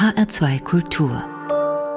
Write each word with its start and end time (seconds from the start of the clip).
HR2 0.00 0.62
Kultur. 0.62 1.22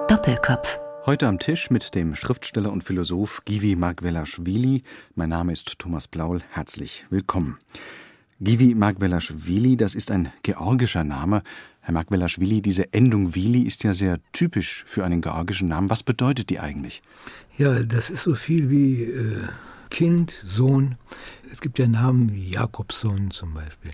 Doppelkopf. 0.10 0.78
Heute 1.06 1.26
am 1.26 1.40
Tisch 1.40 1.70
mit 1.70 1.96
dem 1.96 2.16
Schriftsteller 2.16 2.70
und 2.70 2.84
Philosoph 2.84 3.46
Givi 3.46 3.78
Magvelaschwili. 3.78 4.84
Mein 5.16 5.30
Name 5.30 5.54
ist 5.54 5.80
Thomas 5.80 6.10
Blaul. 6.10 6.42
Herzlich 6.52 7.06
willkommen. 7.10 7.60
Givi 8.42 8.76
Magvelaschwili, 8.76 9.78
das 9.78 9.96
ist 9.96 10.12
ein 10.12 10.34
georgischer 10.42 11.06
Name. 11.06 11.44
Herr 11.80 11.94
Magvelaschwili, 11.94 12.62
diese 12.62 12.92
Endung 12.92 13.36
Wili 13.36 13.62
ist 13.62 13.86
ja 13.86 13.94
sehr 13.94 14.18
typisch 14.34 14.84
für 14.86 15.06
einen 15.06 15.22
georgischen 15.22 15.70
Namen. 15.70 15.90
Was 15.90 16.04
bedeutet 16.04 16.50
die 16.50 16.60
eigentlich? 16.60 17.02
Ja, 17.58 17.84
das 17.84 18.10
ist 18.10 18.24
so 18.24 18.36
viel 18.36 18.70
wie 18.70 19.04
äh, 19.04 19.48
Kind, 19.94 20.32
Sohn. 20.44 20.96
Es 21.52 21.62
gibt 21.62 21.78
ja 21.78 21.86
Namen 21.86 22.34
wie 22.34 22.50
Jakobson 22.50 23.30
zum 23.30 23.54
Beispiel. 23.54 23.92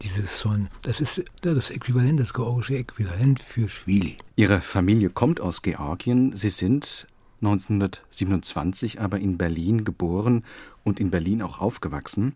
Dieses 0.00 0.40
Son, 0.40 0.68
das 0.80 1.02
ist 1.02 1.22
das 1.42 1.68
Äquivalent, 1.68 2.18
das 2.18 2.32
georgische 2.32 2.78
Äquivalent 2.78 3.40
für 3.40 3.68
Schwili. 3.68 4.16
Ihre 4.36 4.62
Familie 4.62 5.10
kommt 5.10 5.42
aus 5.42 5.60
Georgien. 5.60 6.34
Sie 6.34 6.48
sind 6.48 7.06
1927 7.42 9.02
aber 9.02 9.18
in 9.18 9.36
Berlin 9.36 9.84
geboren 9.84 10.46
und 10.82 10.98
in 10.98 11.10
Berlin 11.10 11.42
auch 11.42 11.60
aufgewachsen 11.60 12.34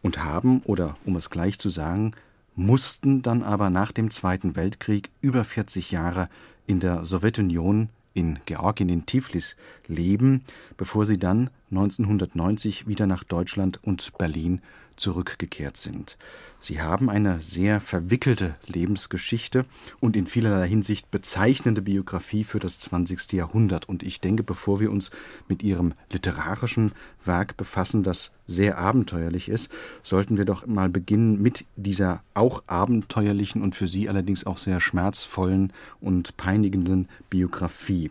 und 0.00 0.24
haben, 0.24 0.62
oder 0.64 0.96
um 1.04 1.16
es 1.16 1.28
gleich 1.28 1.58
zu 1.58 1.68
sagen, 1.68 2.12
mussten 2.56 3.20
dann 3.20 3.42
aber 3.42 3.68
nach 3.68 3.92
dem 3.92 4.10
Zweiten 4.10 4.56
Weltkrieg 4.56 5.10
über 5.20 5.44
40 5.44 5.90
Jahre 5.90 6.30
in 6.66 6.80
der 6.80 7.04
Sowjetunion 7.04 7.90
in 8.14 8.38
Georgien 8.46 8.88
in 8.88 9.04
Tiflis 9.04 9.56
leben, 9.86 10.42
bevor 10.78 11.04
sie 11.04 11.18
dann 11.18 11.50
1990 11.70 12.86
wieder 12.86 13.06
nach 13.06 13.24
Deutschland 13.24 13.78
und 13.82 14.16
Berlin 14.18 14.60
zurückgekehrt 14.96 15.76
sind. 15.76 16.18
Sie 16.60 16.82
haben 16.82 17.08
eine 17.08 17.40
sehr 17.40 17.80
verwickelte 17.80 18.56
Lebensgeschichte 18.66 19.64
und 19.98 20.14
in 20.14 20.26
vielerlei 20.26 20.68
Hinsicht 20.68 21.10
bezeichnende 21.10 21.80
Biografie 21.80 22.44
für 22.44 22.58
das 22.58 22.78
20. 22.80 23.32
Jahrhundert. 23.32 23.88
Und 23.88 24.02
ich 24.02 24.20
denke, 24.20 24.42
bevor 24.42 24.78
wir 24.78 24.90
uns 24.90 25.10
mit 25.48 25.62
Ihrem 25.62 25.94
literarischen 26.12 26.92
Werk 27.24 27.56
befassen, 27.56 28.02
das 28.02 28.30
sehr 28.46 28.76
abenteuerlich 28.76 29.48
ist, 29.48 29.70
sollten 30.02 30.36
wir 30.36 30.44
doch 30.44 30.66
mal 30.66 30.90
beginnen 30.90 31.40
mit 31.40 31.64
dieser 31.76 32.22
auch 32.34 32.62
abenteuerlichen 32.66 33.62
und 33.62 33.74
für 33.74 33.88
Sie 33.88 34.08
allerdings 34.08 34.44
auch 34.44 34.58
sehr 34.58 34.80
schmerzvollen 34.80 35.72
und 36.00 36.36
peinigenden 36.36 37.08
Biografie. 37.30 38.10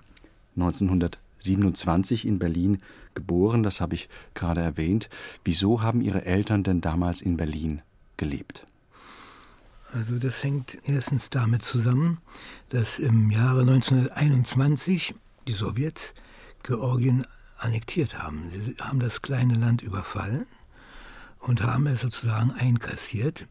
1927 1.40 2.26
in 2.26 2.40
Berlin 2.40 2.78
geboren, 3.14 3.64
das 3.64 3.82
habe 3.82 3.96
ich 3.96 4.10
gerade 4.34 4.62
erwähnt. 4.62 5.10
Wieso 5.44 5.82
haben 5.82 6.02
Ihre 6.02 6.26
Eltern 6.26 6.64
denn 6.64 6.82
damals 6.82 7.22
in 7.22 7.38
Berlin 7.38 7.82
gelebt? 8.18 8.66
Also 9.92 10.20
das 10.20 10.44
hängt 10.44 10.78
erstens 10.88 11.30
damit 11.30 11.64
zusammen, 11.64 12.20
dass 12.70 13.00
im 13.00 13.32
Jahre 13.32 13.62
1921 13.62 15.16
die 15.48 15.54
Sowjets 15.54 16.14
Georgien 16.62 17.26
annektiert 17.58 18.20
haben. 18.20 18.50
Sie 18.50 18.76
haben 18.80 19.00
das 19.00 19.22
kleine 19.22 19.56
Land 19.56 19.82
überfallen 19.82 20.46
und 21.40 21.64
haben 21.64 21.88
es 21.88 22.02
sozusagen 22.02 22.52
einkassiert. 22.52 23.48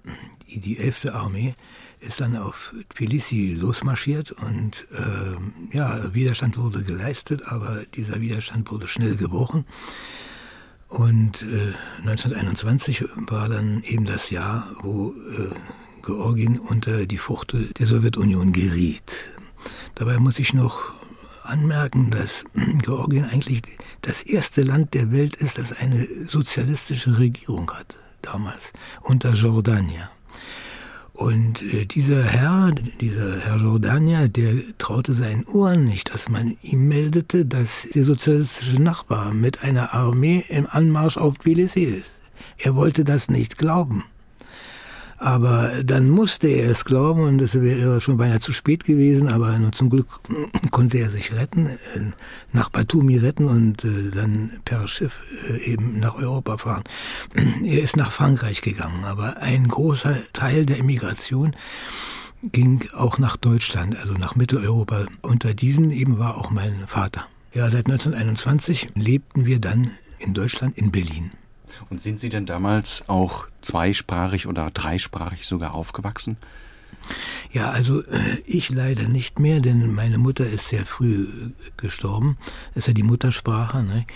Die, 0.48 0.60
die 0.60 0.78
11. 0.78 1.06
Armee 1.14 1.54
ist 2.00 2.20
dann 2.20 2.36
auf 2.36 2.74
Tbilisi 2.90 3.54
losmarschiert 3.58 4.32
und 4.32 4.86
äh, 4.92 5.76
ja, 5.76 6.14
Widerstand 6.14 6.58
wurde 6.58 6.84
geleistet, 6.84 7.42
aber 7.46 7.84
dieser 7.94 8.20
Widerstand 8.20 8.70
wurde 8.70 8.88
schnell 8.88 9.16
gebrochen. 9.16 9.64
Und 10.88 11.42
äh, 11.42 11.74
1921 11.98 13.04
war 13.28 13.48
dann 13.48 13.82
eben 13.82 14.06
das 14.06 14.30
Jahr, 14.30 14.70
wo 14.80 15.10
äh, 15.10 15.50
Georgien 16.02 16.58
unter 16.58 17.04
die 17.06 17.18
Fuchtel 17.18 17.68
der 17.74 17.86
Sowjetunion 17.86 18.52
geriet. 18.52 19.28
Dabei 19.94 20.18
muss 20.18 20.38
ich 20.38 20.54
noch 20.54 20.97
anmerken, 21.48 22.10
dass 22.10 22.44
Georgien 22.82 23.24
eigentlich 23.24 23.62
das 24.02 24.22
erste 24.22 24.62
Land 24.62 24.94
der 24.94 25.12
Welt 25.12 25.36
ist, 25.36 25.58
das 25.58 25.72
eine 25.72 26.06
sozialistische 26.26 27.18
Regierung 27.18 27.70
hatte, 27.70 27.96
damals, 28.22 28.72
unter 29.02 29.32
Jordania. 29.34 30.10
Und 31.18 31.62
äh, 31.62 31.84
dieser 31.84 32.22
Herr, 32.22 32.70
dieser 33.00 33.40
Herr 33.40 33.56
Jordania, 33.56 34.28
der 34.28 34.54
traute 34.78 35.12
seinen 35.14 35.44
Ohren 35.46 35.84
nicht, 35.84 36.14
dass 36.14 36.28
man 36.28 36.56
ihm 36.62 36.86
meldete, 36.86 37.44
dass 37.44 37.88
der 37.92 38.04
sozialistische 38.04 38.80
Nachbar 38.80 39.34
mit 39.34 39.64
einer 39.64 39.94
Armee 39.94 40.44
im 40.48 40.68
Anmarsch 40.70 41.16
auf 41.16 41.38
Tbilisi 41.38 41.82
ist. 41.82 42.12
Er 42.56 42.76
wollte 42.76 43.02
das 43.02 43.30
nicht 43.30 43.58
glauben. 43.58 44.04
Aber 45.18 45.72
dann 45.84 46.08
musste 46.08 46.46
er 46.46 46.70
es 46.70 46.84
glauben 46.84 47.22
und 47.22 47.42
es 47.42 47.60
wäre 47.60 48.00
schon 48.00 48.16
beinahe 48.16 48.38
zu 48.38 48.52
spät 48.52 48.84
gewesen, 48.84 49.28
aber 49.28 49.58
nur 49.58 49.72
zum 49.72 49.90
Glück 49.90 50.06
konnte 50.70 50.98
er 50.98 51.08
sich 51.08 51.34
retten, 51.34 51.66
äh, 51.66 52.00
nach 52.52 52.68
Batumi 52.68 53.18
retten 53.18 53.46
und 53.46 53.84
äh, 53.84 54.10
dann 54.14 54.52
per 54.64 54.86
Schiff 54.86 55.20
äh, 55.50 55.72
eben 55.72 55.98
nach 55.98 56.14
Europa 56.14 56.58
fahren. 56.58 56.84
Er 57.64 57.82
ist 57.82 57.96
nach 57.96 58.12
Frankreich 58.12 58.62
gegangen, 58.62 59.04
aber 59.04 59.38
ein 59.38 59.66
großer 59.66 60.16
Teil 60.32 60.64
der 60.64 60.78
Immigration 60.78 61.54
ging 62.42 62.84
auch 62.94 63.18
nach 63.18 63.36
Deutschland, 63.36 63.98
also 63.98 64.14
nach 64.14 64.36
Mitteleuropa. 64.36 65.06
Unter 65.22 65.54
diesen 65.54 65.90
eben 65.90 66.18
war 66.18 66.38
auch 66.38 66.50
mein 66.50 66.86
Vater. 66.86 67.26
Ja, 67.52 67.68
seit 67.70 67.86
1921 67.86 68.90
lebten 68.94 69.46
wir 69.46 69.58
dann 69.58 69.90
in 70.18 70.34
Deutschland, 70.34 70.78
in 70.78 70.92
Berlin. 70.92 71.32
Und 71.90 72.00
sind 72.00 72.20
Sie 72.20 72.28
denn 72.28 72.46
damals 72.46 73.08
auch 73.08 73.46
zweisprachig 73.60 74.46
oder 74.46 74.70
dreisprachig 74.70 75.46
sogar 75.46 75.74
aufgewachsen? 75.74 76.38
Ja, 77.52 77.70
also 77.70 78.02
äh, 78.02 78.38
ich 78.44 78.70
leider 78.70 79.08
nicht 79.08 79.38
mehr, 79.38 79.60
denn 79.60 79.94
meine 79.94 80.18
Mutter 80.18 80.46
ist 80.46 80.68
sehr 80.68 80.84
früh 80.84 81.24
äh, 81.24 81.52
gestorben. 81.76 82.36
Das 82.74 82.84
ist 82.84 82.88
ja 82.88 82.94
die 82.94 83.02
Muttersprache. 83.02 83.82
Ne? 83.82 84.06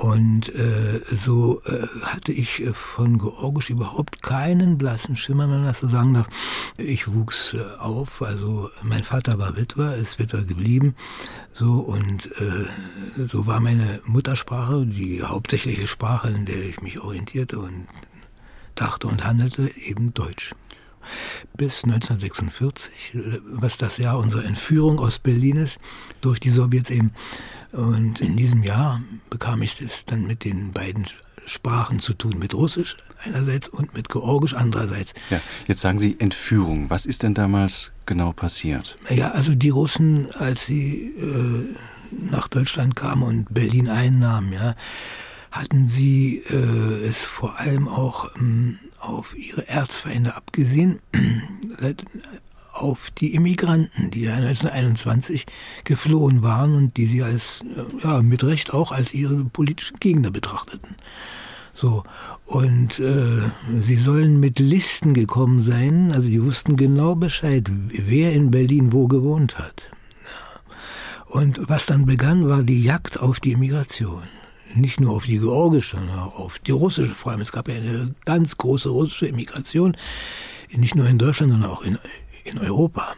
Und 0.00 0.48
äh, 0.54 1.02
so 1.14 1.60
äh, 1.66 1.86
hatte 2.04 2.32
ich 2.32 2.62
äh, 2.62 2.72
von 2.72 3.18
Georgisch 3.18 3.68
überhaupt 3.68 4.22
keinen 4.22 4.78
blassen 4.78 5.14
Schimmer, 5.14 5.42
wenn 5.42 5.58
man 5.58 5.66
das 5.66 5.80
so 5.80 5.88
sagen 5.88 6.14
darf. 6.14 6.26
Ich 6.78 7.12
wuchs 7.12 7.52
äh, 7.52 7.60
auf, 7.78 8.22
also 8.22 8.70
mein 8.82 9.04
Vater 9.04 9.38
war 9.38 9.58
Witwer, 9.58 9.96
ist 9.96 10.18
Witwer 10.18 10.44
geblieben. 10.44 10.94
So 11.52 11.80
und 11.80 12.30
äh, 12.40 13.26
so 13.26 13.46
war 13.46 13.60
meine 13.60 14.00
Muttersprache 14.06 14.86
die 14.86 15.22
hauptsächliche 15.22 15.86
Sprache, 15.86 16.30
in 16.30 16.46
der 16.46 16.62
ich 16.62 16.80
mich 16.80 17.00
orientierte 17.00 17.58
und 17.58 17.86
dachte 18.76 19.06
und 19.06 19.26
handelte, 19.26 19.70
eben 19.76 20.14
Deutsch 20.14 20.54
bis 21.56 21.84
1946, 21.84 23.18
was 23.44 23.76
das 23.76 23.98
Jahr 23.98 24.18
unserer 24.18 24.44
Entführung 24.44 24.98
aus 24.98 25.18
Berlin 25.18 25.56
ist, 25.56 25.78
durch 26.20 26.40
die 26.40 26.50
Sowjets 26.50 26.90
eben. 26.90 27.12
Und 27.72 28.20
in 28.20 28.36
diesem 28.36 28.62
Jahr 28.62 29.00
bekam 29.28 29.62
ich 29.62 29.80
es 29.80 30.04
dann 30.04 30.26
mit 30.26 30.44
den 30.44 30.72
beiden 30.72 31.06
Sprachen 31.46 31.98
zu 31.98 32.14
tun, 32.14 32.38
mit 32.38 32.54
Russisch 32.54 32.96
einerseits 33.24 33.68
und 33.68 33.94
mit 33.94 34.08
Georgisch 34.08 34.54
andererseits. 34.54 35.14
Ja, 35.30 35.40
jetzt 35.66 35.80
sagen 35.80 35.98
Sie 35.98 36.16
Entführung. 36.18 36.90
Was 36.90 37.06
ist 37.06 37.22
denn 37.22 37.34
damals 37.34 37.92
genau 38.06 38.32
passiert? 38.32 38.96
Ja, 39.08 39.30
also 39.32 39.54
die 39.54 39.70
Russen, 39.70 40.30
als 40.32 40.66
sie 40.66 41.12
äh, 41.18 41.76
nach 42.30 42.48
Deutschland 42.48 42.96
kamen 42.96 43.22
und 43.22 43.52
Berlin 43.52 43.88
einnahmen, 43.88 44.52
ja, 44.52 44.76
hatten 45.50 45.88
sie 45.88 46.38
äh, 46.38 47.08
es 47.08 47.24
vor 47.24 47.58
allem 47.58 47.88
auch 47.88 48.36
ähm, 48.36 48.78
auf 49.00 49.36
ihre 49.36 49.66
Erzfeinde 49.68 50.36
abgesehen, 50.36 51.00
auf 52.80 53.10
die 53.10 53.34
Immigranten, 53.34 54.10
die 54.10 54.28
1921 54.28 55.46
geflohen 55.84 56.42
waren 56.42 56.74
und 56.74 56.96
die 56.96 57.06
sie 57.06 57.22
als, 57.22 57.62
äh, 57.76 58.06
ja, 58.06 58.22
mit 58.22 58.44
Recht 58.44 58.72
auch 58.72 58.92
als 58.92 59.14
ihre 59.14 59.44
politischen 59.44 59.98
Gegner 60.00 60.30
betrachteten. 60.30 60.96
So, 61.74 62.04
und 62.44 62.98
äh, 62.98 63.40
sie 63.80 63.96
sollen 63.96 64.40
mit 64.40 64.58
Listen 64.58 65.14
gekommen 65.14 65.60
sein, 65.60 66.12
also 66.12 66.28
die 66.28 66.42
wussten 66.42 66.76
genau 66.76 67.14
Bescheid, 67.14 67.70
wer 67.70 68.32
in 68.32 68.50
Berlin 68.50 68.92
wo 68.92 69.06
gewohnt 69.06 69.58
hat. 69.58 69.90
Und 71.26 71.60
was 71.68 71.86
dann 71.86 72.06
begann, 72.06 72.48
war 72.48 72.64
die 72.64 72.82
Jagd 72.82 73.20
auf 73.20 73.40
die 73.40 73.52
Immigration 73.52 74.24
nicht 74.74 75.00
nur 75.00 75.14
auf 75.14 75.26
die 75.26 75.38
georgische, 75.38 75.96
sondern 75.96 76.18
auch 76.18 76.38
auf 76.38 76.58
die 76.58 76.70
russische. 76.70 77.14
Vor 77.14 77.32
allem, 77.32 77.40
es 77.40 77.52
gab 77.52 77.68
ja 77.68 77.76
eine 77.76 78.14
ganz 78.24 78.56
große 78.56 78.88
russische 78.88 79.26
Immigration, 79.26 79.96
nicht 80.72 80.94
nur 80.94 81.06
in 81.06 81.18
Deutschland, 81.18 81.52
sondern 81.52 81.70
auch 81.70 81.82
in, 81.82 81.98
in 82.44 82.58
Europa. 82.58 83.14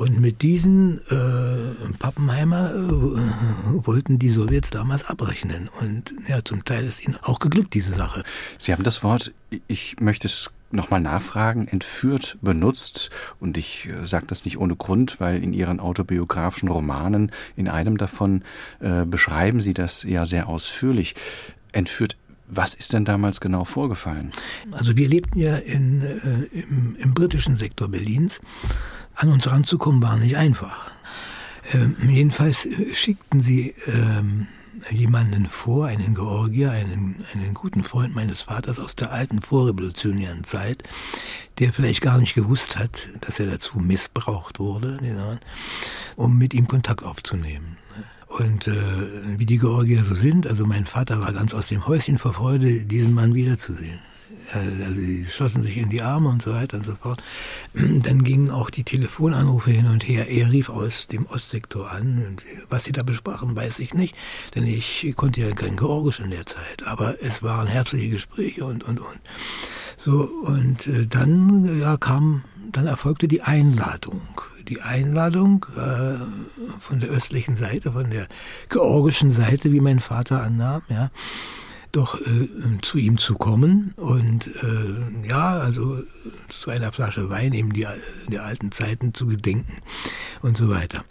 Und 0.00 0.18
mit 0.18 0.40
diesen 0.40 0.98
äh, 1.10 1.92
Pappenheimer 1.98 2.70
äh, 2.70 3.86
wollten 3.86 4.18
die 4.18 4.30
Sowjets 4.30 4.70
damals 4.70 5.04
abrechnen. 5.04 5.68
Und 5.80 6.14
ja, 6.26 6.42
zum 6.42 6.64
Teil 6.64 6.86
ist 6.86 7.06
ihnen 7.06 7.18
auch 7.22 7.38
geglückt, 7.38 7.74
diese 7.74 7.92
Sache. 7.92 8.24
Sie 8.56 8.72
haben 8.72 8.82
das 8.82 9.02
Wort, 9.02 9.34
ich 9.68 9.96
möchte 10.00 10.26
es 10.26 10.52
nochmal 10.70 11.00
nachfragen, 11.00 11.68
entführt 11.68 12.38
benutzt. 12.40 13.10
Und 13.40 13.58
ich 13.58 13.88
äh, 13.88 14.06
sage 14.06 14.24
das 14.26 14.44
nicht 14.44 14.58
ohne 14.58 14.74
Grund, 14.74 15.20
weil 15.20 15.42
in 15.42 15.52
Ihren 15.52 15.80
autobiografischen 15.80 16.70
Romanen, 16.70 17.30
in 17.56 17.68
einem 17.68 17.98
davon 17.98 18.42
äh, 18.80 19.04
beschreiben 19.04 19.60
Sie 19.60 19.74
das 19.74 20.02
ja 20.04 20.24
sehr 20.24 20.48
ausführlich. 20.48 21.14
Entführt 21.72 22.16
was 22.50 22.74
ist 22.74 22.92
denn 22.92 23.04
damals 23.04 23.40
genau 23.40 23.64
vorgefallen? 23.64 24.32
Also 24.72 24.96
wir 24.96 25.08
lebten 25.08 25.38
ja 25.38 25.56
in, 25.56 26.02
äh, 26.02 26.58
im, 26.58 26.96
im, 26.96 27.14
britischen 27.14 27.56
Sektor 27.56 27.88
Berlins. 27.88 28.40
an 29.14 29.30
uns 29.30 29.50
ranzukommen 29.50 30.02
war 30.02 30.16
nicht 30.16 30.36
einfach. 30.36 30.90
Ähm, 31.72 31.96
jedenfalls 32.08 32.66
schickten 32.92 33.40
sie 33.40 33.74
ähm, 33.86 34.46
jemanden 34.90 35.46
vor, 35.46 35.86
einen 35.86 36.14
Georgier, 36.14 36.70
einen, 36.70 37.24
einen 37.34 37.54
guten 37.54 37.84
Freund 37.84 38.14
meines 38.14 38.42
Vaters 38.42 38.80
aus 38.80 38.96
der 38.96 39.12
alten 39.12 39.42
vorrevolutionären 39.42 40.44
Zeit, 40.44 40.82
der 41.58 41.72
vielleicht 41.72 42.00
gar 42.00 42.18
nicht 42.18 42.34
gewusst 42.34 42.78
hat, 42.78 43.08
dass 43.20 43.38
er 43.38 43.46
dazu 43.46 43.78
missbraucht 43.78 44.58
wurde, 44.58 45.38
um 46.16 46.38
mit 46.38 46.54
ihm 46.54 46.66
Kontakt 46.66 47.02
aufzunehmen. 47.02 47.76
Und 48.30 48.68
äh, 48.68 48.74
wie 49.38 49.46
die 49.46 49.58
Georgier 49.58 50.04
so 50.04 50.14
sind, 50.14 50.46
also 50.46 50.64
mein 50.64 50.86
Vater 50.86 51.20
war 51.20 51.32
ganz 51.32 51.52
aus 51.52 51.66
dem 51.66 51.86
Häuschen 51.86 52.16
vor 52.16 52.32
Freude, 52.32 52.86
diesen 52.86 53.12
Mann 53.12 53.34
wiederzusehen. 53.34 53.98
Äh, 54.54 54.84
also 54.84 54.94
sie 54.94 55.24
schlossen 55.26 55.62
sich 55.64 55.76
in 55.76 55.90
die 55.90 56.00
Arme 56.00 56.28
und 56.28 56.40
so 56.40 56.52
weiter 56.52 56.76
und 56.76 56.86
so 56.86 56.94
fort. 56.94 57.22
Dann 57.74 58.22
gingen 58.22 58.50
auch 58.52 58.70
die 58.70 58.84
Telefonanrufe 58.84 59.72
hin 59.72 59.86
und 59.86 60.06
her. 60.06 60.28
Er 60.28 60.52
rief 60.52 60.68
aus 60.68 61.08
dem 61.08 61.26
Ostsektor 61.26 61.90
an. 61.90 62.24
Und 62.24 62.44
was 62.68 62.84
sie 62.84 62.92
da 62.92 63.02
besprachen, 63.02 63.56
weiß 63.56 63.80
ich 63.80 63.94
nicht, 63.94 64.14
denn 64.54 64.64
ich 64.64 65.12
konnte 65.16 65.40
ja 65.40 65.52
kein 65.52 65.76
Georgisch 65.76 66.20
in 66.20 66.30
der 66.30 66.46
Zeit. 66.46 66.86
Aber 66.86 67.16
es 67.20 67.42
waren 67.42 67.66
herzliche 67.66 68.10
Gespräche 68.10 68.64
und, 68.64 68.84
und, 68.84 69.00
und. 69.00 69.20
So, 69.96 70.22
und 70.44 70.86
äh, 70.86 71.08
dann 71.08 71.80
ja, 71.80 71.96
kam, 71.96 72.44
dann 72.70 72.86
erfolgte 72.86 73.26
die 73.26 73.42
Einladung. 73.42 74.22
Die 74.70 74.80
Einladung 74.80 75.66
äh, 75.76 76.14
von 76.78 77.00
der 77.00 77.10
östlichen 77.10 77.56
Seite, 77.56 77.92
von 77.92 78.08
der 78.10 78.26
georgischen 78.68 79.30
Seite, 79.30 79.72
wie 79.72 79.80
mein 79.80 79.98
Vater 79.98 80.42
annahm, 80.42 80.82
ja 80.88 81.10
doch 81.92 82.20
äh, 82.20 82.48
zu 82.82 82.98
ihm 82.98 83.18
zu 83.18 83.34
kommen 83.34 83.94
und 83.96 84.46
äh, 84.46 85.28
ja, 85.28 85.58
also 85.58 86.02
zu 86.48 86.70
einer 86.70 86.92
Flasche 86.92 87.30
Wein 87.30 87.52
eben 87.52 87.72
die, 87.72 87.86
der 88.28 88.44
alten 88.44 88.70
Zeiten 88.70 89.12
zu 89.12 89.26
gedenken 89.26 89.78
und 90.42 90.56
so 90.56 90.68
weiter. 90.68 91.04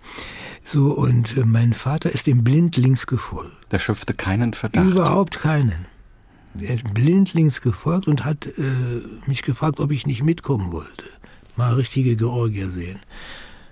So, 0.63 0.91
und 0.91 1.35
äh, 1.37 1.43
mein 1.45 1.73
Vater 1.73 2.11
ist 2.11 2.27
dem 2.27 2.43
blindlings 2.43 3.07
gefolgt. 3.07 3.51
Der 3.71 3.79
schöpfte 3.79 4.13
keinen 4.13 4.53
Verdacht? 4.53 4.85
Überhaupt 4.85 5.39
keinen. 5.39 5.85
Er 6.59 6.75
ist 6.75 6.93
blindlings 6.93 7.61
gefolgt 7.61 8.07
und 8.07 8.25
hat 8.25 8.47
äh, 8.47 9.01
mich 9.25 9.41
gefragt, 9.41 9.79
ob 9.79 9.91
ich 9.91 10.05
nicht 10.05 10.23
mitkommen 10.23 10.71
wollte. 10.71 11.05
Mal 11.55 11.73
richtige 11.73 12.15
Georgier 12.15 12.69
sehen. 12.69 12.99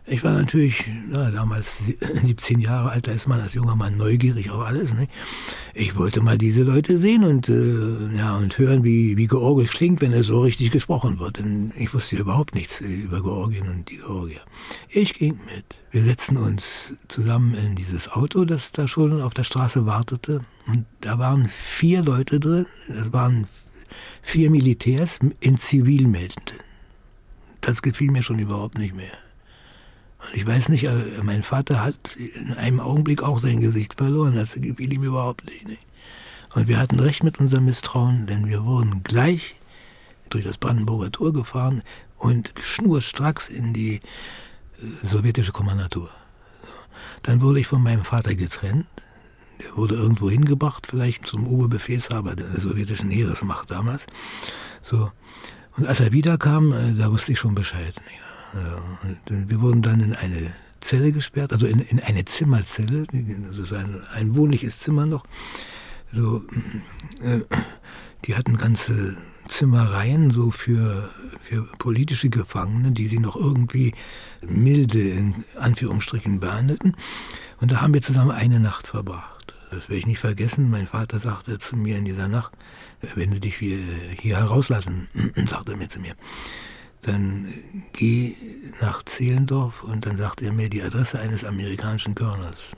Ich 0.09 0.23
war 0.23 0.31
natürlich 0.31 0.85
na, 1.09 1.31
damals 1.31 1.79
17 1.99 2.61
Jahre 2.61 2.91
alt, 2.91 3.07
da 3.07 3.11
ist 3.11 3.27
man 3.27 3.41
als 3.41 3.55
junger 3.55 3.75
Mann 3.75 3.97
neugierig 3.97 4.49
auf 4.51 4.65
alles. 4.65 4.93
Ne? 4.93 5.09
Ich 5.73 5.97
wollte 5.97 6.21
mal 6.21 6.37
diese 6.37 6.63
Leute 6.63 6.97
sehen 6.97 7.25
und, 7.25 7.49
äh, 7.49 8.15
ja, 8.15 8.37
und 8.37 8.57
hören, 8.57 8.85
wie, 8.85 9.17
wie 9.17 9.27
Georgisch 9.27 9.71
klingt, 9.71 9.99
wenn 9.99 10.13
es 10.13 10.27
so 10.27 10.39
richtig 10.39 10.71
gesprochen 10.71 11.19
wird. 11.19 11.39
Denn 11.39 11.73
ich 11.75 11.93
wusste 11.93 12.15
überhaupt 12.15 12.55
nichts 12.55 12.79
über 12.79 13.21
Georgien 13.21 13.67
und 13.67 13.89
die 13.89 13.97
Georgier. 13.97 14.39
Ich 14.87 15.13
ging 15.13 15.41
mit. 15.53 15.65
Wir 15.91 16.03
setzten 16.03 16.37
uns 16.37 16.93
zusammen 17.09 17.53
in 17.53 17.75
dieses 17.75 18.09
Auto, 18.09 18.45
das 18.45 18.71
da 18.71 18.87
schon 18.87 19.21
auf 19.21 19.33
der 19.33 19.43
Straße 19.43 19.85
wartete. 19.85 20.39
Und 20.67 20.85
da 21.01 21.19
waren 21.19 21.49
vier 21.49 22.01
Leute 22.01 22.39
drin. 22.39 22.65
Das 22.87 23.11
waren 23.11 23.45
vier 24.21 24.51
Militärs 24.51 25.19
in 25.41 25.57
Zivilmänteln. 25.57 26.61
Das 27.59 27.81
gefiel 27.81 28.09
mir 28.09 28.23
schon 28.23 28.39
überhaupt 28.39 28.77
nicht 28.77 28.95
mehr. 28.95 29.11
Und 30.19 30.35
ich 30.35 30.45
weiß 30.47 30.69
nicht, 30.69 30.85
äh, 30.85 31.21
mein 31.23 31.43
Vater 31.43 31.83
hat 31.83 32.15
in 32.15 32.53
einem 32.53 32.79
Augenblick 32.79 33.23
auch 33.23 33.39
sein 33.39 33.61
Gesicht 33.61 33.95
verloren. 33.95 34.35
Das 34.35 34.53
gefiel 34.53 34.93
ihm 34.93 35.03
überhaupt 35.03 35.45
nicht. 35.45 35.67
nicht. 35.67 35.81
Und 36.53 36.67
wir 36.67 36.79
hatten 36.79 36.99
recht 36.99 37.23
mit 37.23 37.39
unserem 37.39 37.65
Misstrauen, 37.65 38.25
denn 38.25 38.47
wir 38.47 38.63
wurden 38.63 39.03
gleich 39.03 39.55
durch 40.29 40.43
das 40.43 40.57
Brandenburger 40.57 41.11
Tor 41.11 41.33
gefahren 41.33 41.83
und 42.15 42.53
schnurstracks 42.59 43.49
in 43.49 43.73
die 43.73 43.95
äh, 43.95 43.99
sowjetische 45.03 45.51
Kommandatur. 45.51 46.09
Dann 47.23 47.41
wurde 47.41 47.59
ich 47.59 47.67
von 47.67 47.83
meinem 47.83 48.03
Vater 48.03 48.35
getrennt. 48.35 48.87
Der 49.61 49.75
wurde 49.75 49.95
irgendwo 49.95 50.29
hingebracht, 50.29 50.87
vielleicht 50.87 51.25
zum 51.25 51.47
Oberbefehlshaber 51.47 52.35
der 52.35 52.59
sowjetischen 52.59 53.09
Heeresmacht 53.09 53.71
damals. 53.71 54.05
So. 54.81 55.11
Und 55.75 55.87
als 55.87 55.99
er 55.99 56.11
wiederkam, 56.11 56.71
äh, 56.71 56.93
da 56.93 57.11
wusste 57.11 57.33
ich 57.33 57.39
schon 57.39 57.55
Bescheid. 57.55 57.93
Nicht? 58.05 58.36
Und 59.03 59.49
wir 59.49 59.61
wurden 59.61 59.81
dann 59.81 59.99
in 59.99 60.15
eine 60.15 60.53
Zelle 60.79 61.11
gesperrt, 61.11 61.53
also 61.53 61.65
in, 61.65 61.79
in 61.79 61.99
eine 61.99 62.25
Zimmerzelle, 62.25 63.05
also 63.49 63.75
ein, 63.75 64.01
ein 64.13 64.35
wohnliches 64.35 64.79
Zimmer 64.79 65.05
noch. 65.05 65.25
So, 66.13 66.43
äh, 67.21 67.41
die 68.25 68.35
hatten 68.35 68.57
ganze 68.57 69.17
Zimmereien 69.47 70.29
so 70.31 70.51
für, 70.51 71.09
für 71.41 71.63
politische 71.77 72.29
Gefangene, 72.29 72.91
die 72.91 73.07
sie 73.07 73.19
noch 73.19 73.35
irgendwie 73.35 73.93
milde 74.45 75.01
in 75.01 75.43
Anführungsstrichen 75.59 76.39
behandelten. 76.39 76.95
Und 77.59 77.71
da 77.71 77.81
haben 77.81 77.93
wir 77.93 78.01
zusammen 78.01 78.31
eine 78.31 78.59
Nacht 78.59 78.87
verbracht. 78.87 79.55
Das 79.71 79.89
werde 79.89 79.99
ich 79.99 80.07
nicht 80.07 80.19
vergessen. 80.19 80.69
Mein 80.69 80.87
Vater 80.87 81.19
sagte 81.19 81.57
zu 81.57 81.75
mir 81.75 81.97
in 81.97 82.05
dieser 82.05 82.27
Nacht, 82.27 82.53
wenn 83.15 83.31
Sie 83.31 83.39
dich 83.39 83.57
hier, 83.57 83.79
hier 84.19 84.37
herauslassen, 84.37 85.07
sagte 85.45 85.73
er 85.73 85.77
mir 85.77 85.89
zu 85.89 85.99
mir, 85.99 86.15
dann 87.01 87.47
geh 87.93 88.35
nach 88.81 89.03
Zehlendorf 89.03 89.83
und 89.83 90.05
dann 90.05 90.17
sagt 90.17 90.41
er 90.41 90.51
mir 90.51 90.69
die 90.69 90.81
Adresse 90.81 91.19
eines 91.19 91.43
amerikanischen 91.43 92.15
Colonels. 92.15 92.71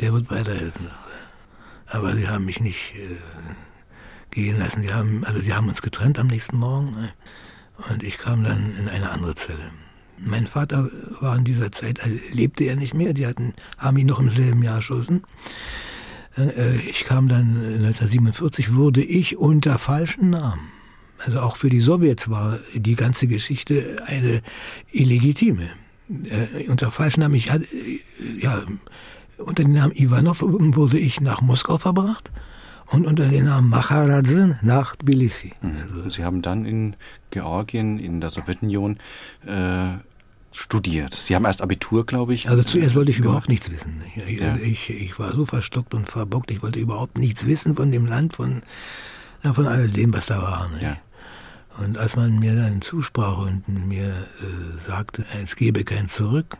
Der 0.00 0.12
wird 0.12 0.30
weiterhelfen. 0.30 0.88
Aber 1.86 2.14
sie 2.16 2.28
haben 2.28 2.44
mich 2.44 2.60
nicht 2.60 2.94
äh, 2.96 3.16
gehen 4.30 4.58
lassen. 4.58 4.82
Sie 4.82 4.92
haben, 4.92 5.24
also 5.24 5.40
sie 5.40 5.54
haben 5.54 5.68
uns 5.68 5.82
getrennt 5.82 6.18
am 6.18 6.26
nächsten 6.26 6.58
Morgen 6.58 6.90
ne? 6.92 7.12
und 7.90 8.02
ich 8.02 8.18
kam 8.18 8.42
dann 8.42 8.74
in 8.76 8.88
eine 8.88 9.10
andere 9.10 9.34
Zelle. 9.34 9.70
Mein 10.18 10.46
Vater 10.46 10.90
war 11.20 11.36
in 11.36 11.44
dieser 11.44 11.70
Zeit, 11.70 12.02
also 12.02 12.16
lebte 12.32 12.64
er 12.64 12.76
nicht 12.76 12.94
mehr, 12.94 13.12
die 13.12 13.26
hatten, 13.26 13.52
haben 13.76 13.98
ihn 13.98 14.06
noch 14.06 14.18
im 14.18 14.30
selben 14.30 14.62
Jahr 14.62 14.76
erschossen. 14.76 15.22
Äh, 16.36 16.76
ich 16.76 17.04
kam 17.04 17.28
dann 17.28 17.56
1947, 17.64 18.74
wurde 18.74 19.04
ich 19.04 19.36
unter 19.36 19.78
falschen 19.78 20.30
Namen 20.30 20.72
also 21.24 21.40
auch 21.40 21.56
für 21.56 21.70
die 21.70 21.80
Sowjets 21.80 22.28
war 22.30 22.58
die 22.74 22.94
ganze 22.94 23.26
Geschichte 23.26 24.02
eine 24.06 24.42
illegitime. 24.90 25.70
Äh, 26.08 26.68
unter 26.68 26.90
falschen 26.90 27.20
Namen, 27.20 27.34
ich 27.34 27.50
hatte, 27.50 27.64
äh, 27.64 28.00
ja, 28.38 28.62
unter 29.38 29.64
dem 29.64 29.72
Namen 29.72 29.92
Ivanov 29.94 30.42
wurde 30.42 30.98
ich 30.98 31.20
nach 31.20 31.40
Moskau 31.40 31.78
verbracht 31.78 32.30
und 32.86 33.06
unter 33.06 33.28
dem 33.28 33.44
Namen 33.44 33.68
Macharadze 33.68 34.58
nach 34.62 34.96
Tbilisi. 34.96 35.52
Also 35.82 36.08
Sie 36.08 36.24
haben 36.24 36.42
dann 36.42 36.64
in 36.64 36.96
Georgien, 37.30 37.98
in 37.98 38.20
der 38.20 38.30
Sowjetunion, 38.30 38.98
äh, 39.44 39.98
studiert. 40.52 41.14
Sie 41.14 41.34
haben 41.34 41.44
erst 41.44 41.60
Abitur, 41.60 42.06
glaube 42.06 42.34
ich. 42.34 42.48
Also 42.48 42.62
zuerst 42.62 42.94
wollte 42.96 43.10
ich 43.10 43.18
überhaupt 43.18 43.48
nichts 43.48 43.70
wissen. 43.70 44.02
Ich, 44.26 44.40
ja. 44.40 44.56
ich, 44.56 44.90
ich, 44.90 45.18
war 45.18 45.32
so 45.32 45.44
verstockt 45.44 45.94
und 45.94 46.08
verbockt, 46.08 46.50
ich 46.50 46.62
wollte 46.62 46.78
überhaupt 46.78 47.18
nichts 47.18 47.46
wissen 47.46 47.76
von 47.76 47.90
dem 47.90 48.06
Land, 48.06 48.34
von, 48.34 48.62
ja, 49.42 49.52
von 49.52 49.66
all 49.66 49.88
dem, 49.88 50.14
was 50.14 50.26
da 50.26 50.40
war. 50.40 50.70
Ja. 50.80 50.96
Und 51.78 51.98
als 51.98 52.16
man 52.16 52.38
mir 52.38 52.56
dann 52.56 52.80
zusprach 52.80 53.38
und 53.38 53.68
mir 53.68 54.08
äh, 54.08 54.78
sagte, 54.78 55.24
es 55.42 55.56
gebe 55.56 55.84
kein 55.84 56.08
Zurück, 56.08 56.56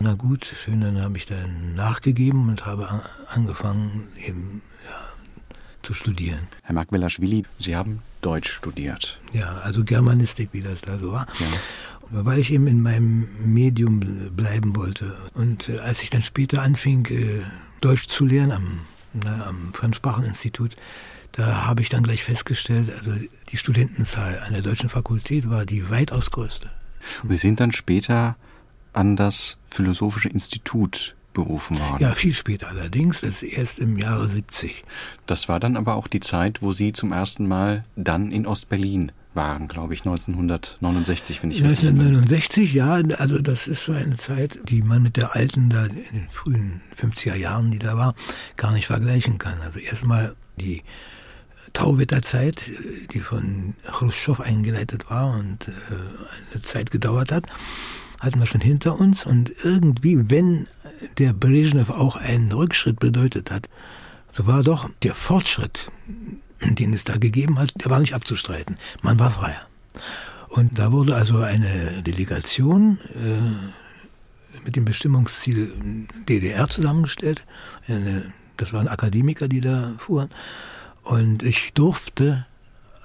na 0.00 0.14
gut, 0.14 0.44
schön, 0.44 0.80
dann 0.80 1.00
habe 1.02 1.18
ich 1.18 1.26
dann 1.26 1.74
nachgegeben 1.74 2.48
und 2.48 2.66
habe 2.66 2.88
angefangen, 3.28 4.08
eben 4.24 4.62
ja, 4.88 4.96
zu 5.82 5.92
studieren. 5.92 6.46
Herr 6.62 6.74
Markwelaschwili, 6.74 7.44
Sie 7.58 7.74
haben 7.74 8.00
Deutsch 8.20 8.50
studiert. 8.50 9.20
Ja, 9.32 9.58
also 9.64 9.84
Germanistik, 9.84 10.50
wie 10.52 10.62
das 10.62 10.82
da 10.82 10.98
so 10.98 11.12
war. 11.12 11.26
Ja. 11.40 11.46
Weil 12.10 12.38
ich 12.38 12.52
eben 12.52 12.68
in 12.68 12.80
meinem 12.80 13.28
Medium 13.44 14.00
bleiben 14.34 14.76
wollte. 14.76 15.14
Und 15.34 15.68
äh, 15.68 15.78
als 15.80 16.02
ich 16.02 16.10
dann 16.10 16.22
später 16.22 16.62
anfing, 16.62 17.06
äh, 17.06 17.42
Deutsch 17.80 18.06
zu 18.06 18.24
lernen 18.24 18.52
am, 18.52 18.78
na, 19.12 19.46
am 19.46 19.74
Fremdspracheninstitut, 19.74 20.76
da 21.32 21.66
habe 21.66 21.82
ich 21.82 21.88
dann 21.88 22.02
gleich 22.02 22.24
festgestellt, 22.24 22.90
also 22.98 23.12
die 23.50 23.56
Studentenzahl 23.56 24.40
an 24.46 24.52
der 24.52 24.62
deutschen 24.62 24.88
Fakultät 24.88 25.48
war 25.48 25.64
die 25.64 25.90
weitaus 25.90 26.30
größte. 26.30 26.70
Und 27.22 27.30
Sie 27.30 27.36
sind 27.36 27.60
dann 27.60 27.72
später 27.72 28.36
an 28.92 29.16
das 29.16 29.58
Philosophische 29.70 30.28
Institut 30.28 31.14
berufen 31.32 31.78
worden. 31.78 32.02
Ja, 32.02 32.14
viel 32.14 32.34
später 32.34 32.68
allerdings, 32.68 33.20
das 33.20 33.42
erst 33.42 33.78
im 33.78 33.96
Jahre 33.96 34.26
70. 34.26 34.84
Das 35.26 35.48
war 35.48 35.60
dann 35.60 35.76
aber 35.76 35.94
auch 35.94 36.08
die 36.08 36.20
Zeit, 36.20 36.62
wo 36.62 36.72
Sie 36.72 36.92
zum 36.92 37.12
ersten 37.12 37.46
Mal 37.46 37.84
dann 37.94 38.32
in 38.32 38.46
Ostberlin 38.46 39.12
waren, 39.34 39.68
glaube 39.68 39.94
ich, 39.94 40.00
1969, 40.00 41.42
wenn 41.42 41.52
ich 41.52 41.62
1969, 41.62 42.74
ja, 42.74 42.94
also 43.18 43.38
das 43.38 43.68
ist 43.68 43.84
so 43.84 43.92
eine 43.92 44.16
Zeit, 44.16 44.58
die 44.64 44.82
man 44.82 45.00
mit 45.02 45.16
der 45.16 45.36
alten, 45.36 45.70
da 45.70 45.84
in 45.86 45.94
den 45.94 46.28
frühen 46.30 46.80
50er 47.00 47.36
Jahren, 47.36 47.70
die 47.70 47.78
da 47.78 47.96
war, 47.96 48.14
gar 48.56 48.72
nicht 48.72 48.86
vergleichen 48.86 49.38
kann. 49.38 49.60
Also 49.62 49.78
erstmal 49.78 50.34
die 50.56 50.82
Tauwetterzeit, 51.72 52.62
die 53.12 53.20
von 53.20 53.74
Khrushchev 53.84 54.42
eingeleitet 54.42 55.10
war 55.10 55.32
und 55.38 55.68
äh, 55.68 55.72
eine 56.52 56.62
Zeit 56.62 56.90
gedauert 56.90 57.32
hat, 57.32 57.46
hatten 58.20 58.40
wir 58.40 58.46
schon 58.46 58.60
hinter 58.60 58.98
uns. 58.98 59.26
Und 59.26 59.50
irgendwie, 59.62 60.30
wenn 60.30 60.66
der 61.18 61.32
Brezhnev 61.32 61.90
auch 61.90 62.16
einen 62.16 62.50
Rückschritt 62.52 62.98
bedeutet 62.98 63.50
hat, 63.50 63.68
so 64.30 64.46
war 64.46 64.62
doch 64.62 64.88
der 65.02 65.14
Fortschritt, 65.14 65.90
den 66.60 66.92
es 66.92 67.04
da 67.04 67.16
gegeben 67.16 67.58
hat, 67.58 67.72
der 67.82 67.90
war 67.90 68.00
nicht 68.00 68.14
abzustreiten. 68.14 68.76
Man 69.02 69.18
war 69.18 69.30
freier. 69.30 69.66
Und 70.48 70.78
da 70.78 70.92
wurde 70.92 71.14
also 71.14 71.38
eine 71.38 72.02
Delegation 72.02 72.98
äh, 73.14 74.64
mit 74.64 74.76
dem 74.76 74.84
Bestimmungsziel 74.84 75.72
DDR 76.28 76.68
zusammengestellt. 76.68 77.44
Eine, 77.86 78.32
das 78.56 78.72
waren 78.72 78.88
Akademiker, 78.88 79.48
die 79.48 79.60
da 79.60 79.94
fuhren. 79.98 80.30
Und 81.08 81.42
ich 81.42 81.72
durfte 81.72 82.44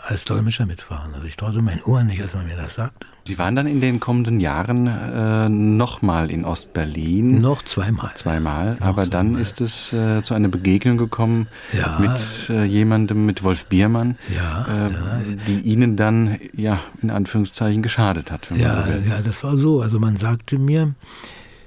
als 0.05 0.25
Dolmetscher 0.25 0.65
mitfahren. 0.65 1.13
Also 1.13 1.25
ich 1.25 1.37
traute 1.37 1.61
meinen 1.61 1.81
Ohren 1.83 2.07
nicht, 2.07 2.21
als 2.21 2.33
man 2.33 2.45
mir 2.45 2.57
das 2.57 2.75
sagte. 2.75 3.07
Sie 3.25 3.37
waren 3.37 3.55
dann 3.55 3.67
in 3.67 3.79
den 3.79 4.01
kommenden 4.01 4.41
Jahren 4.41 4.87
äh, 4.87 5.47
nochmal 5.47 6.29
in 6.29 6.43
Ostberlin. 6.43 7.39
Noch 7.39 7.61
zweimal. 7.61 8.11
Zweimal. 8.15 8.73
Noch 8.73 8.81
Aber 8.81 9.05
zweimal. 9.05 9.09
dann 9.09 9.35
ist 9.37 9.61
es 9.61 9.93
äh, 9.93 10.21
zu 10.21 10.33
einer 10.33 10.49
Begegnung 10.49 10.97
gekommen 10.97 11.47
ja. 11.71 11.99
mit 11.99 12.49
äh, 12.49 12.65
jemandem, 12.65 13.25
mit 13.25 13.43
Wolf 13.43 13.67
Biermann, 13.67 14.17
ja, 14.35 14.65
äh, 14.67 14.91
ja. 14.91 15.21
die 15.47 15.61
Ihnen 15.61 15.95
dann, 15.95 16.37
ja, 16.51 16.81
in 17.01 17.09
Anführungszeichen 17.09 17.81
geschadet 17.81 18.29
hat. 18.29 18.49
ja, 18.53 18.83
so 18.83 18.91
ja, 19.07 19.21
das 19.23 19.45
war 19.45 19.55
so. 19.55 19.81
Also 19.81 19.99
man 19.99 20.17
sagte 20.17 20.59
mir, 20.59 20.93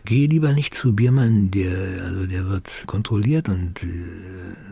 Geh 0.06 0.26
lieber 0.26 0.52
nicht 0.52 0.72
zu 0.72 0.94
Biermann, 0.94 1.50
der, 1.50 2.04
also 2.04 2.26
der 2.26 2.48
wird 2.48 2.84
kontrolliert 2.86 3.48
und 3.48 3.82
äh, 3.82 3.86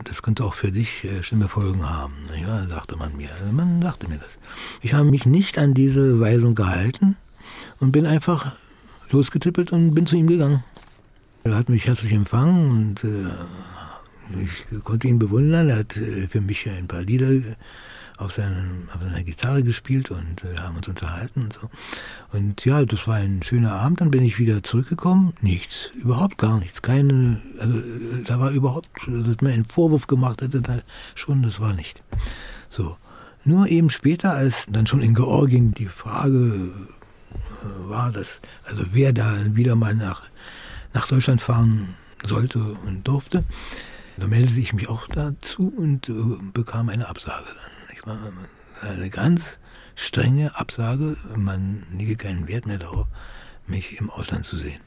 das 0.05 0.23
könnte 0.23 0.45
auch 0.45 0.55
für 0.55 0.71
dich 0.71 1.03
äh, 1.03 1.25
schlimme 1.25 1.49
Folgen 1.49 1.91
haben. 1.91 2.15
Ja, 2.41 2.65
sagte 2.69 2.95
man 2.95 3.17
mir. 3.17 3.31
Also 3.41 3.53
man 3.53 3.83
sagte 3.83 4.07
mir 4.07 4.19
das. 4.19 4.39
Ich 4.81 4.95
habe 4.95 5.11
mich 5.11 5.27
nicht 5.27 5.59
an 5.59 5.75
diese 5.75 6.21
Weisung 6.21 6.55
gehalten 6.55 7.17
und 7.81 7.91
bin 7.91 8.07
einfach 8.07 8.55
losgetippelt 9.11 9.73
und 9.73 9.93
bin 9.93 10.07
zu 10.07 10.15
ihm 10.15 10.29
gegangen. 10.29 10.63
Er 11.43 11.57
hat 11.57 11.69
mich 11.69 11.89
herzlich 11.89 12.13
empfangen 12.13 12.71
und 12.71 13.03
äh, 13.03 14.41
ich 14.41 14.85
konnte 14.85 15.09
ihn 15.09 15.19
bewundern. 15.19 15.69
Er 15.69 15.79
hat 15.79 15.97
äh, 15.97 16.29
für 16.29 16.43
mich 16.43 16.69
ein 16.69 16.87
paar 16.87 17.03
Lieder 17.03 17.33
auf, 18.17 18.33
seinen, 18.33 18.89
auf 18.95 19.03
seiner 19.03 19.23
Gitarre 19.23 19.63
gespielt 19.63 20.11
und 20.11 20.45
wir 20.45 20.63
haben 20.63 20.77
uns 20.77 20.89
unterhalten 20.89 21.43
und 21.43 21.53
so. 21.53 21.71
Und 22.33 22.65
ja, 22.65 22.85
das 22.85 23.07
war 23.09 23.17
ein 23.17 23.43
schöner 23.43 23.73
Abend. 23.73 24.01
Dann 24.01 24.11
bin 24.11 24.25
ich 24.25 24.39
wieder 24.39 24.63
zurückgekommen. 24.63 25.35
Nichts, 25.41 25.91
überhaupt 25.95 26.39
gar 26.39 26.59
nichts. 26.59 26.83
Keine, 26.83 27.41
also 27.59 27.81
da 28.27 28.41
war 28.41 28.51
überhaupt, 28.51 28.89
dass 29.07 29.41
man 29.41 29.53
einen 29.53 29.65
Vorwurf 29.65 30.07
gemacht 30.07 30.43
hätte, 30.43 30.63
da 30.63 30.79
schon, 31.15 31.43
das 31.43 31.61
war 31.61 31.73
nicht. 31.75 32.03
So. 32.69 32.97
Nur 33.45 33.69
eben 33.69 33.91
später, 33.91 34.33
als 34.33 34.67
dann 34.71 34.87
schon 34.87 35.03
in 35.03 35.15
Georgien 35.15 35.75
die 35.75 35.87
Frage 35.87 36.55
äh, 36.55 37.91
war, 37.91 38.11
dass, 38.11 38.41
also 38.65 38.85
wer 38.93 39.13
da 39.13 39.35
wieder 39.55 39.75
mal 39.75 39.95
nach, 39.95 40.23
nach 40.95 41.07
Deutschland 41.07 41.43
fahren 41.43 41.95
sollte 42.23 42.59
und 42.87 43.07
durfte, 43.07 43.45
da 44.17 44.29
meldete 44.29 44.61
ich 44.61 44.73
mich 44.73 44.89
auch 44.89 45.09
dazu 45.09 45.73
und 45.77 46.09
äh, 46.09 46.15
bekam 46.55 46.89
eine 46.89 47.09
Absage 47.09 47.45
dann 47.49 47.74
eine 48.83 49.11
ganz 49.11 49.59
strenge 49.95 50.57
Absage. 50.57 51.17
Man 51.37 51.87
lege 51.97 52.17
keinen 52.17 52.49
Wert 52.49 52.67
mehr 52.67 52.79
darauf, 52.79 53.07
mich 53.67 53.99
im 53.99 54.11
Ausland 54.11 54.45
zu 54.45 54.57
sehen. 54.57 54.81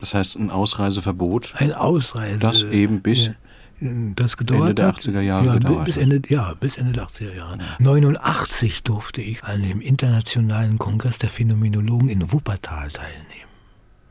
Das 0.00 0.14
heißt 0.14 0.36
ein 0.36 0.50
Ausreiseverbot? 0.50 1.54
Ein 1.56 1.72
Ausreise. 1.72 2.38
Das 2.38 2.62
eben 2.62 3.02
bis 3.02 3.26
ja, 3.26 3.34
das 3.80 4.36
gedauert 4.36 4.70
Ende 4.70 4.74
der 4.74 4.94
80er 4.94 5.20
Jahre 5.20 5.46
ja, 5.46 5.52
gedauert 5.54 5.84
bis 5.84 5.96
Ende, 5.96 6.22
ja, 6.28 6.54
bis 6.58 6.78
Ende 6.78 6.92
der 6.92 7.06
80er 7.06 7.34
Jahre. 7.34 7.58
Ja. 7.58 7.64
89 7.78 8.82
durfte 8.82 9.20
ich 9.22 9.44
an 9.44 9.62
dem 9.62 9.80
Internationalen 9.80 10.78
Kongress 10.78 11.18
der 11.18 11.30
Phänomenologen 11.30 12.08
in 12.08 12.32
Wuppertal 12.32 12.90
teilnehmen. 12.90 13.48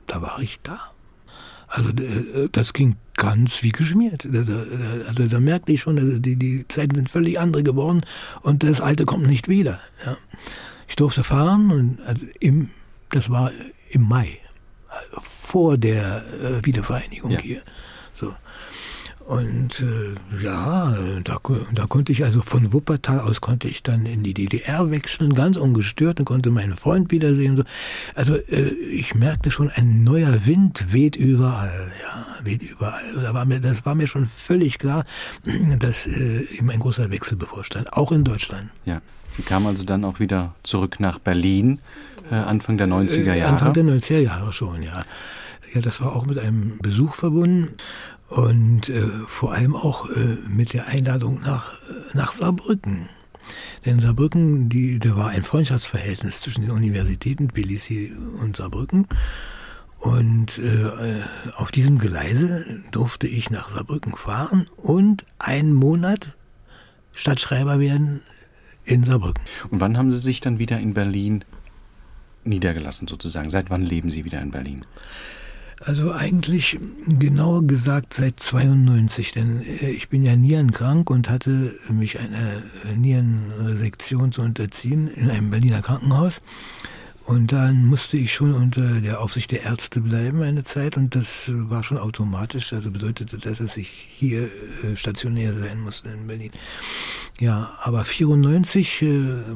Da 0.08 0.22
war 0.22 0.40
ich 0.40 0.62
da. 0.62 0.92
Also 1.68 1.90
äh, 1.90 2.50
das 2.52 2.74
ging 2.74 2.96
ganz 3.16 3.64
wie 3.64 3.72
geschmiert. 3.72 4.28
Da, 4.30 4.42
da, 4.42 4.64
da, 5.14 5.26
da 5.26 5.40
merkte 5.40 5.74
ich 5.74 5.82
schon, 5.82 6.00
also 6.00 6.20
die, 6.20 6.36
die 6.36 6.66
Zeiten 6.68 6.96
sind 6.96 7.10
völlig 7.10 7.40
andere 7.40 7.64
geworden 7.64 8.02
und 8.42 8.64
das 8.64 8.82
Alte 8.82 9.06
kommt 9.06 9.28
nicht 9.28 9.50
wieder. 9.50 9.80
Ja. 10.06 10.18
Ich 10.88 10.96
durfte 10.96 11.24
fahren 11.24 11.72
und 11.72 12.00
also 12.06 12.26
im, 12.40 12.70
das 13.10 13.30
war 13.30 13.52
im 13.90 14.04
Mai, 14.04 14.40
also 14.88 15.22
vor 15.22 15.78
der 15.78 16.24
äh, 16.42 16.66
Wiedervereinigung 16.66 17.32
ja. 17.32 17.40
hier. 17.40 17.62
Und 19.28 19.82
äh, 19.82 20.42
ja, 20.42 20.96
da, 21.26 21.38
da 21.74 21.86
konnte 21.88 22.14
ich 22.14 22.24
also 22.24 22.40
von 22.40 22.72
Wuppertal 22.72 23.20
aus 23.20 23.42
konnte 23.42 23.68
ich 23.68 23.84
dann 23.84 24.06
in 24.06 24.24
die 24.24 24.34
DDR 24.34 24.90
wechseln, 24.90 25.36
ganz 25.36 25.58
ungestört 25.58 26.20
und 26.20 26.26
konnte 26.26 26.50
meinen 26.50 26.78
Freund 26.78 27.12
wiedersehen. 27.12 27.58
So. 27.58 27.64
Also 28.16 28.36
äh, 28.36 28.70
ich 28.90 29.16
merkte 29.16 29.52
schon, 29.52 29.70
ein 29.70 30.06
neuer 30.06 30.46
Wind 30.46 30.94
weht 30.94 31.18
überall, 31.18 31.92
ja, 32.02 32.26
weht 32.46 32.62
überall. 32.62 33.04
Da 33.22 33.34
war 33.34 33.44
mir, 33.44 33.60
das 33.60 33.86
war 33.86 33.96
mir 33.96 34.08
schon 34.08 34.28
völlig 34.28 34.80
klar, 34.80 35.04
dass 35.80 36.08
äh, 36.08 36.44
ihm 36.58 36.70
ein 36.70 36.80
großer 36.80 37.12
Wechsel 37.12 37.36
bevorstand, 37.36 37.92
auch 37.92 38.14
in 38.14 38.24
Deutschland. 38.24 38.70
Ja. 38.86 39.02
Sie 39.36 39.42
kamen 39.42 39.68
also 39.68 39.84
dann 39.84 40.06
auch 40.06 40.22
wieder 40.22 40.56
zurück 40.64 41.02
nach 41.02 41.20
Berlin, 41.20 41.80
äh, 42.32 42.36
Anfang 42.36 42.78
der 42.78 42.88
90er 42.88 43.34
äh, 43.34 43.40
Jahre. 43.40 43.52
Anfang 43.52 43.74
der 43.74 43.84
90er 43.84 44.20
Jahre 44.20 44.54
schon, 44.54 44.84
ja. 44.84 45.04
Ja, 45.74 45.82
das 45.82 46.00
war 46.00 46.16
auch 46.16 46.26
mit 46.26 46.40
einem 46.40 46.78
Besuch 46.82 47.14
verbunden 47.14 47.76
und 48.30 48.90
äh, 48.90 49.08
vor 49.28 49.54
allem 49.54 49.76
auch 49.76 50.10
äh, 50.10 50.38
mit 50.50 50.74
der 50.74 50.88
Einladung 50.88 51.42
nach, 51.42 51.74
äh, 51.74 52.18
nach 52.18 52.32
Saarbrücken. 52.32 53.10
Denn 53.86 54.00
Saarbrücken, 54.00 54.68
die, 54.70 55.00
da 55.00 55.16
war 55.16 55.30
ein 55.30 55.44
Freundschaftsverhältnis 55.44 56.42
zwischen 56.42 56.62
den 56.62 56.72
Universitäten 56.72 57.48
Tbilisi 57.50 58.12
und 58.42 58.58
Saarbrücken. 58.58 59.08
Und 60.00 60.60
äh, 60.60 61.22
auf 61.56 61.72
diesem 61.72 61.98
Geleise 61.98 62.66
durfte 62.92 63.28
ich 63.28 63.50
nach 63.50 63.70
Saarbrücken 63.70 64.16
fahren 64.16 64.68
und 64.76 65.26
einen 65.40 65.74
Monat 65.74 66.36
Stadtschreiber 67.14 67.80
werden 67.80 68.22
in 68.84 69.04
Saarbrücken. 69.04 69.44
Und 69.72 69.80
wann 69.80 69.98
haben 69.98 70.12
Sie 70.12 70.20
sich 70.20 70.40
dann 70.40 70.60
wieder 70.60 70.80
in 70.80 70.94
Berlin 70.94 71.44
niedergelassen 72.44 73.08
sozusagen? 73.08 73.50
Seit 73.50 73.70
wann 73.70 73.82
leben 73.82 74.12
Sie 74.12 74.24
wieder 74.24 74.42
in 74.42 74.52
Berlin? 74.52 74.86
Also 75.86 76.12
eigentlich 76.12 76.80
genauer 77.08 77.66
gesagt 77.68 78.14
seit 78.14 78.40
92, 78.40 79.32
denn 79.32 79.62
äh, 79.62 79.90
ich 79.90 80.10
bin 80.10 80.24
ja 80.24 80.36
nierenkrank 80.36 81.10
und 81.10 81.30
hatte 81.30 81.76
mich 81.90 82.20
einer 82.20 82.64
Nierensektion 82.96 84.32
zu 84.32 84.42
unterziehen 84.42 85.08
in 85.08 85.30
einem 85.30 85.52
Berliner 85.52 85.82
Krankenhaus. 85.82 86.42
Und 87.28 87.52
dann 87.52 87.86
musste 87.86 88.16
ich 88.16 88.34
schon 88.34 88.54
unter 88.54 89.02
der 89.02 89.20
Aufsicht 89.20 89.52
der 89.52 89.64
Ärzte 89.64 90.00
bleiben 90.00 90.42
eine 90.44 90.64
Zeit 90.64 90.96
und 90.96 91.14
das 91.14 91.52
war 91.54 91.84
schon 91.84 91.98
automatisch, 91.98 92.72
also 92.72 92.90
bedeutete 92.90 93.38
das, 93.38 93.58
dass 93.58 93.76
ich 93.76 93.90
hier 93.90 94.44
äh, 94.44 94.96
stationär 94.96 95.54
sein 95.54 95.82
musste 95.82 96.08
in 96.08 96.26
Berlin. 96.26 96.52
Ja, 97.38 97.74
aber 97.82 98.06
94 98.06 99.02
äh, 99.02 99.10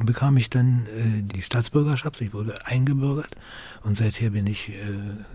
bekam 0.04 0.36
ich 0.36 0.50
dann 0.50 0.84
äh, 0.84 1.22
die 1.22 1.40
Staatsbürgerschaft, 1.40 2.20
ich 2.20 2.34
wurde 2.34 2.66
eingebürgert 2.66 3.36
und 3.84 3.96
seither 3.96 4.30
bin 4.30 4.46
ich 4.46 4.70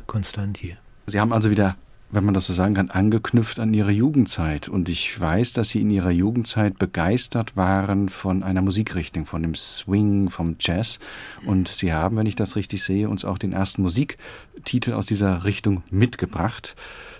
konstant 0.06 0.60
hier. 0.60 0.77
Sie 1.08 1.20
haben 1.20 1.34
also 1.34 1.50
wieder 1.50 1.75
wenn 2.10 2.24
man 2.24 2.34
das 2.34 2.46
so 2.46 2.54
sagen 2.54 2.74
kann, 2.74 2.90
angeknüpft 2.90 3.60
an 3.60 3.74
ihre 3.74 3.92
Jugendzeit. 3.92 4.70
Und 4.70 4.88
ich 4.88 5.20
weiß, 5.20 5.54
dass 5.54 5.70
sie 5.70 5.82
in 5.82 5.90
ihrer 5.90 6.12
Jugendzeit 6.12 6.80
begeistert 6.80 7.58
waren 7.58 8.10
von 8.10 8.44
einer 8.44 8.62
Musikrichtung, 8.62 9.26
von 9.26 9.42
dem 9.42 9.56
Swing, 9.56 10.30
vom 10.30 10.56
Jazz. 10.60 11.00
Und 11.46 11.68
sie 11.68 11.94
haben, 11.94 12.16
wenn 12.18 12.26
ich 12.26 12.36
das 12.36 12.56
richtig 12.56 12.84
sehe, 12.84 13.10
uns 13.10 13.26
auch 13.26 13.38
den 13.38 13.52
ersten 13.52 13.82
Musiktitel 13.82 14.94
aus 14.94 15.06
dieser 15.06 15.44
Richtung 15.44 15.84
mitgebracht. 15.92 16.76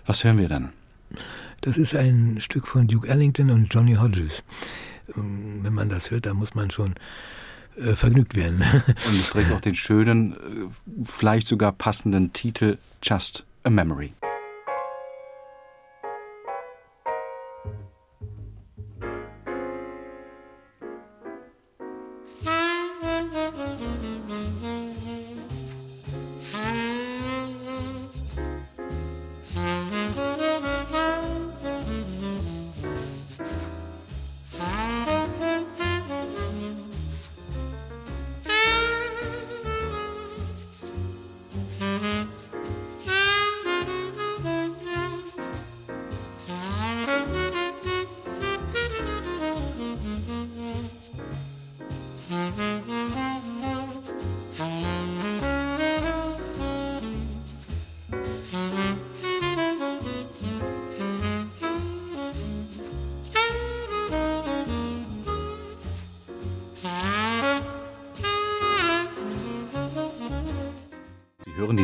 Was 0.06 0.24
hören 0.24 0.38
wir 0.38 0.48
dann? 0.48 0.70
Das 1.62 1.78
ist 1.78 1.96
ein 1.96 2.38
Stück 2.40 2.68
von 2.68 2.88
Duke 2.88 3.08
Ellington 3.10 3.50
und 3.50 3.74
Johnny 3.74 3.96
Hodges. 3.96 4.44
Ähm, 5.16 5.60
wenn 5.64 5.74
man 5.74 5.90
das 5.90 6.12
hört, 6.12 6.26
dann 6.26 6.38
muss 6.38 6.56
man 6.56 6.72
schon 6.72 6.96
äh, 7.78 7.94
vergnügt 7.94 8.36
werden. 8.36 8.64
Und 9.08 9.20
es 9.20 9.30
trägt 9.30 9.52
auch 9.52 9.62
den 9.62 9.76
schönen, 9.76 10.34
äh, 10.34 10.36
vielleicht 11.04 11.48
sogar 11.48 11.72
passenden 11.72 12.34
Titel 12.34 12.78
Just 13.02 13.46
a 13.64 13.70
Memory. 13.70 14.14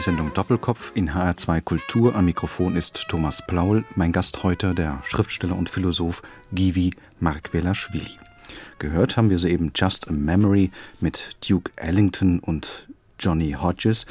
Sendung 0.03 0.33
Doppelkopf 0.33 0.91
in 0.95 1.11
HR2 1.11 1.61
Kultur. 1.61 2.13
Am 2.13 2.25
Mikrofon 2.25 2.75
ist 2.75 3.05
Thomas 3.07 3.41
Plaul. 3.47 3.85
Mein 3.95 4.11
Gast 4.11 4.43
heute 4.43 4.75
der 4.75 5.01
Schriftsteller 5.05 5.55
und 5.55 5.69
Philosoph 5.69 6.21
Givi 6.51 6.91
Markwelaschwili. 7.21 8.19
Gehört 8.79 9.15
haben 9.15 9.29
wir 9.29 9.39
soeben 9.39 9.71
Just 9.73 10.09
a 10.09 10.11
Memory 10.11 10.71
mit 10.99 11.37
Duke 11.47 11.71
Ellington 11.77 12.39
und 12.39 12.89
Johnny 13.17 13.53
Hodges. 13.53 14.05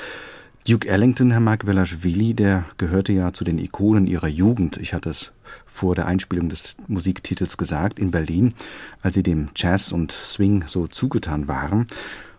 Duke 0.67 0.89
Ellington, 0.89 1.31
Herr 1.31 1.41
Markwelaschwili, 1.41 2.33
der 2.33 2.65
gehörte 2.79 3.13
ja 3.13 3.35
zu 3.35 3.45
den 3.45 3.59
Ikonen 3.59 4.07
ihrer 4.07 4.29
Jugend. 4.29 4.79
Ich 4.79 4.95
hatte 4.95 5.11
es 5.11 5.33
vor 5.67 5.95
der 5.95 6.07
Einspielung 6.07 6.49
des 6.49 6.75
Musiktitels 6.87 7.59
gesagt, 7.59 7.99
in 7.99 8.13
Berlin, 8.13 8.55
als 9.03 9.15
sie 9.15 9.23
dem 9.23 9.51
Jazz 9.55 9.93
und 9.93 10.11
Swing 10.11 10.65
so 10.67 10.87
zugetan 10.87 11.49
waren. 11.49 11.87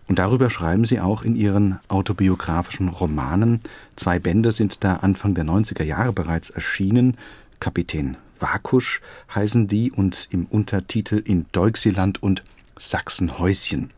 Und 0.08 0.20
darüber 0.20 0.50
schreiben 0.50 0.86
Sie 0.86 1.00
auch 1.00 1.24
in 1.24 1.36
Ihren 1.36 1.80
autobiografischen 1.88 2.90
Romanen. 2.90 3.62
Zwei 3.96 4.20
Bände 4.20 4.52
sind 4.52 4.84
da 4.84 4.98
Anfang 4.98 5.34
der 5.34 5.46
90er 5.46 5.84
Jahre 5.84 6.14
bereits 6.14 6.50
erschienen. 6.50 7.18
Kapitän 7.60 8.18
Wakusch 8.40 9.02
heißen 9.34 9.68
die 9.68 9.92
und 9.92 10.28
im 10.32 10.46
Untertitel 10.46 11.22
in 11.24 11.46
Deuxiland 11.54 12.22
und 12.22 12.44
Sachsenhäuschen. 12.78 13.92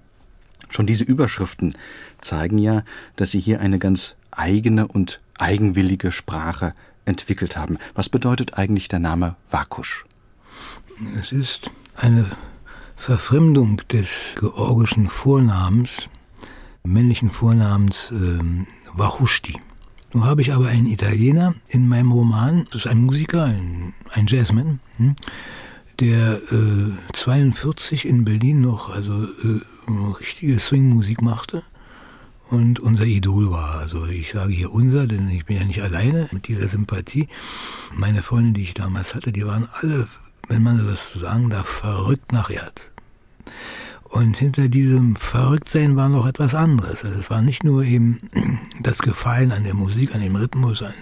Schon 0.69 0.85
diese 0.85 1.03
Überschriften 1.03 1.75
zeigen 2.19 2.57
ja, 2.57 2.83
dass 3.15 3.31
Sie 3.31 3.39
hier 3.39 3.61
eine 3.61 3.79
ganz 3.79 4.15
eigene 4.31 4.87
und 4.87 5.19
eigenwillige 5.37 6.11
Sprache 6.11 6.73
entwickelt 7.05 7.57
haben. 7.57 7.77
Was 7.93 8.09
bedeutet 8.09 8.57
eigentlich 8.57 8.87
der 8.87 8.99
Name 8.99 9.35
Wakusch? 9.49 10.05
Es 11.19 11.31
ist 11.31 11.71
eine 11.95 12.25
Verfremdung 12.95 13.81
des 13.91 14.35
georgischen 14.39 15.09
Vornamens, 15.09 16.09
männlichen 16.83 17.29
Vornamens 17.29 18.11
ähm, 18.11 18.67
Wachushti. 18.93 19.59
Nun 20.13 20.23
habe 20.23 20.41
ich 20.41 20.53
aber 20.53 20.67
einen 20.67 20.85
Italiener 20.85 21.55
in 21.67 21.87
meinem 21.87 22.11
Roman, 22.11 22.67
das 22.71 22.85
ist 22.85 22.87
ein 22.87 23.01
Musiker, 23.01 23.45
ein, 23.45 23.93
ein 24.11 24.27
Jazzman, 24.27 24.79
hm, 24.97 25.15
der 25.99 26.41
äh, 26.51 26.91
42 27.13 28.05
in 28.05 28.25
Berlin 28.25 28.61
noch 28.61 28.89
also 28.89 29.23
äh, 29.23 29.59
richtige 30.19 30.59
Swing-Musik 30.59 31.21
machte 31.21 31.63
und 32.49 32.79
unser 32.79 33.05
Idol 33.05 33.51
war. 33.51 33.75
Also 33.75 34.05
ich 34.05 34.31
sage 34.31 34.53
hier 34.53 34.71
unser, 34.71 35.07
denn 35.07 35.29
ich 35.29 35.45
bin 35.45 35.57
ja 35.57 35.63
nicht 35.63 35.81
alleine 35.81 36.29
mit 36.31 36.47
dieser 36.47 36.67
Sympathie. 36.67 37.27
Meine 37.93 38.23
Freunde, 38.23 38.53
die 38.53 38.63
ich 38.63 38.73
damals 38.73 39.15
hatte, 39.15 39.31
die 39.31 39.45
waren 39.45 39.67
alle 39.81 40.07
wenn 40.47 40.63
man 40.63 40.85
das 40.85 41.13
sagen 41.13 41.49
darf, 41.49 41.67
verrückt 41.67 42.31
nach 42.31 42.49
Erd. 42.49 42.91
Und 44.03 44.37
hinter 44.37 44.69
diesem 44.69 45.15
Verrücktsein 45.15 45.97
war 45.97 46.07
noch 46.07 46.25
etwas 46.25 46.55
anderes. 46.55 47.03
Also 47.03 47.19
es 47.19 47.29
war 47.29 47.41
nicht 47.41 47.63
nur 47.63 47.83
eben 47.83 48.29
das 48.81 48.99
Gefallen 48.99 49.51
an 49.51 49.63
der 49.63 49.73
Musik, 49.73 50.15
an 50.15 50.21
dem 50.21 50.35
Rhythmus, 50.35 50.83
an, 50.83 50.93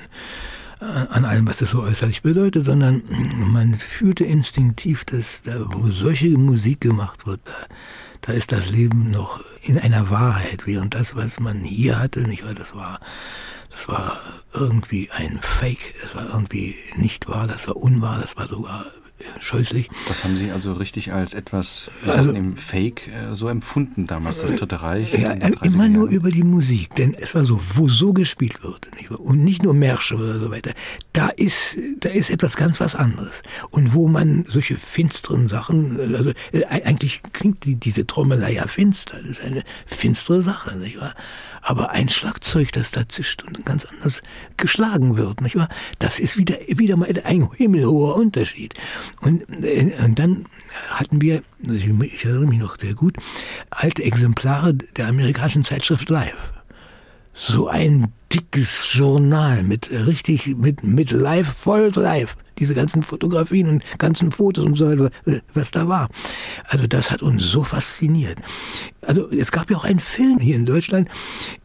an 0.80 1.26
allem, 1.26 1.48
was 1.48 1.62
es 1.62 1.70
so 1.70 1.82
äußerlich 1.82 2.24
bedeutet, 2.24 2.66
sondern 2.66 3.04
man 3.52 3.76
fühlte 3.76 4.26
instinktiv, 4.26 5.06
dass 5.06 5.44
da, 5.44 5.66
wo 5.68 5.90
solche 5.90 6.30
Musik 6.38 6.82
gemacht 6.82 7.28
wird, 7.28 7.42
da, 7.46 7.54
da 8.22 8.34
ist 8.34 8.52
das 8.52 8.72
Leben 8.72 9.12
noch 9.12 9.44
in 9.62 9.78
einer 9.78 10.10
Wahrheit, 10.10 10.66
während 10.66 10.96
das, 10.96 11.16
was 11.16 11.40
man 11.40 11.64
hier 11.64 12.00
hatte, 12.00 12.28
nicht 12.28 12.44
wahr, 12.44 12.56
das 12.56 12.74
war, 12.74 13.00
das 13.70 13.88
war 13.88 14.20
irgendwie 14.54 15.12
ein 15.12 15.40
Fake, 15.42 15.94
das 16.02 16.16
war 16.16 16.30
irgendwie 16.30 16.76
nicht 16.96 17.28
wahr, 17.28 17.48
das 17.48 17.68
war 17.68 17.76
unwahr, 17.76 18.20
das 18.20 18.38
war 18.38 18.48
sogar 18.48 18.86
scheußlich. 19.40 19.90
Das 20.08 20.24
haben 20.24 20.38
Sie 20.38 20.52
also 20.52 20.74
richtig 20.74 21.14
als 21.14 21.34
etwas 21.34 21.90
also, 22.08 22.32
im 22.32 22.56
Fake 22.56 23.08
äh, 23.08 23.34
so 23.34 23.48
empfunden 23.48 24.08
damals, 24.08 24.42
das 24.42 24.56
Dritte 24.56 24.82
Reich? 24.82 25.14
Ja, 25.14 25.32
immer 25.32 25.90
nur 25.90 26.10
über 26.10 26.32
die 26.32 26.44
Musik, 26.44 26.96
denn 26.96 27.14
es 27.14 27.36
war 27.36 27.44
so, 27.44 27.60
wo 27.76 27.88
so 27.88 28.14
gespielt 28.14 28.64
wird 28.64 28.88
nicht 28.96 29.12
und 29.12 29.44
nicht 29.44 29.64
nur 29.64 29.74
Märsche 29.74 30.16
oder 30.16 30.40
so 30.40 30.52
weiter, 30.52 30.74
da 31.14 31.28
ist, 31.30 31.78
da 32.00 32.10
ist 32.10 32.30
etwas 32.30 32.56
ganz 32.56 32.80
was 32.80 32.96
anderes. 32.96 33.42
Und 33.70 33.94
wo 33.94 34.08
man 34.08 34.46
solche 34.48 34.76
finsteren 34.76 35.48
Sachen, 35.48 36.00
also 36.16 36.32
äh, 36.52 36.66
eigentlich 36.66 37.22
klingt 37.34 37.66
die, 37.66 37.76
diese 37.76 38.08
Trommelei 38.08 38.54
ja 38.54 38.68
finster, 38.68 39.18
das 39.20 39.40
ist 39.40 39.44
eine 39.44 39.64
finstere 39.86 40.42
Sache, 40.42 40.76
nicht 40.78 41.00
wahr? 41.00 41.16
Aber 41.66 41.92
ein 41.92 42.10
Schlagzeug, 42.10 42.74
das 42.74 42.92
da 42.92 43.08
zischt 43.08 43.44
und 43.44 43.66
ganz 43.66 43.86
anders 43.86 44.22
geschlagen 44.58 45.16
wird, 45.16 45.40
nicht 45.42 45.56
wahr? 45.56 45.70
Das 45.98 46.20
ist 46.20 46.38
wieder, 46.38 46.56
wieder 46.68 46.98
mal 46.98 47.08
ein 47.24 47.50
himmelhoher 47.56 48.16
Unterschied. 48.16 48.74
Und, 49.22 49.44
äh, 49.64 49.92
und 50.04 50.20
dann 50.20 50.46
hatten 50.90 51.22
wir, 51.22 51.42
ich 51.62 52.26
erinnere 52.26 52.48
mich 52.48 52.60
noch 52.60 52.78
sehr 52.78 52.94
gut, 52.94 53.16
alte 53.70 54.04
Exemplare 54.04 54.74
der 54.74 55.08
amerikanischen 55.08 55.64
Zeitschrift 55.64 56.10
Live. 56.10 56.52
So 57.34 57.70
ein 57.70 58.12
dickes 58.32 58.90
Journal 58.94 59.64
mit 59.64 59.90
richtig, 59.90 60.58
mit, 60.58 60.84
mit 60.84 61.12
live, 61.12 61.48
voll 61.48 61.92
live 61.96 62.36
diese 62.60 62.74
ganzen 62.74 63.04
Fotografien 63.04 63.68
und 63.68 63.84
ganzen 63.98 64.32
Fotos 64.32 64.66
und 64.66 64.76
so 64.76 64.90
weiter, 64.90 65.10
was 65.54 65.72
da 65.72 65.88
war. 65.88 66.10
Also 66.66 66.88
das 66.88 67.12
hat 67.12 67.22
uns 67.22 67.44
so 67.44 67.64
fasziniert. 67.64 68.38
Also 69.02 69.30
es 69.30 69.52
gab 69.52 69.70
ja 69.70 69.78
auch 69.78 69.84
einen 69.84 70.00
Film 70.00 70.40
hier 70.40 70.56
in 70.56 70.66
Deutschland 70.66 71.10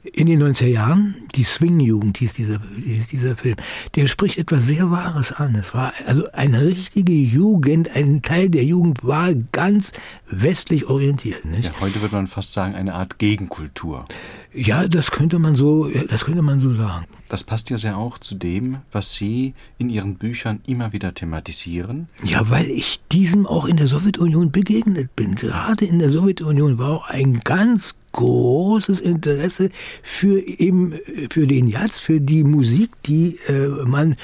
in 0.03 0.27
den 0.27 0.43
90er 0.43 0.67
Jahren, 0.67 1.15
die 1.35 1.45
Swing-Jugend 1.45 2.19
hieß 2.19 2.35
dieser, 2.35 2.61
hieß 2.77 3.09
dieser 3.09 3.37
Film. 3.37 3.57
Der 3.95 4.07
spricht 4.07 4.39
etwas 4.39 4.67
sehr 4.67 4.91
Wahres 4.91 5.33
an. 5.33 5.55
Es 5.55 5.75
war 5.75 5.93
also 6.07 6.31
eine 6.33 6.65
richtige 6.65 7.13
Jugend, 7.13 7.95
ein 7.95 8.23
Teil 8.23 8.49
der 8.49 8.65
Jugend 8.65 9.05
war 9.05 9.35
ganz 9.53 9.93
westlich 10.29 10.87
orientiert. 10.87 11.45
Nicht? 11.45 11.65
Ja, 11.65 11.81
heute 11.81 12.01
würde 12.01 12.17
man 12.17 12.27
fast 12.27 12.53
sagen, 12.53 12.75
eine 12.75 12.95
Art 12.95 13.19
Gegenkultur. 13.19 14.05
Ja, 14.53 14.89
das 14.89 15.11
könnte 15.11 15.39
man 15.39 15.55
so, 15.55 15.89
das 16.09 16.25
könnte 16.25 16.43
man 16.43 16.59
so 16.59 16.73
sagen. 16.73 17.07
Das 17.29 17.45
passt 17.45 17.69
ja 17.69 17.77
sehr 17.77 17.99
auch 17.99 18.19
zu 18.19 18.35
dem, 18.35 18.79
was 18.91 19.13
Sie 19.13 19.53
in 19.77 19.91
Ihren 19.91 20.15
Büchern 20.15 20.61
immer 20.67 20.93
wieder 20.93 21.13
thematisieren. 21.13 22.09
Ja, 22.25 22.49
weil 22.49 22.65
ich 22.65 23.01
diesem 23.13 23.47
auch 23.47 23.67
in 23.67 23.77
der 23.77 23.87
Sowjetunion 23.87 24.51
begegnet 24.51 25.15
bin. 25.15 25.35
Gerade 25.35 25.85
in 25.85 25.99
der 25.99 26.11
Sowjetunion 26.11 26.79
war 26.79 26.91
auch 26.91 27.09
ein 27.09 27.41
ganz 27.41 27.97
großes 28.13 29.01
Interesse 29.01 29.69
für 30.03 30.41
eben 30.41 30.95
für 31.31 31.47
den 31.47 31.67
Jazz, 31.67 31.99
für 31.99 32.21
die 32.21 32.45
Musik, 32.45 32.91
die 33.05 33.37
äh, 33.49 33.85
man 33.85 34.17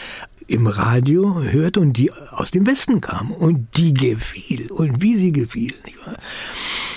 im 0.46 0.66
Radio 0.66 1.42
hörte 1.42 1.80
und 1.80 1.94
die 1.94 2.10
aus 2.12 2.50
dem 2.50 2.66
Westen 2.66 3.00
kam 3.00 3.30
und 3.30 3.76
die 3.76 3.94
gefiel 3.94 4.70
und 4.70 5.02
wie 5.02 5.14
sie 5.16 5.32
gefiel. 5.32 5.72
Nicht 5.84 6.06
wahr? 6.06 6.16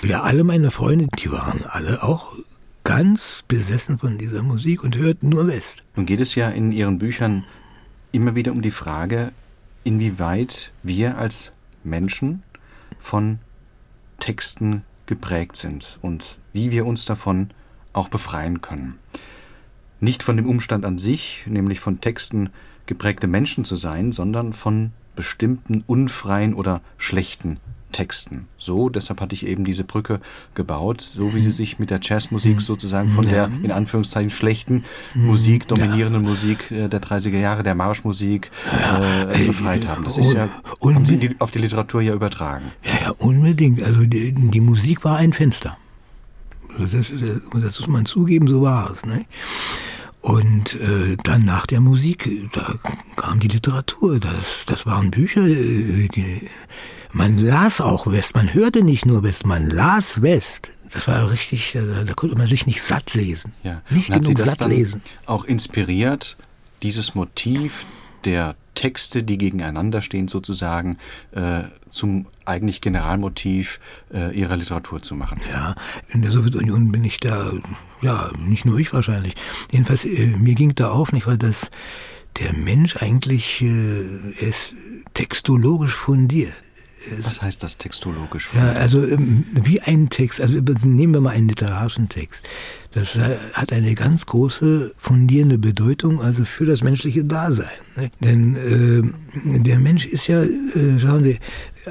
Ja, 0.03 0.21
alle 0.21 0.43
meine 0.43 0.71
Freunde, 0.71 1.07
die 1.19 1.31
waren 1.31 1.65
alle 1.65 2.03
auch 2.03 2.33
ganz 2.87 3.43
besessen 3.49 3.99
von 3.99 4.17
dieser 4.17 4.43
Musik 4.43 4.81
und 4.81 4.95
hört 4.95 5.21
nur 5.21 5.45
West. 5.47 5.83
Nun 5.97 6.05
geht 6.05 6.21
es 6.21 6.35
ja 6.35 6.47
in 6.47 6.71
Ihren 6.71 6.99
Büchern 6.99 7.43
immer 8.13 8.33
wieder 8.33 8.53
um 8.53 8.61
die 8.61 8.71
Frage, 8.71 9.33
inwieweit 9.83 10.71
wir 10.83 11.17
als 11.17 11.51
Menschen 11.83 12.43
von 12.97 13.39
Texten 14.19 14.83
geprägt 15.05 15.57
sind 15.57 15.99
und 16.01 16.39
wie 16.53 16.71
wir 16.71 16.85
uns 16.85 17.03
davon 17.03 17.49
auch 17.91 18.07
befreien 18.07 18.61
können. 18.61 18.97
Nicht 19.99 20.23
von 20.23 20.37
dem 20.37 20.47
Umstand 20.47 20.85
an 20.85 20.97
sich, 20.97 21.43
nämlich 21.45 21.81
von 21.81 21.99
Texten 21.99 22.51
geprägte 22.85 23.27
Menschen 23.27 23.65
zu 23.65 23.75
sein, 23.75 24.13
sondern 24.13 24.53
von 24.53 24.93
bestimmten 25.13 25.83
unfreien 25.87 26.53
oder 26.53 26.81
schlechten 26.97 27.59
Texten. 27.91 28.47
So, 28.57 28.89
deshalb 28.89 29.21
hatte 29.21 29.33
ich 29.33 29.47
eben 29.47 29.63
diese 29.63 29.83
Brücke 29.83 30.19
gebaut, 30.55 31.01
so 31.01 31.33
wie 31.33 31.39
sie 31.39 31.51
sich 31.51 31.79
mit 31.79 31.89
der 31.89 31.99
Jazzmusik 32.01 32.61
sozusagen 32.61 33.09
von 33.09 33.25
der 33.25 33.49
in 33.63 33.71
Anführungszeichen 33.71 34.29
schlechten 34.29 34.83
Musik, 35.13 35.67
dominierenden 35.67 36.23
ja. 36.23 36.29
Musik 36.29 36.71
äh, 36.71 36.87
der 36.89 37.01
30er 37.01 37.37
Jahre, 37.37 37.63
der 37.63 37.75
Marschmusik 37.75 38.51
äh, 38.71 39.45
befreit 39.45 39.87
haben. 39.87 40.03
Das 40.03 40.17
ist 40.17 40.33
ja, 40.33 40.49
haben 40.81 41.05
Sie 41.05 41.17
die, 41.17 41.35
auf 41.39 41.51
die 41.51 41.59
Literatur 41.59 42.01
ja 42.01 42.13
übertragen. 42.13 42.71
Ja, 42.83 43.07
ja, 43.07 43.11
unbedingt. 43.19 43.81
Also 43.81 44.01
die, 44.05 44.33
die 44.33 44.61
Musik 44.61 45.03
war 45.03 45.17
ein 45.17 45.33
Fenster. 45.33 45.77
Das, 46.77 47.11
das 47.53 47.79
muss 47.79 47.87
man 47.87 48.05
zugeben, 48.05 48.47
so 48.47 48.61
war 48.61 48.91
es. 48.91 49.05
Ne? 49.05 49.25
Und 50.21 50.75
äh, 50.75 51.15
dann 51.23 51.45
nach 51.45 51.65
der 51.65 51.79
Musik, 51.79 52.29
da 52.51 52.75
kam 53.15 53.39
die 53.39 53.47
Literatur, 53.47 54.19
das, 54.19 54.65
das 54.65 54.85
waren 54.85 55.09
Bücher, 55.09 55.47
äh, 55.47 56.07
die, 56.09 56.49
man 57.11 57.37
las 57.37 57.81
auch 57.81 58.07
West, 58.07 58.35
man 58.35 58.53
hörte 58.53 58.83
nicht 58.83 59.05
nur 59.05 59.23
West, 59.23 59.45
man 59.45 59.69
las 59.69 60.21
West. 60.21 60.71
Das 60.91 61.07
war 61.07 61.31
richtig, 61.31 61.73
da, 61.73 62.03
da 62.03 62.13
konnte 62.13 62.37
man 62.37 62.47
sich 62.47 62.65
nicht 62.65 62.81
satt 62.81 63.13
lesen. 63.13 63.51
Ja. 63.63 63.81
Nicht 63.89 64.09
Und 64.09 64.21
genug 64.21 64.39
satt 64.39 64.65
lesen. 64.67 65.01
Auch 65.25 65.45
inspiriert, 65.45 66.37
dieses 66.81 67.15
Motiv 67.15 67.85
der 68.25 68.55
Texte, 68.73 69.23
die 69.23 69.37
gegeneinander 69.37 70.01
stehen, 70.01 70.27
sozusagen 70.27 70.97
äh, 71.31 71.63
zum 71.89 72.27
eigentlich 72.45 72.79
Generalmotiv 72.79 73.79
äh, 74.13 74.37
ihrer 74.37 74.55
Literatur 74.55 75.01
zu 75.01 75.15
machen. 75.15 75.41
Ja, 75.49 75.75
in 76.09 76.21
der 76.21 76.31
Sowjetunion 76.31 76.91
bin 76.91 77.03
ich 77.03 77.19
da, 77.19 77.51
ja, 78.01 78.31
nicht 78.39 78.65
nur 78.65 78.77
ich 78.77 78.93
wahrscheinlich. 78.93 79.33
Jedenfalls, 79.71 80.05
äh, 80.05 80.27
mir 80.27 80.55
ging 80.55 80.75
da 80.75 80.89
auf, 80.89 81.11
nicht, 81.11 81.27
weil 81.27 81.37
das 81.37 81.69
der 82.39 82.53
Mensch 82.53 82.97
eigentlich 82.97 83.61
äh, 83.61 84.31
ist 84.39 84.73
textologisch 85.15 85.95
fundiert 85.95 86.53
Was 87.21 87.41
heißt 87.41 87.63
das 87.63 87.77
textologisch? 87.77 88.49
Ja, 88.55 88.73
also 88.73 89.05
ähm, 89.05 89.45
wie 89.63 89.81
ein 89.81 90.09
Text, 90.09 90.41
also 90.41 90.59
nehmen 90.85 91.13
wir 91.13 91.21
mal 91.21 91.29
einen 91.31 91.47
literarischen 91.47 92.09
Text. 92.09 92.47
Das 92.91 93.17
hat 93.53 93.71
eine 93.71 93.93
ganz 93.95 94.25
große 94.25 94.93
fundierende 94.97 95.57
Bedeutung, 95.57 96.21
also 96.21 96.43
für 96.45 96.65
das 96.65 96.83
menschliche 96.83 97.23
Dasein. 97.23 97.67
Ne? 97.95 98.11
Denn 98.19 98.55
äh, 98.55 99.59
der 99.61 99.79
Mensch 99.79 100.05
ist 100.05 100.27
ja, 100.27 100.41
äh, 100.41 100.99
schauen 100.99 101.23
Sie, 101.23 101.39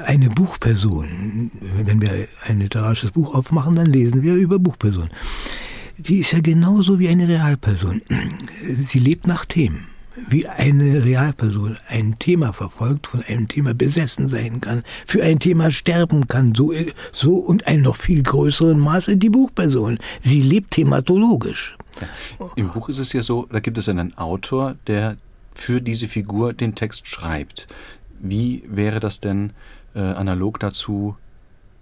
eine 0.03 0.29
Buchperson. 0.29 1.51
Wenn 1.83 2.01
wir 2.01 2.27
ein 2.47 2.59
literarisches 2.59 3.11
Buch 3.11 3.33
aufmachen, 3.33 3.75
dann 3.75 3.87
lesen 3.87 4.21
wir 4.21 4.35
über 4.35 4.59
Buchpersonen. 4.59 5.09
Die 5.97 6.19
ist 6.19 6.31
ja 6.31 6.41
genauso 6.41 6.99
wie 6.99 7.07
eine 7.07 7.27
Realperson. 7.27 8.01
Sie 8.69 8.99
lebt 8.99 9.25
nach 9.25 9.45
Themen 9.45 9.87
wie 10.29 10.47
eine 10.47 11.03
Realperson 11.03 11.77
ein 11.87 12.17
Thema 12.19 12.53
verfolgt, 12.53 13.07
von 13.07 13.23
einem 13.23 13.47
Thema 13.47 13.73
besessen 13.73 14.27
sein 14.27 14.61
kann, 14.61 14.83
für 15.05 15.23
ein 15.23 15.39
Thema 15.39 15.71
sterben 15.71 16.27
kann, 16.27 16.53
so, 16.55 16.73
so 17.11 17.35
und 17.35 17.67
ein 17.67 17.81
noch 17.81 17.95
viel 17.95 18.23
größeren 18.23 18.79
Maße 18.79 19.17
die 19.17 19.29
Buchperson. 19.29 19.99
Sie 20.21 20.41
lebt 20.41 20.71
thematologisch. 20.71 21.77
Ja. 22.01 22.47
Im 22.55 22.69
Buch 22.69 22.89
ist 22.89 22.99
es 22.99 23.13
ja 23.13 23.23
so, 23.23 23.47
da 23.51 23.59
gibt 23.59 23.77
es 23.77 23.89
einen 23.89 24.17
Autor, 24.17 24.75
der 24.87 25.17
für 25.53 25.81
diese 25.81 26.07
Figur 26.07 26.53
den 26.53 26.75
Text 26.75 27.07
schreibt. 27.07 27.67
Wie 28.19 28.63
wäre 28.67 28.99
das 28.99 29.19
denn 29.19 29.53
äh, 29.95 29.99
analog 29.99 30.59
dazu 30.59 31.15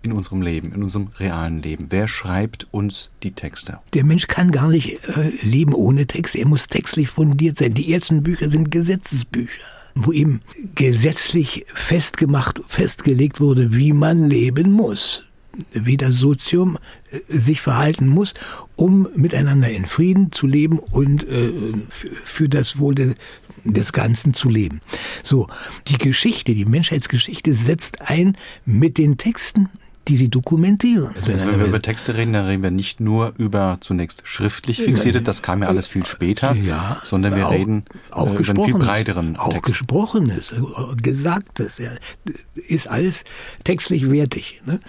in 0.05 0.11
unserem 0.13 0.41
Leben, 0.41 0.71
in 0.73 0.83
unserem 0.83 1.09
realen 1.19 1.61
Leben? 1.61 1.87
Wer 1.89 2.07
schreibt 2.07 2.67
uns 2.71 3.11
die 3.23 3.31
Texte? 3.31 3.79
Der 3.93 4.05
Mensch 4.05 4.27
kann 4.27 4.51
gar 4.51 4.69
nicht 4.69 5.07
äh, 5.09 5.31
leben 5.41 5.73
ohne 5.73 6.05
Text. 6.07 6.35
Er 6.35 6.47
muss 6.47 6.67
textlich 6.67 7.09
fundiert 7.09 7.57
sein. 7.57 7.73
Die 7.73 7.91
ersten 7.91 8.23
Bücher 8.23 8.49
sind 8.49 8.71
Gesetzesbücher 8.71 9.61
wo 9.95 10.11
ihm 10.11 10.41
gesetzlich 10.75 11.65
festgemacht, 11.73 12.59
festgelegt 12.67 13.39
wurde, 13.39 13.73
wie 13.73 13.93
man 13.93 14.27
leben 14.27 14.69
muss, 14.71 15.23
wie 15.71 15.95
das 15.95 16.15
Sozium 16.15 16.77
äh, 17.11 17.19
sich 17.39 17.61
verhalten 17.61 18.07
muss, 18.07 18.33
um 18.75 19.07
miteinander 19.15 19.69
in 19.69 19.85
Frieden 19.85 20.33
zu 20.33 20.47
leben 20.47 20.79
und 20.79 21.23
äh, 21.23 21.51
für 21.89 22.49
das 22.49 22.77
Wohl 22.77 22.93
de, 22.93 23.15
des 23.63 23.93
Ganzen 23.93 24.33
zu 24.33 24.49
leben. 24.49 24.81
So, 25.23 25.47
die 25.87 25.97
Geschichte, 25.97 26.53
die 26.53 26.65
Menschheitsgeschichte 26.65 27.53
setzt 27.53 28.01
ein 28.01 28.37
mit 28.65 28.97
den 28.97 29.15
Texten 29.17 29.69
die 30.07 30.17
sie 30.17 30.29
dokumentieren. 30.29 31.13
Also 31.15 31.27
wenn 31.27 31.59
wir 31.59 31.65
über 31.65 31.81
Texte 31.81 32.15
reden, 32.15 32.33
dann 32.33 32.45
reden 32.45 32.63
wir 32.63 32.71
nicht 32.71 32.99
nur 32.99 33.33
über 33.37 33.77
zunächst 33.81 34.21
schriftlich 34.25 34.81
fixierte, 34.81 35.21
das 35.21 35.41
kam 35.41 35.63
ja 35.63 35.67
alles 35.67 35.87
viel 35.87 36.05
später, 36.05 36.53
ja, 36.53 37.01
sondern 37.03 37.35
wir 37.35 37.47
auch, 37.47 37.51
reden 37.51 37.85
auch 38.11 38.33
äh, 38.33 38.37
über 38.37 38.49
einen 38.49 38.63
viel 38.63 38.79
breiteren 38.79 39.35
Auch 39.35 39.53
Text. 39.53 39.65
Gesprochenes, 39.65 40.51
äh, 40.51 40.61
Gesagtes, 41.01 41.79
ja, 41.79 41.89
ist 42.53 42.87
alles 42.87 43.23
textlich 43.63 44.09
wertig. 44.11 44.61
Ne? 44.65 44.79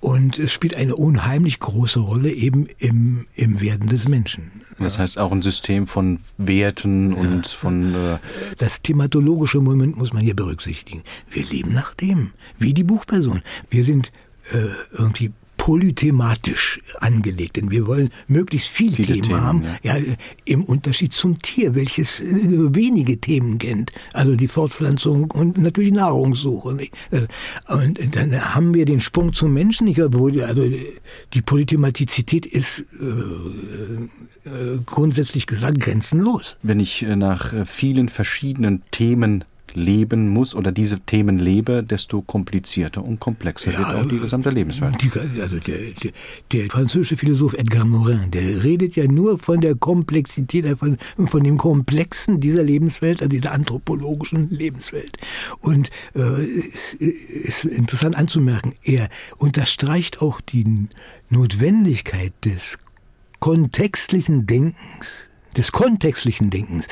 Und 0.00 0.38
es 0.38 0.52
spielt 0.52 0.74
eine 0.74 0.96
unheimlich 0.96 1.58
große 1.58 2.00
Rolle 2.00 2.30
eben 2.30 2.66
im, 2.78 3.26
im 3.34 3.60
Werden 3.60 3.88
des 3.88 4.08
Menschen. 4.08 4.50
Das 4.78 4.98
heißt 4.98 5.18
auch 5.18 5.30
ein 5.30 5.42
System 5.42 5.86
von 5.86 6.20
Werten 6.38 7.12
ja. 7.12 7.18
und 7.18 7.46
von... 7.46 7.94
Äh 7.94 8.18
das 8.56 8.80
thematologische 8.80 9.60
Moment 9.60 9.98
muss 9.98 10.14
man 10.14 10.22
hier 10.22 10.34
berücksichtigen. 10.34 11.02
Wir 11.30 11.44
leben 11.44 11.74
nach 11.74 11.94
dem, 11.94 12.30
wie 12.58 12.72
die 12.72 12.84
Buchperson. 12.84 13.42
Wir 13.68 13.84
sind 13.84 14.10
äh, 14.52 14.68
irgendwie 14.92 15.32
polythematisch 15.60 16.80
angelegt, 17.00 17.56
denn 17.56 17.70
wir 17.70 17.86
wollen 17.86 18.08
möglichst 18.28 18.68
viele, 18.68 18.94
viele 18.94 19.08
Themen, 19.08 19.22
Themen, 19.22 19.40
haben, 19.42 19.64
ja. 19.82 19.98
ja. 19.98 20.14
im 20.46 20.64
Unterschied 20.64 21.12
zum 21.12 21.38
Tier, 21.38 21.74
welches 21.74 22.20
äh, 22.20 22.74
wenige 22.74 23.20
Themen 23.20 23.58
kennt, 23.58 23.92
also 24.14 24.36
die 24.36 24.48
Fortpflanzung 24.48 25.30
und 25.30 25.58
natürlich 25.58 25.92
Nahrungssuche. 25.92 26.76
Äh, 27.10 27.26
und 27.68 28.16
dann 28.16 28.54
haben 28.54 28.72
wir 28.72 28.86
den 28.86 29.02
Sprung 29.02 29.34
zum 29.34 29.52
Menschen, 29.52 29.84
nicht? 29.84 30.00
also 30.00 30.66
die 31.34 31.42
Polythematizität 31.42 32.46
ist 32.46 32.84
äh, 32.98 34.48
äh, 34.48 34.78
grundsätzlich 34.86 35.46
gesagt 35.46 35.78
grenzenlos. 35.78 36.56
Wenn 36.62 36.80
ich 36.80 37.02
nach 37.02 37.52
vielen 37.66 38.08
verschiedenen 38.08 38.82
Themen 38.92 39.44
leben 39.74 40.28
muss 40.28 40.54
oder 40.54 40.72
diese 40.72 41.00
Themen 41.00 41.38
lebe, 41.38 41.82
desto 41.82 42.22
komplizierter 42.22 43.04
und 43.04 43.20
komplexer 43.20 43.72
ja, 43.72 43.78
wird 43.78 43.88
auch 43.88 44.08
die 44.08 44.18
gesamte 44.18 44.50
Lebenswelt. 44.50 45.02
Die, 45.02 45.10
also 45.40 45.58
der, 45.58 45.78
der, 46.02 46.12
der, 46.52 46.70
französische 46.70 47.16
Philosoph 47.16 47.54
Edgar 47.54 47.84
Morin, 47.84 48.30
der 48.30 48.62
redet 48.62 48.96
ja 48.96 49.06
nur 49.06 49.38
von 49.38 49.60
der 49.60 49.74
Komplexität, 49.74 50.64
äh, 50.64 50.76
von, 50.76 50.98
von 51.26 51.42
dem 51.42 51.56
Komplexen 51.56 52.40
dieser 52.40 52.62
Lebenswelt, 52.62 53.20
also 53.22 53.30
dieser 53.30 53.52
anthropologischen 53.52 54.50
Lebenswelt. 54.50 55.16
Und 55.60 55.90
äh, 56.14 56.20
es 56.20 56.94
ist 56.94 57.64
interessant 57.64 58.16
anzumerken, 58.16 58.74
er 58.82 59.08
unterstreicht 59.38 60.20
auch 60.22 60.40
die 60.40 60.88
Notwendigkeit 61.28 62.32
des 62.44 62.78
kontextlichen 63.38 64.46
Denkens 64.46 65.29
des 65.56 65.72
kontextlichen 65.72 66.50
Denkens, 66.50 66.86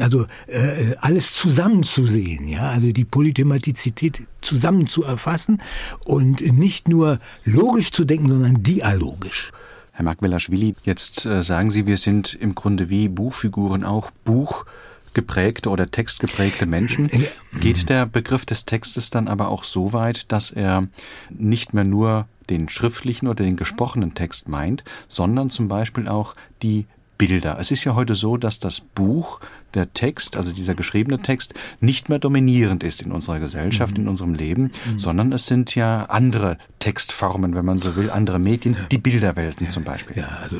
also 0.00 0.26
äh, 0.46 0.94
alles 1.00 1.34
zusammenzusehen, 1.34 2.48
ja, 2.48 2.70
also 2.70 2.92
die 2.92 3.04
Polythematizität 3.04 4.22
zusammen 4.40 4.86
zu 4.86 5.04
erfassen 5.04 5.62
und 6.04 6.40
nicht 6.40 6.88
nur 6.88 7.18
logisch 7.44 7.92
zu 7.92 8.04
denken, 8.04 8.28
sondern 8.28 8.62
dialogisch. 8.62 9.52
Herr 9.92 10.04
Markwelaschwili, 10.04 10.74
jetzt 10.84 11.24
äh, 11.24 11.42
sagen 11.42 11.70
Sie, 11.70 11.86
wir 11.86 11.96
sind 11.96 12.34
im 12.34 12.54
Grunde 12.54 12.90
wie 12.90 13.08
Buchfiguren 13.08 13.82
auch 13.82 14.10
Buch 14.24 14.66
geprägte 15.14 15.70
oder 15.70 15.90
textgeprägte 15.90 16.66
Menschen. 16.66 17.10
Geht 17.58 17.88
der 17.88 18.04
Begriff 18.04 18.44
des 18.44 18.66
Textes 18.66 19.08
dann 19.08 19.28
aber 19.28 19.48
auch 19.48 19.64
so 19.64 19.94
weit, 19.94 20.30
dass 20.30 20.50
er 20.50 20.86
nicht 21.30 21.72
mehr 21.72 21.84
nur 21.84 22.28
den 22.50 22.68
schriftlichen 22.68 23.26
oder 23.26 23.42
den 23.42 23.56
gesprochenen 23.56 24.14
Text 24.14 24.48
meint, 24.48 24.84
sondern 25.08 25.48
zum 25.48 25.68
Beispiel 25.68 26.06
auch 26.06 26.34
die 26.62 26.84
Bilder. 27.18 27.58
Es 27.58 27.70
ist 27.70 27.84
ja 27.84 27.94
heute 27.94 28.14
so, 28.14 28.36
dass 28.36 28.58
das 28.58 28.80
Buch, 28.80 29.40
der 29.76 29.92
Text, 29.92 30.36
also 30.36 30.52
dieser 30.52 30.74
geschriebene 30.74 31.20
Text, 31.22 31.54
nicht 31.80 32.08
mehr 32.08 32.18
dominierend 32.18 32.82
ist 32.82 33.02
in 33.02 33.12
unserer 33.12 33.38
Gesellschaft, 33.38 33.96
mhm. 33.96 34.04
in 34.04 34.08
unserem 34.08 34.34
Leben, 34.34 34.72
mhm. 34.84 34.98
sondern 34.98 35.32
es 35.32 35.46
sind 35.46 35.74
ja 35.74 36.06
andere 36.06 36.58
Textformen, 36.78 37.54
wenn 37.54 37.64
man 37.64 37.78
so 37.78 37.96
will, 37.96 38.10
andere 38.10 38.38
Medien, 38.38 38.76
die 38.90 38.98
Bilderwelten 38.98 39.66
ja, 39.66 39.70
zum 39.70 39.84
Beispiel. 39.84 40.18
Ja, 40.18 40.38
also 40.42 40.58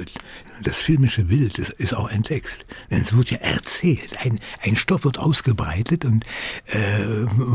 das 0.63 0.79
filmische 0.79 1.25
Bild 1.25 1.59
ist, 1.59 1.71
ist 1.75 1.95
auch 1.95 2.09
ein 2.11 2.23
Text. 2.23 2.67
Denn 2.91 3.01
es 3.01 3.17
wird 3.17 3.31
ja 3.31 3.39
erzählt. 3.39 4.17
Ein, 4.25 4.41
ein 4.63 4.77
Stoff 4.77 5.05
wird 5.05 5.19
ausgebreitet 5.19 6.05
und 6.05 6.25
äh, 6.67 6.79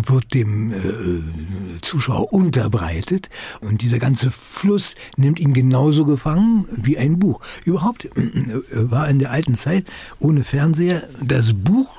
wird 0.08 0.34
dem 0.34 0.72
äh, 0.72 1.82
Zuschauer 1.82 2.32
unterbreitet. 2.32 3.30
Und 3.62 3.82
dieser 3.82 4.00
ganze 4.00 4.32
Fluss 4.32 4.96
nimmt 5.18 5.40
ihn 5.40 5.54
genauso 5.54 6.06
gefangen 6.06 6.68
wie 6.72 6.98
ein 6.98 7.20
Buch. 7.20 7.42
Überhaupt 7.66 8.06
äh, 8.06 8.12
war 8.74 9.08
in 9.10 9.20
der 9.20 9.32
alten 9.32 9.56
Zeit 9.56 9.86
ohne 10.20 10.44
Fernseher 10.44 11.04
das 11.22 11.51
Buch 11.54 11.90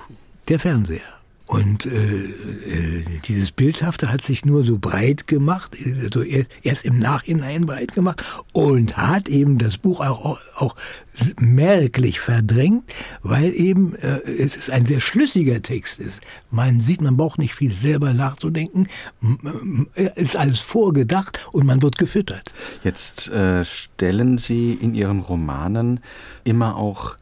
der 0.49 0.59
Fernseher. 0.59 1.23
Und 1.53 1.85
äh, 1.85 1.91
äh, 1.91 3.05
dieses 3.27 3.53
Bildhafte 3.53 4.11
hat 4.11 4.23
sich 4.23 4.47
nur 4.47 4.65
so 4.65 4.79
breit 4.79 5.27
gemacht, 5.27 5.77
also 6.03 6.23
erst 6.23 6.87
im 6.87 6.99
Nachhinein 6.99 7.67
breit 7.67 7.93
gemacht 7.93 8.25
und 8.53 8.97
hat 8.97 9.29
eben 9.29 9.59
das 9.59 9.77
Buch 9.77 10.01
auch, 10.01 10.39
auch 10.57 10.77
merklich 11.39 12.21
verdrängt, 12.21 12.85
weil 13.23 13.53
eben 13.53 13.95
äh, 13.97 14.19
es 14.25 14.71
ein 14.71 14.87
sehr 14.87 15.01
schlüssiger 15.01 15.61
Text 15.61 16.01
ist. 16.01 16.23
Man 16.51 16.81
sieht, 16.81 17.03
man 17.03 17.19
braucht 17.19 17.39
nicht 17.39 17.55
viel 17.55 17.75
selber 17.75 18.15
nachzudenken, 18.15 18.87
ist 20.15 20.37
alles 20.37 20.61
vorgedacht 20.61 21.49
und 21.53 21.67
man 21.67 21.83
wird 21.83 21.99
gefüttert. 21.99 22.51
Jetzt 22.83 23.29
äh, 23.29 23.63
stellen 23.67 24.39
Sie 24.39 24.73
in 24.73 24.95
Ihren 24.95 25.21
Romanen 25.21 26.01
immer 26.45 26.77
auch 26.77 27.17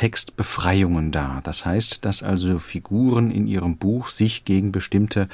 Textbefreiungen 0.00 1.12
dar. 1.12 1.42
Das 1.44 1.66
heißt, 1.66 2.06
dass 2.06 2.22
also 2.22 2.58
Figuren 2.58 3.30
in 3.30 3.46
ihrem 3.46 3.76
Buch 3.76 4.08
sich 4.08 4.46
gegen 4.46 4.72
bestimmte 4.72 5.28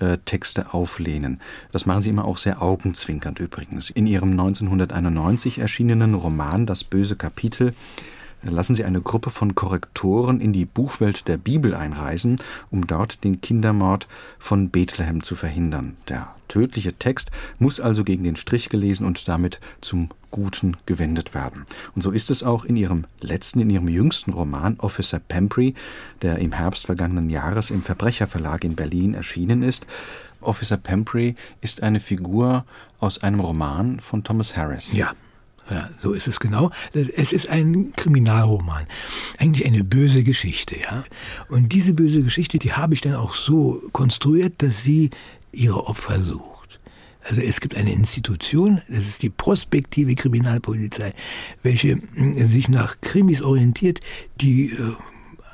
äh, 0.00 0.16
Texte 0.24 0.72
auflehnen. 0.72 1.38
Das 1.70 1.84
machen 1.84 2.00
sie 2.00 2.08
immer 2.08 2.24
auch 2.24 2.38
sehr 2.38 2.62
augenzwinkernd 2.62 3.40
übrigens. 3.40 3.90
In 3.90 4.06
ihrem 4.06 4.30
1991 4.30 5.58
erschienenen 5.58 6.14
Roman 6.14 6.64
Das 6.64 6.82
böse 6.82 7.16
Kapitel 7.16 7.74
lassen 8.52 8.76
sie 8.76 8.84
eine 8.84 9.00
Gruppe 9.00 9.30
von 9.30 9.54
Korrektoren 9.54 10.40
in 10.40 10.52
die 10.52 10.64
Buchwelt 10.64 11.28
der 11.28 11.36
Bibel 11.36 11.74
einreisen, 11.74 12.38
um 12.70 12.86
dort 12.86 13.24
den 13.24 13.40
Kindermord 13.40 14.08
von 14.38 14.70
Bethlehem 14.70 15.22
zu 15.22 15.34
verhindern. 15.34 15.96
Der 16.08 16.34
tödliche 16.48 16.94
Text 16.94 17.30
muss 17.58 17.80
also 17.80 18.04
gegen 18.04 18.24
den 18.24 18.36
Strich 18.36 18.68
gelesen 18.68 19.06
und 19.06 19.28
damit 19.28 19.60
zum 19.80 20.10
Guten 20.30 20.76
gewendet 20.86 21.34
werden. 21.34 21.64
Und 21.94 22.02
so 22.02 22.10
ist 22.10 22.30
es 22.30 22.42
auch 22.42 22.64
in 22.64 22.76
ihrem 22.76 23.06
letzten, 23.20 23.60
in 23.60 23.70
ihrem 23.70 23.88
jüngsten 23.88 24.32
Roman 24.32 24.78
Officer 24.80 25.18
Pemprey, 25.18 25.74
der 26.22 26.38
im 26.38 26.52
Herbst 26.52 26.86
vergangenen 26.86 27.30
Jahres 27.30 27.70
im 27.70 27.82
Verbrecherverlag 27.82 28.64
in 28.64 28.76
Berlin 28.76 29.14
erschienen 29.14 29.62
ist. 29.62 29.86
Officer 30.40 30.76
Pemprey 30.76 31.34
ist 31.60 31.82
eine 31.82 32.00
Figur 32.00 32.64
aus 33.00 33.22
einem 33.22 33.40
Roman 33.40 34.00
von 34.00 34.24
Thomas 34.24 34.56
Harris. 34.56 34.92
Ja. 34.92 35.12
Ja, 35.68 35.90
so 35.98 36.12
ist 36.12 36.28
es 36.28 36.38
genau. 36.38 36.70
Es 36.92 37.32
ist 37.32 37.48
ein 37.48 37.92
Kriminalroman. 37.96 38.86
Eigentlich 39.38 39.66
eine 39.66 39.82
böse 39.82 40.22
Geschichte, 40.22 40.78
ja. 40.78 41.04
Und 41.48 41.72
diese 41.72 41.92
böse 41.92 42.22
Geschichte, 42.22 42.58
die 42.58 42.72
habe 42.72 42.94
ich 42.94 43.00
dann 43.00 43.14
auch 43.14 43.34
so 43.34 43.80
konstruiert, 43.92 44.62
dass 44.62 44.84
sie 44.84 45.10
ihre 45.50 45.86
Opfer 45.86 46.20
sucht. 46.20 46.56
Also 47.28 47.40
es 47.40 47.60
gibt 47.60 47.76
eine 47.76 47.92
Institution, 47.92 48.80
das 48.88 49.08
ist 49.08 49.22
die 49.24 49.30
prospektive 49.30 50.14
Kriminalpolizei, 50.14 51.12
welche 51.64 51.98
hm, 52.14 52.36
sich 52.48 52.68
nach 52.68 53.00
Krimis 53.00 53.42
orientiert, 53.42 54.00
die 54.40 54.70
äh, 54.70 54.92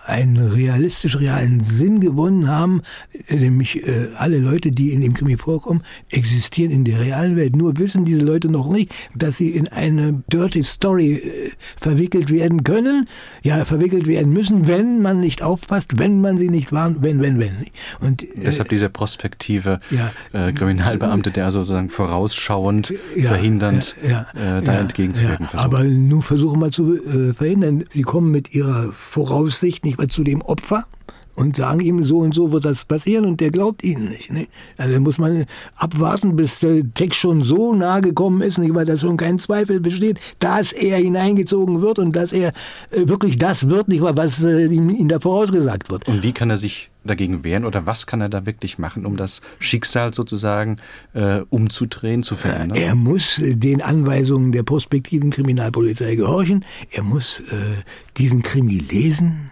einen 0.05 0.37
realistisch 0.37 1.19
realen 1.19 1.61
Sinn 1.61 2.01
gewonnen 2.01 2.49
haben, 2.49 2.83
nämlich 3.31 3.87
äh, 3.87 4.09
alle 4.17 4.39
Leute, 4.39 4.73
die 4.73 4.93
in 4.93 5.01
dem 5.01 5.15
Krimi 5.15 5.37
vorkommen, 5.37 5.83
existieren 6.11 6.73
in 6.73 6.85
der 6.85 7.01
realen 7.01 7.37
Welt. 7.37 7.57
Nur 7.57 7.79
wissen 7.79 8.05
diese 8.05 8.23
Leute 8.23 8.49
noch 8.49 8.69
nicht, 8.69 8.93
dass 9.15 9.37
sie 9.37 9.51
in 9.51 9.69
eine 9.69 10.23
Dirty 10.33 10.63
Story 10.63 11.15
äh, 11.15 11.51
verwickelt 11.77 12.31
werden 12.31 12.65
können, 12.65 13.07
ja, 13.43 13.65
verwickelt 13.65 14.07
werden 14.07 14.33
müssen, 14.33 14.67
wenn 14.67 15.01
man 15.01 15.21
nicht 15.21 15.43
aufpasst, 15.43 15.99
wenn 15.99 16.21
man 16.21 16.37
sie 16.37 16.49
nicht 16.49 16.73
warnt, 16.73 17.03
wenn, 17.03 17.21
wenn, 17.21 17.39
wenn. 17.39 17.67
Und, 18.01 18.23
äh, 18.23 18.27
Deshalb 18.45 18.69
diese 18.69 18.89
prospektive 18.89 19.79
ja, 19.91 20.13
äh, 20.33 20.53
Kriminalbeamte, 20.53 21.31
der 21.31 21.53
sozusagen 21.53 21.91
vorausschauend, 21.91 22.93
ja, 23.17 23.29
verhindernd 23.29 23.95
ja, 24.07 24.27
äh, 24.35 24.63
da 24.63 24.75
entgegenzuwirken 24.75 25.47
versucht. 25.47 25.65
Aber 25.65 25.85
nur 25.85 26.23
versuchen 26.23 26.59
mal 26.59 26.71
zu 26.71 26.95
äh, 26.95 27.35
verhindern. 27.35 27.85
Sie 27.91 28.03
kommen 28.03 28.31
mit 28.31 28.55
ihrer 28.55 28.91
Voraussicht 28.93 29.85
nicht 29.85 29.92
nicht 29.93 29.99
mal 29.99 30.09
zu 30.09 30.25
dem 30.25 30.41
Opfer 30.41 30.87
und 31.35 31.57
sagen 31.57 31.81
ihm, 31.81 32.05
so 32.05 32.19
und 32.19 32.35
so 32.35 32.53
wird 32.53 32.65
das 32.65 32.85
passieren 32.85 33.25
und 33.25 33.41
der 33.41 33.51
glaubt 33.51 33.83
ihnen 33.83 34.09
nicht. 34.09 34.31
Ne? 34.33 34.49
Also 34.77 35.01
muss 35.01 35.19
man 35.19 35.47
abwarten, 35.77 36.37
bis 36.37 36.61
der 36.61 36.83
Text 36.95 37.21
schon 37.21 37.43
so 37.43 37.75
nahe 37.75 38.03
gekommen 38.03 38.43
ist, 38.43 38.59
nicht, 38.59 38.75
weil 38.75 38.85
da 38.85 38.97
schon 38.97 39.17
kein 39.17 39.39
Zweifel 39.39 39.81
besteht, 39.81 40.21
dass 40.41 40.73
er 40.73 40.99
hineingezogen 40.99 41.81
wird 41.81 41.99
und 41.99 42.15
dass 42.15 42.33
er 42.33 42.53
äh, 42.91 43.09
wirklich 43.09 43.39
das 43.39 43.69
wird, 43.69 43.89
nicht 43.89 44.03
wahr, 44.03 44.17
was 44.17 44.45
äh, 44.45 44.67
ihm, 44.67 44.91
ihm 44.91 45.09
da 45.09 45.21
vorausgesagt 45.21 45.91
wird. 45.91 46.07
Und 46.09 46.23
wie 46.23 46.33
kann 46.33 46.51
er 46.51 46.59
sich 46.59 46.91
dagegen 47.05 47.43
wehren 47.45 47.65
oder 47.65 47.87
was 47.87 48.07
kann 48.07 48.21
er 48.21 48.29
da 48.29 48.47
wirklich 48.47 48.79
machen, 48.79 49.07
um 49.07 49.17
das 49.17 49.41
Schicksal 49.59 50.15
sozusagen 50.15 50.77
äh, 51.15 51.41
umzudrehen, 51.49 52.23
zu 52.23 52.37
verändern? 52.37 52.77
Er 52.77 52.95
muss 52.95 53.39
äh, 53.39 53.57
den 53.57 53.81
Anweisungen 53.81 54.53
der 54.53 54.65
prospektiven 54.65 55.31
Kriminalpolizei 55.31 56.15
gehorchen. 56.15 56.65
Er 56.91 57.03
muss 57.03 57.41
äh, 57.41 57.83
diesen 58.19 58.43
Krimi 58.43 58.79
lesen, 58.79 59.52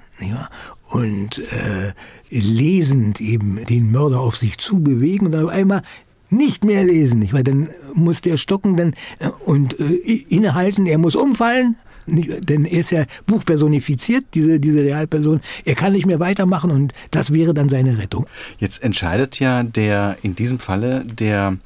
und 0.91 1.39
äh, 1.39 1.93
lesend 2.31 3.21
eben 3.21 3.65
den 3.65 3.91
Mörder 3.91 4.21
auf 4.21 4.37
sich 4.37 4.59
zu 4.59 4.83
bewegen 4.83 5.27
und 5.27 5.37
auf 5.37 5.51
einmal 5.51 5.83
nicht 6.31 6.65
mehr 6.65 6.85
lesen, 6.85 7.19
nicht? 7.21 7.33
weil 7.33 7.43
dann 7.43 7.69
muss 7.95 8.21
der 8.21 8.37
stocken 8.37 8.77
dann 8.77 8.95
äh, 9.19 9.29
und 9.45 9.79
äh, 9.81 9.85
innehalten, 10.29 10.87
er 10.87 10.99
muss 10.99 11.17
umfallen, 11.17 11.77
nicht, 12.07 12.49
denn 12.49 12.65
er 12.65 12.81
ist 12.81 12.91
ja 12.91 13.05
buchpersonifiziert, 13.27 14.25
diese, 14.35 14.59
diese 14.59 14.83
Realperson. 14.83 15.41
Er 15.65 15.75
kann 15.75 15.93
nicht 15.93 16.07
mehr 16.07 16.21
weitermachen 16.21 16.71
und 16.71 16.93
das 17.11 17.33
wäre 17.33 17.55
dann 17.55 17.69
seine 17.69 17.99
Rettung. 17.99 18.27
Jetzt 18.59 18.83
entscheidet 18.83 19.39
ja 19.39 19.63
der, 19.63 20.17
in 20.23 20.35
diesem 20.35 20.59
Falle, 20.59 21.05
der 21.05 21.59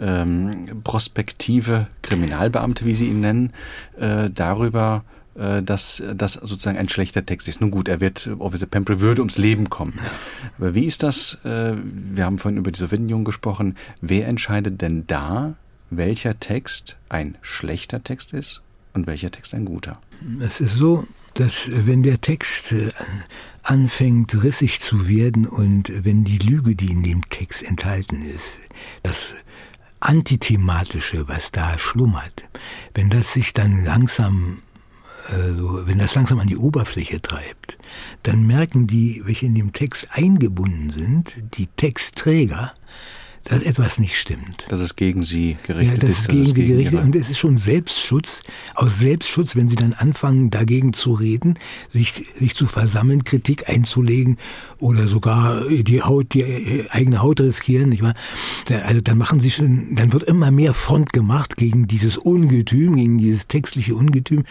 ähm, 0.00 0.80
prospektive 0.82 1.86
Kriminalbeamte, 2.02 2.84
wie 2.84 2.94
Sie 2.94 3.06
ihn 3.06 3.20
nennen, 3.20 3.52
äh, 3.98 4.30
darüber, 4.30 5.04
dass 5.34 6.02
das 6.14 6.34
sozusagen 6.34 6.78
ein 6.78 6.88
schlechter 6.88 7.26
Text 7.26 7.48
ist. 7.48 7.60
Nun 7.60 7.70
gut, 7.70 7.88
er 7.88 8.00
wird, 8.00 8.30
Officer 8.38 8.66
Pembrey 8.66 9.00
würde 9.00 9.22
ums 9.22 9.38
Leben 9.38 9.68
kommen. 9.68 9.94
Aber 10.58 10.74
wie 10.74 10.84
ist 10.84 11.02
das, 11.02 11.38
äh, 11.44 11.74
wir 11.76 12.24
haben 12.24 12.38
vorhin 12.38 12.58
über 12.58 12.70
die 12.70 12.78
Sowjetunion 12.78 13.24
gesprochen, 13.24 13.76
wer 14.00 14.28
entscheidet 14.28 14.80
denn 14.80 15.06
da, 15.06 15.54
welcher 15.90 16.38
Text 16.38 16.96
ein 17.08 17.36
schlechter 17.42 18.02
Text 18.02 18.32
ist 18.32 18.62
und 18.92 19.06
welcher 19.06 19.30
Text 19.30 19.54
ein 19.54 19.64
guter? 19.64 20.00
Es 20.40 20.60
ist 20.60 20.74
so, 20.74 21.04
dass 21.34 21.68
wenn 21.86 22.02
der 22.02 22.20
Text 22.20 22.72
äh, 22.72 22.90
anfängt 23.62 24.42
rissig 24.42 24.80
zu 24.80 25.08
werden 25.08 25.46
und 25.46 26.04
wenn 26.04 26.24
die 26.24 26.38
Lüge, 26.38 26.76
die 26.76 26.92
in 26.92 27.02
dem 27.02 27.28
Text 27.28 27.62
enthalten 27.62 28.22
ist, 28.22 28.58
das 29.02 29.34
Antithematische, 30.00 31.28
was 31.28 31.50
da 31.50 31.78
schlummert, 31.78 32.44
wenn 32.94 33.10
das 33.10 33.32
sich 33.32 33.52
dann 33.52 33.84
langsam 33.84 34.62
also 35.30 35.86
wenn 35.86 35.98
das 35.98 36.14
langsam 36.14 36.38
an 36.38 36.46
die 36.46 36.56
Oberfläche 36.56 37.20
treibt, 37.20 37.78
dann 38.22 38.46
merken 38.46 38.86
die, 38.86 39.22
welche 39.24 39.46
in 39.46 39.54
dem 39.54 39.72
Text 39.72 40.08
eingebunden 40.12 40.90
sind, 40.90 41.34
die 41.56 41.66
Textträger, 41.76 42.72
dass 43.44 43.62
etwas 43.62 43.98
nicht 43.98 44.16
stimmt. 44.16 44.66
Dass 44.70 44.80
es 44.80 44.96
gegen 44.96 45.22
sie 45.22 45.58
gerichtet 45.66 46.02
ist. 46.02 46.02
Ja, 46.02 46.08
dass 46.08 46.20
es 46.20 46.28
gegen 46.28 46.44
sie 46.46 46.64
gerichtet 46.64 46.94
ist. 46.94 47.04
Und 47.04 47.14
es 47.14 47.28
ist 47.28 47.38
schon 47.38 47.58
Selbstschutz. 47.58 48.42
Aus 48.74 48.98
Selbstschutz, 48.98 49.54
wenn 49.54 49.68
sie 49.68 49.76
dann 49.76 49.92
anfangen, 49.92 50.48
dagegen 50.50 50.94
zu 50.94 51.12
reden, 51.12 51.58
sich, 51.92 52.12
sich 52.38 52.54
zu 52.54 52.66
versammeln, 52.66 53.22
Kritik 53.24 53.68
einzulegen 53.68 54.38
oder 54.78 55.06
sogar 55.06 55.62
die 55.68 56.00
Haut, 56.02 56.32
die 56.32 56.86
eigene 56.88 57.20
Haut 57.20 57.40
riskieren, 57.42 57.90
nicht 57.90 58.02
wahr? 58.02 58.14
Also 58.86 59.02
dann 59.02 59.18
machen 59.18 59.40
sie 59.40 59.50
schon, 59.50 59.94
dann 59.94 60.14
wird 60.14 60.22
immer 60.22 60.50
mehr 60.50 60.72
Front 60.72 61.12
gemacht 61.12 61.58
gegen 61.58 61.86
dieses 61.86 62.16
Ungetüm, 62.16 62.96
gegen 62.96 63.18
dieses 63.18 63.46
textliche 63.46 63.94
Ungetüm 63.94 64.44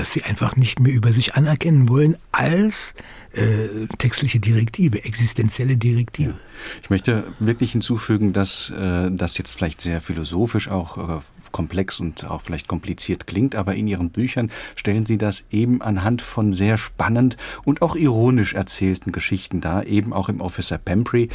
dass 0.00 0.12
sie 0.12 0.22
einfach 0.22 0.56
nicht 0.56 0.80
mehr 0.80 0.94
über 0.94 1.12
sich 1.12 1.34
anerkennen 1.34 1.90
wollen 1.90 2.16
als 2.32 2.94
äh, 3.32 3.86
textliche 3.98 4.40
Direktive, 4.40 5.04
existenzielle 5.04 5.76
Direktive. 5.76 6.30
Ja. 6.30 6.36
Ich 6.82 6.88
möchte 6.88 7.24
wirklich 7.38 7.72
hinzufügen, 7.72 8.32
dass 8.32 8.70
äh, 8.70 9.10
das 9.10 9.36
jetzt 9.36 9.52
vielleicht 9.58 9.82
sehr 9.82 10.00
philosophisch 10.00 10.68
auch 10.68 10.96
äh, 10.96 11.20
komplex 11.52 12.00
und 12.00 12.24
auch 12.30 12.42
vielleicht 12.42 12.68
kompliziert 12.68 13.26
klingt, 13.26 13.54
aber 13.54 13.74
in 13.74 13.86
Ihren 13.86 14.10
Büchern 14.10 14.50
stellen 14.76 15.06
Sie 15.06 15.18
das 15.18 15.44
eben 15.50 15.82
anhand 15.82 16.22
von 16.22 16.52
sehr 16.52 16.78
spannend 16.78 17.36
und 17.64 17.82
auch 17.82 17.96
ironisch 17.96 18.54
erzählten 18.54 19.12
Geschichten 19.12 19.60
dar, 19.60 19.86
eben 19.86 20.12
auch 20.12 20.28
im 20.28 20.40
Officer 20.40 20.78
Pemprey, 20.78 21.28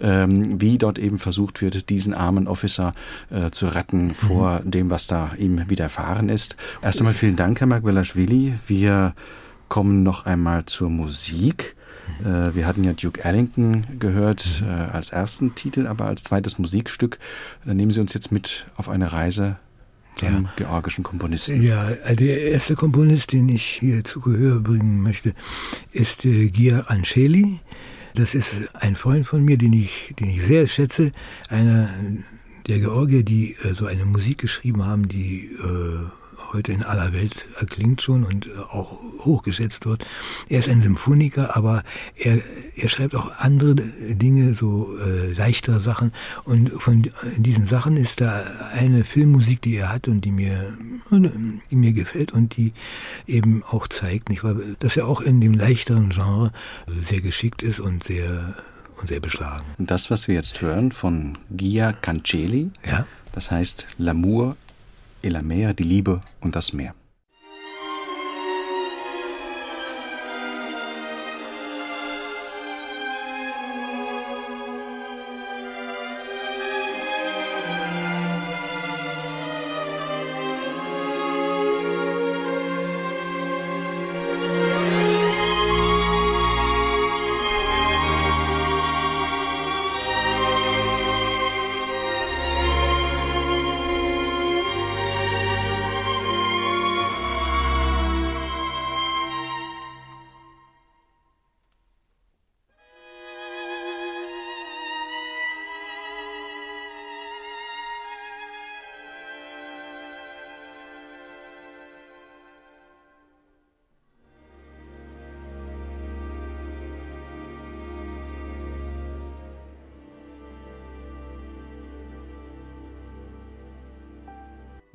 ähm, 0.00 0.60
wie 0.60 0.78
dort 0.78 0.98
eben 0.98 1.18
versucht 1.18 1.62
wird, 1.62 1.90
diesen 1.90 2.14
armen 2.14 2.48
Officer 2.48 2.92
äh, 3.30 3.50
zu 3.50 3.66
retten 3.66 4.14
vor 4.14 4.60
mhm. 4.64 4.70
dem, 4.70 4.90
was 4.90 5.06
da 5.06 5.32
ihm 5.38 5.68
widerfahren 5.68 6.28
ist. 6.28 6.56
Erst 6.82 7.00
einmal 7.00 7.14
vielen 7.14 7.36
Dank, 7.36 7.60
Herr 7.60 7.66
Magwelaschwili. 7.66 8.54
Wir 8.66 9.14
kommen 9.68 10.02
noch 10.02 10.26
einmal 10.26 10.64
zur 10.66 10.90
Musik. 10.90 11.76
Äh, 12.20 12.54
wir 12.54 12.66
hatten 12.66 12.84
ja 12.84 12.92
Duke 12.92 13.24
Ellington 13.24 13.86
gehört 13.98 14.62
äh, 14.66 14.70
als 14.70 15.10
ersten 15.10 15.54
Titel, 15.54 15.86
aber 15.86 16.06
als 16.06 16.22
zweites 16.22 16.58
Musikstück. 16.58 17.18
Dann 17.64 17.76
nehmen 17.76 17.90
Sie 17.90 18.00
uns 18.00 18.14
jetzt 18.14 18.32
mit 18.32 18.66
auf 18.76 18.88
eine 18.88 19.12
Reise 19.12 19.56
zum 20.16 20.44
ja. 20.44 20.52
georgischen 20.56 21.04
Komponisten. 21.04 21.62
Ja, 21.62 21.90
der 21.90 22.42
erste 22.42 22.74
Komponist, 22.74 23.32
den 23.32 23.48
ich 23.48 23.64
hier 23.64 24.04
zu 24.04 24.20
Gehör 24.20 24.60
bringen 24.60 25.00
möchte, 25.00 25.34
ist 25.92 26.24
äh, 26.24 26.48
Gia 26.48 26.80
Anceli. 26.82 27.60
Das 28.14 28.34
ist 28.34 28.74
ein 28.74 28.96
Freund 28.96 29.26
von 29.26 29.44
mir, 29.44 29.56
den 29.56 29.72
ich, 29.72 30.14
den 30.18 30.28
ich 30.28 30.42
sehr 30.42 30.66
schätze. 30.66 31.12
Einer 31.48 31.88
der 32.66 32.80
Georgier, 32.80 33.22
die 33.22 33.54
äh, 33.62 33.74
so 33.74 33.86
eine 33.86 34.04
Musik 34.04 34.38
geschrieben 34.38 34.84
haben, 34.84 35.08
die 35.08 35.44
äh, 35.44 36.06
heute 36.52 36.72
in 36.72 36.82
aller 36.82 37.12
Welt 37.12 37.46
erklingt 37.58 38.02
schon 38.02 38.24
und 38.24 38.46
äh, 38.46 38.50
auch 38.70 38.98
hochgeschätzt 39.24 39.86
wird. 39.86 40.04
Er 40.48 40.58
ist 40.58 40.68
ein 40.68 40.80
Symphoniker, 40.80 41.56
aber 41.56 41.82
er, 42.16 42.38
er 42.76 42.88
schreibt 42.88 43.14
auch 43.14 43.36
andere 43.38 43.74
Dinge, 43.74 44.54
so 44.54 44.88
äh, 44.98 45.32
leichtere 45.32 45.80
Sachen. 45.80 46.12
Und 46.44 46.70
von 46.70 47.02
diesen 47.36 47.66
Sachen 47.66 47.96
ist 47.96 48.20
da 48.20 48.44
eine 48.72 49.04
Filmmusik, 49.04 49.62
die 49.62 49.76
er 49.76 49.92
hat 49.92 50.08
und 50.08 50.24
die 50.24 50.32
mir, 50.32 50.76
die 51.70 51.76
mir 51.76 51.92
gefällt 51.92 52.32
und 52.32 52.56
die 52.56 52.72
eben 53.26 53.62
auch 53.64 53.88
zeigt, 53.88 54.28
nicht 54.28 54.44
wahr, 54.44 54.56
dass 54.80 54.96
er 54.96 55.06
auch 55.06 55.20
in 55.20 55.40
dem 55.40 55.54
leichteren 55.54 56.10
Genre 56.10 56.52
sehr 57.00 57.20
geschickt 57.20 57.62
ist 57.62 57.80
und 57.80 58.04
sehr 58.04 58.54
und 59.00 59.08
sehr 59.08 59.20
beschlagen. 59.20 59.64
Und 59.78 59.90
das, 59.90 60.10
was 60.10 60.28
wir 60.28 60.34
jetzt 60.34 60.60
hören 60.60 60.92
von 60.92 61.38
Gia 61.50 61.92
Canceli, 61.92 62.70
ja? 62.84 63.06
das 63.32 63.50
heißt 63.50 63.86
L'amour 63.98 64.56
et 65.22 65.30
la 65.30 65.42
mer, 65.42 65.74
die 65.74 65.84
Liebe 65.84 66.20
und 66.40 66.54
das 66.54 66.72
Meer. 66.72 66.94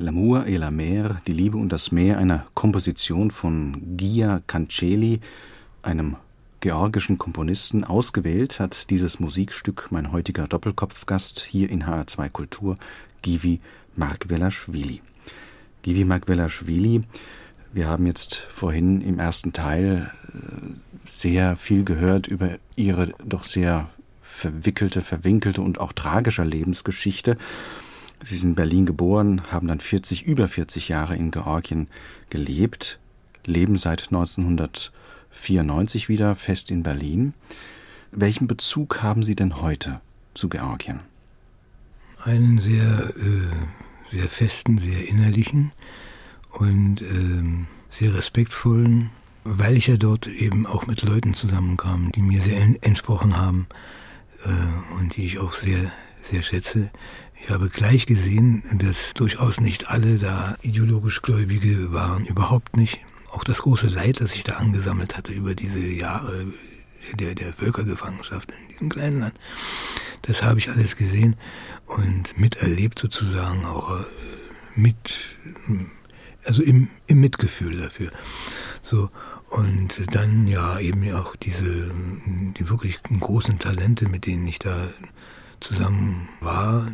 L'amour 0.03 0.45
et 0.47 0.57
la 0.57 0.69
mer, 0.69 1.21
die 1.27 1.31
Liebe 1.31 1.55
und 1.55 1.69
das 1.69 1.93
Meer, 1.93 2.17
eine 2.17 2.43
Komposition 2.55 3.31
von 3.31 3.95
Gia 3.95 4.41
Cancelli, 4.47 5.21
einem 5.81 6.17
georgischen 6.59 7.17
Komponisten. 7.17 7.85
Ausgewählt 7.85 8.59
hat 8.59 8.89
dieses 8.89 9.21
Musikstück 9.21 9.87
mein 9.91 10.11
heutiger 10.11 10.45
Doppelkopfgast 10.45 11.47
hier 11.49 11.69
in 11.69 11.85
HR2 11.85 12.29
Kultur, 12.29 12.75
Givi 13.21 13.61
Markvelashvili. 13.95 15.01
Givi 15.83 16.03
Markvelashvili, 16.03 17.03
wir 17.71 17.87
haben 17.87 18.05
jetzt 18.05 18.45
vorhin 18.49 18.99
im 18.99 19.19
ersten 19.19 19.53
Teil 19.53 20.11
äh, 20.33 21.09
sehr 21.09 21.55
viel 21.55 21.85
gehört 21.85 22.27
über 22.27 22.57
ihre 22.75 23.13
doch 23.23 23.45
sehr 23.45 23.89
verwickelte, 24.21 25.01
verwinkelte 25.01 25.61
und 25.61 25.79
auch 25.79 25.93
tragische 25.93 26.43
Lebensgeschichte. 26.43 27.37
Sie 28.23 28.37
sind 28.37 28.51
in 28.51 28.55
Berlin 28.55 28.85
geboren, 28.85 29.51
haben 29.51 29.67
dann 29.67 29.79
40, 29.79 30.25
über 30.25 30.47
40 30.47 30.87
Jahre 30.87 31.15
in 31.15 31.31
Georgien 31.31 31.87
gelebt, 32.29 32.99
leben 33.45 33.75
seit 33.75 34.05
1994 34.05 36.07
wieder 36.07 36.35
fest 36.35 36.71
in 36.71 36.83
Berlin. 36.83 37.33
Welchen 38.11 38.47
Bezug 38.47 39.01
haben 39.01 39.23
Sie 39.23 39.35
denn 39.35 39.61
heute 39.61 39.99
zu 40.33 40.47
Georgien? 40.47 41.01
Einen 42.23 42.59
sehr, 42.59 43.13
äh, 43.17 44.15
sehr 44.15 44.29
festen, 44.29 44.77
sehr 44.77 45.09
innerlichen 45.09 45.73
und 46.51 47.01
äh, 47.01 47.65
sehr 47.89 48.13
respektvollen, 48.13 49.09
weil 49.43 49.75
ich 49.75 49.87
ja 49.87 49.97
dort 49.97 50.27
eben 50.27 50.65
auch 50.65 50.87
mit 50.87 51.01
Leuten 51.01 51.33
zusammenkam, 51.33 52.11
die 52.13 52.21
mir 52.21 52.41
sehr 52.41 52.61
entsprochen 52.81 53.35
haben 53.35 53.67
äh, 54.45 54.99
und 54.99 55.17
die 55.17 55.25
ich 55.25 55.39
auch 55.39 55.53
sehr, 55.53 55.91
sehr 56.23 56.43
schätze. 56.43 56.91
Ich 57.41 57.49
habe 57.49 57.69
gleich 57.69 58.05
gesehen, 58.05 58.63
dass 58.79 59.13
durchaus 59.13 59.59
nicht 59.59 59.89
alle 59.89 60.17
da 60.17 60.55
ideologisch 60.61 61.21
Gläubige 61.21 61.91
waren, 61.91 62.25
überhaupt 62.25 62.77
nicht. 62.77 62.99
Auch 63.31 63.43
das 63.43 63.63
große 63.63 63.87
Leid, 63.87 64.21
das 64.21 64.33
sich 64.33 64.43
da 64.43 64.53
angesammelt 64.53 65.17
hatte 65.17 65.33
über 65.33 65.53
diese 65.55 65.81
Jahre 65.81 66.47
der, 67.19 67.35
der 67.35 67.53
Völkergefangenschaft 67.53 68.51
in 68.51 68.67
diesem 68.69 68.89
kleinen 68.89 69.19
Land, 69.19 69.33
das 70.21 70.43
habe 70.43 70.59
ich 70.59 70.69
alles 70.69 70.95
gesehen 70.95 71.35
und 71.85 72.37
miterlebt 72.37 72.97
sozusagen 72.97 73.65
auch 73.65 73.99
äh, 73.99 74.03
mit, 74.75 75.35
also 76.45 76.63
im, 76.63 76.89
im 77.07 77.19
Mitgefühl 77.19 77.77
dafür. 77.77 78.11
So, 78.81 79.09
und 79.49 80.15
dann 80.15 80.47
ja 80.47 80.79
eben 80.79 81.13
auch 81.13 81.35
diese, 81.35 81.91
die 82.57 82.69
wirklich 82.69 83.01
großen 83.03 83.59
Talente, 83.59 84.07
mit 84.07 84.25
denen 84.25 84.47
ich 84.47 84.59
da 84.59 84.87
zusammen 85.63 86.27
war, 86.41 86.87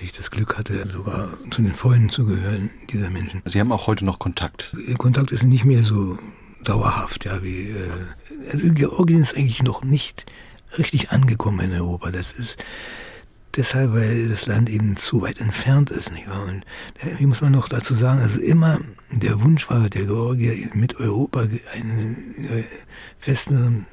ich 0.00 0.12
das 0.12 0.30
Glück 0.30 0.58
hatte, 0.58 0.86
sogar 0.90 1.28
zu 1.50 1.62
den 1.62 1.74
Freunden 1.74 2.10
zu 2.10 2.26
gehören 2.26 2.70
dieser 2.90 3.10
Menschen. 3.10 3.42
Sie 3.46 3.58
haben 3.58 3.72
auch 3.72 3.86
heute 3.86 4.04
noch 4.04 4.18
Kontakt? 4.18 4.76
Kontakt 4.98 5.30
ist 5.30 5.44
nicht 5.44 5.64
mehr 5.64 5.82
so 5.82 6.18
dauerhaft, 6.62 7.24
ja, 7.24 7.42
wie, 7.42 7.70
äh, 7.70 7.90
also 8.52 8.72
Georgien 8.74 9.22
ist 9.22 9.36
eigentlich 9.36 9.62
noch 9.62 9.82
nicht 9.82 10.26
richtig 10.76 11.10
angekommen 11.10 11.60
in 11.60 11.80
Europa. 11.80 12.10
Das 12.10 12.32
ist 12.32 12.62
deshalb, 13.56 13.94
weil 13.94 14.28
das 14.28 14.46
Land 14.46 14.68
eben 14.68 14.96
zu 14.96 15.22
weit 15.22 15.40
entfernt 15.40 15.90
ist, 15.90 16.12
nicht 16.12 16.28
wahr? 16.28 16.44
Und 16.44 16.64
wie 17.18 17.26
muss 17.26 17.40
man 17.40 17.52
noch 17.52 17.68
dazu 17.68 17.94
sagen, 17.94 18.20
also 18.20 18.38
immer 18.40 18.78
der 19.10 19.40
Wunsch 19.42 19.68
war 19.70 19.88
der 19.88 20.04
Georgier 20.04 20.54
mit 20.74 21.00
Europa 21.00 21.46
einen 21.74 22.16
äh, 22.50 22.64
festen 23.18 23.86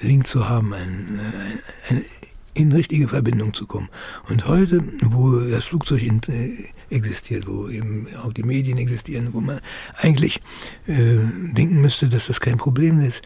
Link 0.00 0.26
zu 0.26 0.48
haben, 0.48 0.74
einen, 0.74 1.20
äh, 1.20 1.90
eine 1.90 2.04
in 2.54 2.72
richtige 2.72 3.08
Verbindung 3.08 3.54
zu 3.54 3.66
kommen. 3.66 3.88
Und 4.28 4.46
heute, 4.46 4.82
wo 5.02 5.40
das 5.40 5.64
Flugzeug 5.64 6.02
äh, 6.28 6.52
existiert, 6.90 7.46
wo 7.46 7.68
eben 7.68 8.06
auch 8.22 8.32
die 8.32 8.42
Medien 8.42 8.78
existieren, 8.78 9.32
wo 9.32 9.40
man 9.40 9.60
eigentlich 9.96 10.40
äh, 10.86 11.16
denken 11.52 11.80
müsste, 11.80 12.08
dass 12.08 12.26
das 12.26 12.40
kein 12.40 12.58
Problem 12.58 13.00
ist, 13.00 13.22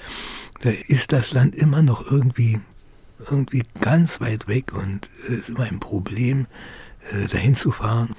da 0.62 0.70
ist 0.70 1.12
das 1.12 1.32
Land 1.32 1.54
immer 1.54 1.82
noch 1.82 2.10
irgendwie 2.10 2.60
irgendwie 3.30 3.62
ganz 3.80 4.20
weit 4.20 4.46
weg 4.46 4.72
und 4.74 5.08
es 5.24 5.30
ist 5.30 5.48
immer 5.48 5.64
ein 5.64 5.80
Problem, 5.80 6.46
äh, 7.12 7.26
dahin 7.28 7.54
zu 7.54 7.70
fahren. 7.70 8.14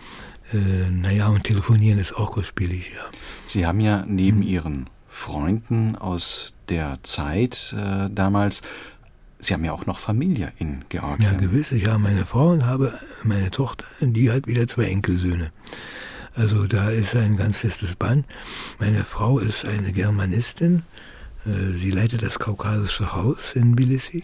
Äh, 0.54 0.90
naja, 0.90 1.28
und 1.28 1.44
telefonieren 1.44 2.00
ist 2.00 2.14
auch 2.16 2.32
kostspielig, 2.32 2.92
ja. 2.96 3.04
Sie 3.48 3.66
haben 3.66 3.80
ja 3.80 4.06
neben 4.08 4.42
hm. 4.42 4.48
Ihren 4.48 4.90
Freunden 5.08 5.96
aus 5.96 6.54
der 6.70 7.00
Zeit 7.04 7.76
äh, 7.78 8.10
damals 8.12 8.62
Sie 9.40 9.54
haben 9.54 9.64
ja 9.64 9.72
auch 9.72 9.86
noch 9.86 10.00
Familie 10.00 10.52
in 10.58 10.84
Georgien. 10.90 11.32
Ja, 11.32 11.38
gewiss. 11.38 11.72
Ich 11.72 11.88
habe 11.88 12.00
meine 12.00 12.26
Frau 12.26 12.50
und 12.50 12.66
habe 12.66 12.98
meine 13.24 13.52
Tochter, 13.52 13.86
die 14.02 14.32
hat 14.32 14.48
wieder 14.48 14.66
zwei 14.68 14.86
Enkelsöhne. 14.86 15.52
Also 16.36 16.68
da 16.68 16.90
ist 16.90 17.16
ein 17.16 17.36
ganz 17.36 17.58
festes 17.58 17.96
Band. 17.96 18.26
Meine 18.80 19.04
Frau 19.04 19.40
ist 19.40 19.66
eine 19.66 19.92
Germanistin. 19.92 20.84
Äh, 21.46 21.74
sie 21.74 21.92
leitet 21.92 22.22
das 22.22 22.40
Kaukasische 22.40 23.14
Haus 23.14 23.54
in 23.56 23.76
Tbilisi. 23.76 24.24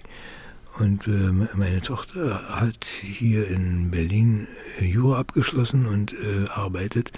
Und 0.79 1.07
äh, 1.07 1.31
meine 1.55 1.81
Tochter 1.81 2.41
hat 2.49 2.85
hier 2.85 3.47
in 3.47 3.91
Berlin 3.91 4.47
äh, 4.79 4.85
Jura 4.85 5.19
abgeschlossen 5.19 5.85
und 5.85 6.15
arbeitet 6.49 7.11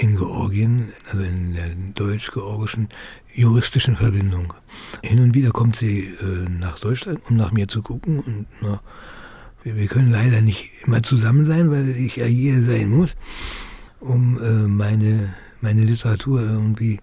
in 0.00 0.16
Georgien, 0.16 0.88
also 1.10 1.22
in 1.22 1.54
der 1.54 1.68
deutsch-georgischen 1.94 2.88
juristischen 3.34 3.96
Verbindung. 3.96 4.54
Hin 5.02 5.20
und 5.20 5.34
wieder 5.34 5.50
kommt 5.50 5.76
sie 5.76 6.06
äh, 6.06 6.48
nach 6.48 6.78
Deutschland, 6.78 7.20
um 7.28 7.36
nach 7.36 7.52
mir 7.52 7.68
zu 7.68 7.82
gucken. 7.82 8.20
Und 8.20 8.46
na, 8.62 8.80
wir, 9.62 9.76
wir, 9.76 9.86
können 9.88 10.10
leider 10.10 10.40
nicht 10.40 10.70
immer 10.86 11.02
zusammen 11.02 11.44
sein, 11.44 11.70
weil 11.70 11.88
ich 11.90 12.16
ja 12.16 12.24
hier 12.24 12.62
sein 12.62 12.88
muss, 12.88 13.14
um 14.00 14.38
äh, 14.42 14.68
meine, 14.68 15.34
meine 15.60 15.82
Literatur 15.82 16.40
irgendwie 16.40 16.98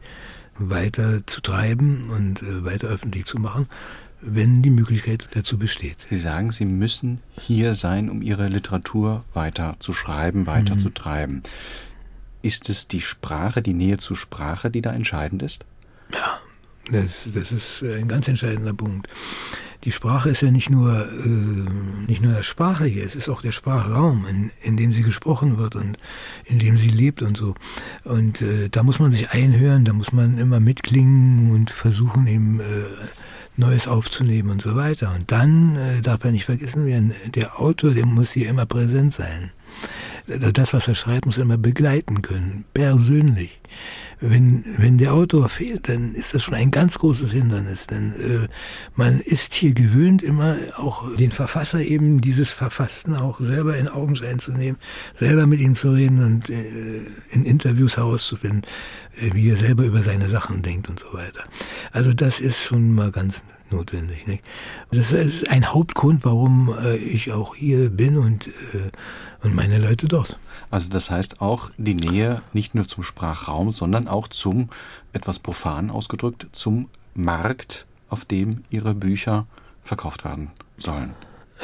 weiter 0.58 1.22
zu 1.28 1.42
treiben 1.42 2.10
und 2.10 2.42
äh, 2.42 2.66
weiter 2.66 2.88
öffentlich 2.88 3.26
zu 3.26 3.38
machen, 3.38 3.68
wenn 4.22 4.64
die 4.64 4.72
Möglichkeit 4.72 5.30
dazu 5.34 5.60
besteht. 5.60 6.08
Sie 6.10 6.18
sagen, 6.18 6.50
Sie 6.50 6.66
müssen 6.66 7.20
hier 7.40 7.76
sein, 7.76 8.10
um 8.10 8.24
Ihre 8.24 8.48
Literatur 8.48 9.24
weiter 9.36 9.76
zu 9.78 9.94
schreiben, 9.94 10.48
weiter 10.48 10.74
mhm. 10.74 10.80
zu 10.80 10.90
treiben. 10.90 11.44
Ist 12.42 12.70
es 12.70 12.88
die 12.88 13.02
Sprache, 13.02 13.62
die 13.62 13.74
Nähe 13.74 13.98
zur 13.98 14.16
Sprache, 14.16 14.70
die 14.70 14.82
da 14.82 14.92
entscheidend 14.92 15.44
ist? 15.44 15.66
Ja, 16.14 16.40
das, 16.92 17.28
das 17.34 17.52
ist 17.52 17.84
ein 17.84 18.08
ganz 18.08 18.28
entscheidender 18.28 18.74
Punkt. 18.74 19.08
Die 19.84 19.92
Sprache 19.92 20.30
ist 20.30 20.42
ja 20.42 20.52
nicht 20.52 20.70
nur, 20.70 21.08
äh, 21.08 22.08
nicht 22.08 22.22
nur 22.22 22.34
das 22.34 22.46
Sprachliche, 22.46 23.02
es 23.02 23.16
ist 23.16 23.30
auch 23.30 23.42
der 23.42 23.52
Sprachraum, 23.52 24.26
in, 24.26 24.52
in 24.62 24.76
dem 24.76 24.92
sie 24.92 25.04
gesprochen 25.04 25.58
wird 25.58 25.76
und 25.76 25.98
in 26.46 26.60
dem 26.60 26.78
sie 26.78 26.90
lebt 26.90 27.22
und 27.22 27.38
so. 27.38 27.56
Und 28.04 28.42
äh, 28.42 28.70
da 28.70 28.84
muss 28.84 29.00
man 29.00 29.12
sich 29.12 29.32
einhören, 29.32 29.86
da 29.86 29.94
muss 29.94 30.12
man 30.12 30.38
immer 30.40 30.60
mitklingen 30.60 31.52
und 31.52 31.70
versuchen 31.70 32.28
eben 32.28 32.60
äh, 32.60 32.84
Neues 33.56 33.88
aufzunehmen 33.88 34.50
und 34.50 34.62
so 34.62 34.76
weiter. 34.76 35.14
Und 35.16 35.32
dann 35.32 35.76
äh, 35.76 36.02
darf 36.02 36.24
er 36.24 36.32
nicht 36.32 36.46
vergessen 36.46 36.86
werden, 36.86 37.14
der 37.36 37.60
Autor, 37.60 37.92
der 37.92 38.06
muss 38.06 38.32
hier 38.32 38.50
immer 38.50 38.66
präsent 38.66 39.14
sein. 39.14 39.52
Das, 40.28 40.74
was 40.74 40.88
er 40.88 40.96
schreibt, 40.96 41.26
muss 41.26 41.38
er 41.38 41.44
immer 41.44 41.58
begleiten 41.58 42.22
können, 42.22 42.66
persönlich 42.74 43.60
wenn, 44.20 44.64
wenn 44.78 44.98
der 44.98 45.14
Autor 45.14 45.48
fehlt, 45.48 45.90
dann 45.90 46.14
ist 46.14 46.34
das 46.34 46.44
schon 46.44 46.56
ein 46.56 46.72
ganz 46.72 46.98
großes 46.98 47.32
Hindernis. 47.32 47.86
Denn 47.88 48.14
äh, 48.14 48.48
man 48.96 49.20
ist 49.20 49.54
hier 49.54 49.74
gewöhnt, 49.74 50.24
immer 50.24 50.56
auch 50.76 51.16
den 51.16 51.32
Verfasser 51.32 51.82
eben 51.82 52.20
dieses 52.20 52.52
Verfassten 52.52 53.16
auch 53.16 53.40
selber 53.40 53.78
in 53.78 53.88
Augenschein 53.88 54.40
zu 54.40 54.52
nehmen, 54.52 54.78
selber 55.14 55.46
mit 55.46 55.60
ihm 55.60 55.76
zu 55.76 55.92
reden 55.92 56.24
und 56.24 56.50
äh, 56.50 57.02
in 57.32 57.46
Interviews 57.46 57.98
herauszufinden, 57.98 58.64
wie 59.34 59.50
er 59.50 59.56
selber 59.56 59.84
über 59.84 60.02
seine 60.02 60.28
Sachen 60.28 60.62
denkt 60.62 60.90
und 60.90 61.00
so 61.00 61.14
weiter. 61.14 61.44
Also 61.92 62.14
das 62.14 62.40
ist 62.40 62.64
schon 62.64 62.94
mal 62.94 63.12
ganz 63.12 63.44
notwendig. 63.70 64.28
Nicht? 64.28 64.44
Das 64.92 65.12
ist 65.12 65.50
ein 65.50 65.74
Hauptgrund, 65.74 66.26
warum 66.26 66.74
äh, 66.84 66.96
ich 66.96 67.32
auch 67.32 67.56
hier 67.56 67.90
bin 67.90 68.18
und, 68.18 68.48
äh, 68.48 68.92
und 69.44 69.56
meine 69.56 69.80
Leute 69.80 70.08
dort. 70.08 70.40
Also 70.70 70.90
das 70.90 71.10
heißt 71.10 71.42
auch 71.42 71.72
die 71.78 71.96
Nähe 71.96 72.42
nicht 72.54 72.76
nur 72.76 72.88
zum 72.88 73.04
Sprachraum, 73.04 73.72
sondern 73.72 74.08
auch 74.08 74.28
zum, 74.28 74.70
etwas 75.14 75.40
profan 75.40 75.90
ausgedrückt, 75.90 76.48
zum 76.52 76.90
Markt, 77.14 77.86
auf 78.10 78.26
dem 78.26 78.64
Ihre 78.70 78.94
Bücher 78.94 79.48
verkauft 79.84 80.24
werden 80.24 80.52
sollen. 80.78 81.14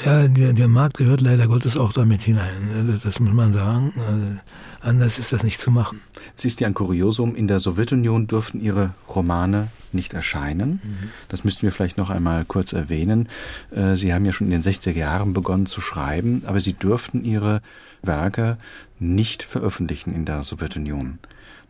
Ja, 0.06 0.28
der, 0.28 0.54
der 0.54 0.68
Markt 0.68 0.98
gehört 0.98 1.22
leider 1.22 1.48
Gottes 1.48 1.78
auch 1.78 1.94
damit 1.94 2.24
hinein. 2.24 2.88
Das, 2.88 3.02
das 3.02 3.20
muss 3.20 3.34
man 3.34 3.54
sagen. 3.54 3.94
Also 4.08 4.26
anders 4.84 5.20
ist 5.20 5.34
das 5.34 5.44
nicht 5.44 5.60
zu 5.60 5.72
machen. 5.72 6.02
Es 6.38 6.46
ist 6.46 6.60
ja 6.60 6.68
ein 6.68 6.74
Kuriosum, 6.74 7.36
in 7.36 7.48
der 7.48 7.60
Sowjetunion 7.60 8.28
durften 8.28 8.62
Ihre 8.62 8.94
Romane 9.08 9.70
nicht 9.92 10.14
erscheinen. 10.14 10.82
Mhm. 10.84 11.10
Das 11.30 11.44
müssten 11.44 11.64
wir 11.64 11.72
vielleicht 11.72 11.98
noch 11.98 12.10
einmal 12.10 12.46
kurz 12.46 12.74
erwähnen. 12.74 13.30
Äh, 13.72 13.96
Sie 13.96 14.14
haben 14.14 14.26
ja 14.26 14.34
schon 14.34 14.52
in 14.52 14.62
den 14.62 14.64
60er 14.64 14.94
Jahren 14.94 15.34
begonnen 15.34 15.66
zu 15.66 15.82
schreiben, 15.82 16.44
aber 16.46 16.62
Sie 16.62 16.74
durften 16.74 17.24
Ihre 17.24 17.62
Werke 18.02 18.58
nicht 19.00 19.44
veröffentlichen 19.44 20.14
in 20.14 20.26
der 20.26 20.44
Sowjetunion. 20.44 21.20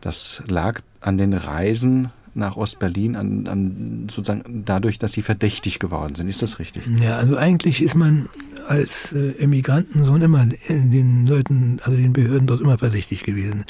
Das 0.00 0.42
lag 0.46 0.80
an 1.00 1.18
den 1.18 1.32
Reisen 1.32 2.10
nach 2.34 2.56
Ostberlin 2.56 3.16
an, 3.16 3.46
an 3.46 4.06
sozusagen 4.10 4.64
dadurch, 4.64 4.98
dass 4.98 5.12
sie 5.12 5.22
verdächtig 5.22 5.78
geworden 5.78 6.14
sind. 6.14 6.28
Ist 6.28 6.42
das 6.42 6.58
richtig? 6.58 6.82
Ja, 7.02 7.16
also 7.16 7.36
eigentlich 7.36 7.82
ist 7.82 7.94
man 7.94 8.28
als 8.68 9.12
äh, 9.12 9.32
Emigrantensohn 9.38 10.22
immer 10.22 10.46
den 10.68 11.26
Leuten, 11.26 11.78
also 11.82 11.96
den 11.96 12.12
Behörden 12.12 12.46
dort 12.46 12.60
immer 12.60 12.78
verdächtig 12.78 13.24
gewesen. 13.24 13.64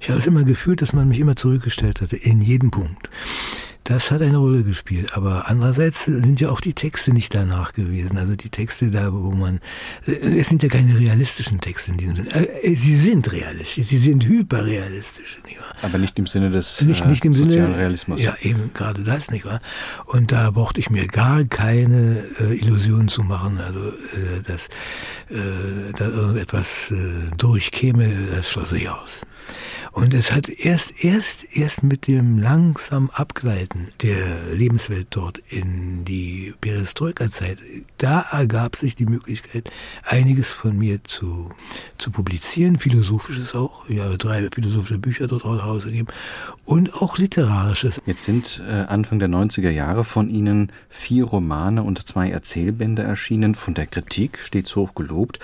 Ich 0.00 0.08
habe 0.08 0.18
es 0.18 0.26
immer 0.26 0.44
gefühlt, 0.44 0.80
dass 0.82 0.92
man 0.92 1.08
mich 1.08 1.18
immer 1.18 1.36
zurückgestellt 1.36 2.00
hatte, 2.00 2.16
in 2.16 2.40
jedem 2.40 2.70
Punkt. 2.70 3.10
Das 3.88 4.10
hat 4.10 4.20
eine 4.20 4.36
Rolle 4.36 4.64
gespielt. 4.64 5.16
Aber 5.16 5.48
andererseits 5.48 6.04
sind 6.04 6.40
ja 6.40 6.50
auch 6.50 6.60
die 6.60 6.74
Texte 6.74 7.10
nicht 7.10 7.34
danach 7.34 7.72
gewesen. 7.72 8.18
Also 8.18 8.36
die 8.36 8.50
Texte 8.50 8.90
da, 8.90 9.14
wo 9.14 9.30
man, 9.30 9.60
es 10.04 10.50
sind 10.50 10.62
ja 10.62 10.68
keine 10.68 10.98
realistischen 10.98 11.58
Texte 11.58 11.92
in 11.92 11.96
diesem 11.96 12.16
Sinne. 12.16 12.28
Äh, 12.34 12.74
sie 12.74 12.94
sind 12.94 13.32
realistisch, 13.32 13.86
sie 13.86 13.96
sind 13.96 14.26
hyperrealistisch. 14.26 15.38
Nicht 15.46 15.58
wahr? 15.58 15.72
Aber 15.80 15.96
nicht 15.96 16.18
im 16.18 16.26
Sinne 16.26 16.50
des 16.50 16.82
nicht, 16.82 17.06
nicht 17.06 17.24
im 17.24 17.32
sozialen 17.32 17.68
Sinne, 17.68 17.78
Realismus. 17.78 18.20
Ja, 18.20 18.36
eben 18.42 18.74
gerade 18.74 19.04
das, 19.04 19.30
nicht 19.30 19.46
wahr? 19.46 19.62
Und 20.04 20.32
da 20.32 20.50
brauchte 20.50 20.80
ich 20.80 20.90
mir 20.90 21.06
gar 21.06 21.44
keine 21.44 22.22
äh, 22.40 22.58
Illusionen 22.58 23.08
zu 23.08 23.22
machen, 23.22 23.58
also 23.58 23.80
äh, 23.80 24.42
dass 24.46 24.66
äh, 25.30 25.92
da 25.96 26.08
irgendetwas 26.08 26.90
äh, 26.90 27.34
durchkäme, 27.38 28.06
das 28.36 28.50
schloss 28.50 28.68
sich 28.68 28.90
aus. 28.90 29.22
Und 29.92 30.14
es 30.14 30.32
hat 30.32 30.48
erst, 30.48 31.04
erst, 31.04 31.56
erst 31.56 31.82
mit 31.82 32.06
dem 32.06 32.38
langsam 32.38 33.10
Abgleiten 33.10 33.88
der 34.02 34.54
Lebenswelt 34.54 35.08
dort 35.10 35.38
in 35.38 36.04
die 36.04 36.54
Perestroika-Zeit, 36.60 37.58
da 37.96 38.20
ergab 38.30 38.76
sich 38.76 38.94
die 38.94 39.06
Möglichkeit, 39.06 39.70
einiges 40.04 40.50
von 40.50 40.76
mir 40.76 41.02
zu, 41.04 41.50
zu 41.96 42.10
publizieren, 42.10 42.78
philosophisches 42.78 43.54
auch. 43.54 43.88
Ich 43.88 44.00
habe 44.00 44.18
drei 44.18 44.48
philosophische 44.52 44.98
Bücher 44.98 45.26
dort 45.26 45.44
rausgegeben 45.44 46.08
und 46.64 46.94
auch 46.94 47.18
literarisches. 47.18 48.00
Jetzt 48.06 48.24
sind 48.24 48.62
äh, 48.68 48.72
Anfang 48.72 49.18
der 49.18 49.28
90er 49.28 49.70
Jahre 49.70 50.04
von 50.04 50.28
Ihnen 50.28 50.70
vier 50.88 51.24
Romane 51.24 51.82
und 51.82 52.06
zwei 52.06 52.30
Erzählbände 52.30 53.02
erschienen, 53.02 53.54
von 53.54 53.74
der 53.74 53.86
Kritik 53.86 54.38
stets 54.38 54.76
hoch 54.76 54.94
gelobt, 54.94 55.38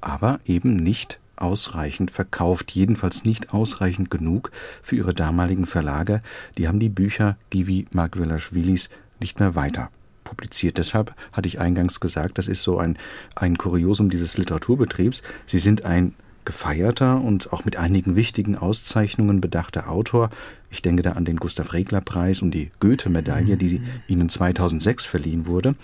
aber 0.00 0.40
eben 0.46 0.76
nicht 0.76 1.18
ausreichend 1.40 2.10
verkauft, 2.10 2.70
jedenfalls 2.72 3.24
nicht 3.24 3.52
ausreichend 3.52 4.10
genug 4.10 4.50
für 4.82 4.96
ihre 4.96 5.14
damaligen 5.14 5.66
Verlage. 5.66 6.22
Die 6.58 6.68
haben 6.68 6.80
die 6.80 6.88
Bücher 6.88 7.36
Givi 7.50 7.86
Margvelashvilis 7.92 8.90
nicht 9.20 9.40
mehr 9.40 9.54
weiter 9.54 9.90
publiziert. 10.24 10.78
Deshalb 10.78 11.14
hatte 11.32 11.48
ich 11.48 11.60
eingangs 11.60 12.00
gesagt, 12.00 12.38
das 12.38 12.48
ist 12.48 12.62
so 12.62 12.78
ein, 12.78 12.98
ein 13.34 13.58
Kuriosum 13.58 14.10
dieses 14.10 14.38
Literaturbetriebs. 14.38 15.22
Sie 15.46 15.58
sind 15.58 15.84
ein 15.84 16.14
gefeierter 16.44 17.20
und 17.20 17.52
auch 17.52 17.64
mit 17.64 17.76
einigen 17.76 18.16
wichtigen 18.16 18.56
Auszeichnungen 18.56 19.40
bedachter 19.40 19.88
Autor. 19.88 20.30
Ich 20.70 20.82
denke 20.82 21.02
da 21.02 21.12
an 21.12 21.24
den 21.24 21.36
Gustav 21.36 21.72
Regler 21.72 22.00
Preis 22.00 22.42
und 22.42 22.52
die 22.52 22.70
Goethe-Medaille, 22.80 23.56
die 23.56 23.80
mhm. 23.80 23.84
Ihnen 24.06 24.28
2006 24.28 25.06
verliehen 25.06 25.46
wurde. 25.46 25.74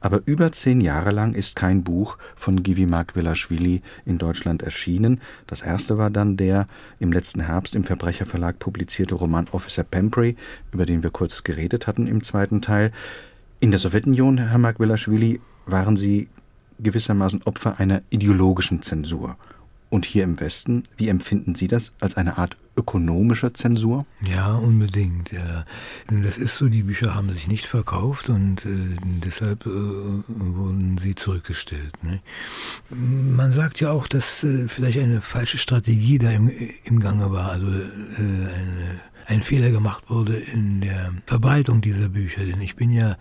Aber 0.00 0.20
über 0.26 0.50
zehn 0.52 0.80
Jahre 0.80 1.12
lang 1.12 1.34
ist 1.34 1.54
kein 1.54 1.84
Buch 1.84 2.18
von 2.34 2.62
Givi 2.62 2.86
Markvelashvili 2.86 3.82
in 4.04 4.18
Deutschland 4.18 4.62
erschienen. 4.62 5.20
Das 5.46 5.62
erste 5.62 5.96
war 5.96 6.10
dann 6.10 6.36
der 6.36 6.66
im 6.98 7.12
letzten 7.12 7.40
Herbst 7.40 7.74
im 7.74 7.84
Verbrecherverlag 7.84 8.58
publizierte 8.58 9.14
Roman 9.14 9.46
Officer 9.52 9.84
Pemprey, 9.84 10.36
über 10.72 10.86
den 10.86 11.02
wir 11.02 11.10
kurz 11.10 11.44
geredet 11.44 11.86
hatten 11.86 12.06
im 12.06 12.22
zweiten 12.22 12.60
Teil. 12.60 12.90
In 13.60 13.70
der 13.70 13.78
Sowjetunion, 13.78 14.38
Herr 14.38 14.58
Markvelashvili, 14.58 15.40
waren 15.66 15.96
Sie 15.96 16.28
gewissermaßen 16.80 17.42
Opfer 17.44 17.78
einer 17.78 18.02
ideologischen 18.10 18.82
Zensur. 18.82 19.36
Und 19.92 20.06
hier 20.06 20.24
im 20.24 20.40
Westen, 20.40 20.84
wie 20.96 21.10
empfinden 21.10 21.54
Sie 21.54 21.68
das 21.68 21.92
als 22.00 22.16
eine 22.16 22.38
Art 22.38 22.56
ökonomische 22.78 23.52
Zensur? 23.52 24.06
Ja, 24.26 24.54
unbedingt. 24.54 25.32
Ja. 25.32 25.66
Das 26.08 26.38
ist 26.38 26.56
so, 26.56 26.70
die 26.70 26.84
Bücher 26.84 27.14
haben 27.14 27.28
sich 27.28 27.46
nicht 27.46 27.66
verkauft 27.66 28.30
und 28.30 28.64
äh, 28.64 28.96
deshalb 29.02 29.66
äh, 29.66 29.68
wurden 29.68 30.96
sie 30.96 31.14
zurückgestellt. 31.14 32.02
Ne? 32.02 32.20
Man 32.88 33.52
sagt 33.52 33.80
ja 33.80 33.90
auch, 33.90 34.06
dass 34.06 34.42
äh, 34.44 34.66
vielleicht 34.66 34.98
eine 34.98 35.20
falsche 35.20 35.58
Strategie 35.58 36.16
da 36.16 36.30
im, 36.30 36.50
im 36.84 36.98
Gange 36.98 37.30
war, 37.30 37.50
also 37.50 37.66
äh, 37.66 37.82
eine 38.16 39.00
ein 39.26 39.42
Fehler 39.42 39.70
gemacht 39.70 40.10
wurde 40.10 40.36
in 40.36 40.80
der 40.80 41.12
Verbreitung 41.26 41.80
dieser 41.80 42.08
Bücher. 42.08 42.44
Denn 42.44 42.60
ich 42.60 42.76
bin 42.76 42.90
ja 42.90 43.16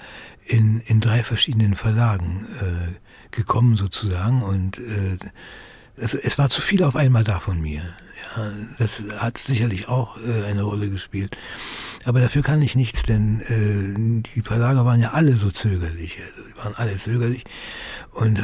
in, 0.46 0.80
in 0.80 1.00
drei 1.00 1.22
verschiedenen 1.24 1.76
Verlagen 1.76 2.46
äh, 2.60 3.36
gekommen 3.36 3.76
sozusagen 3.78 4.42
und 4.42 4.80
äh, 4.80 5.18
es, 6.02 6.14
es 6.14 6.38
war 6.38 6.50
zu 6.50 6.62
viel 6.62 6.84
auf 6.84 6.96
einmal 6.96 7.24
da 7.24 7.40
von 7.40 7.62
mir. 7.62 7.82
Ja, 8.36 8.52
das 8.78 9.02
hat 9.18 9.38
sicherlich 9.38 9.88
auch 9.90 10.18
äh, 10.18 10.46
eine 10.46 10.64
Rolle 10.64 10.90
gespielt. 10.90 11.38
Aber 12.06 12.20
dafür 12.20 12.42
kann 12.42 12.62
ich 12.62 12.76
nichts, 12.76 13.04
denn 13.04 13.42
äh, 13.42 14.24
die 14.36 14.42
Verlage 14.42 14.86
waren 14.86 15.00
ja 15.00 15.12
alle 15.12 15.36
so 15.36 15.52
zögerlich. 15.52 16.20
Also, 16.20 16.50
die 16.50 16.58
waren 16.58 16.76
alle 16.76 16.96
zögerlich 16.96 17.44
und 18.12 18.40
äh, 18.40 18.44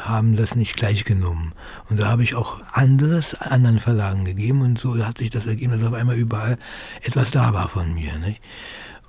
haben 0.00 0.36
das 0.36 0.54
nicht 0.54 0.76
gleich 0.76 1.04
genommen. 1.04 1.52
Und 1.88 2.00
da 2.00 2.06
habe 2.06 2.22
ich 2.22 2.34
auch 2.34 2.60
anderes 2.72 3.34
anderen 3.34 3.80
Verlagen 3.80 4.24
gegeben 4.24 4.62
und 4.62 4.78
so 4.78 5.04
hat 5.04 5.18
sich 5.18 5.30
das 5.30 5.46
ergeben, 5.46 5.72
dass 5.72 5.84
auf 5.84 5.94
einmal 5.94 6.16
überall 6.16 6.58
etwas 7.02 7.30
da 7.30 7.52
war 7.52 7.68
von 7.68 7.92
mir. 7.94 8.16
Nicht? 8.18 8.40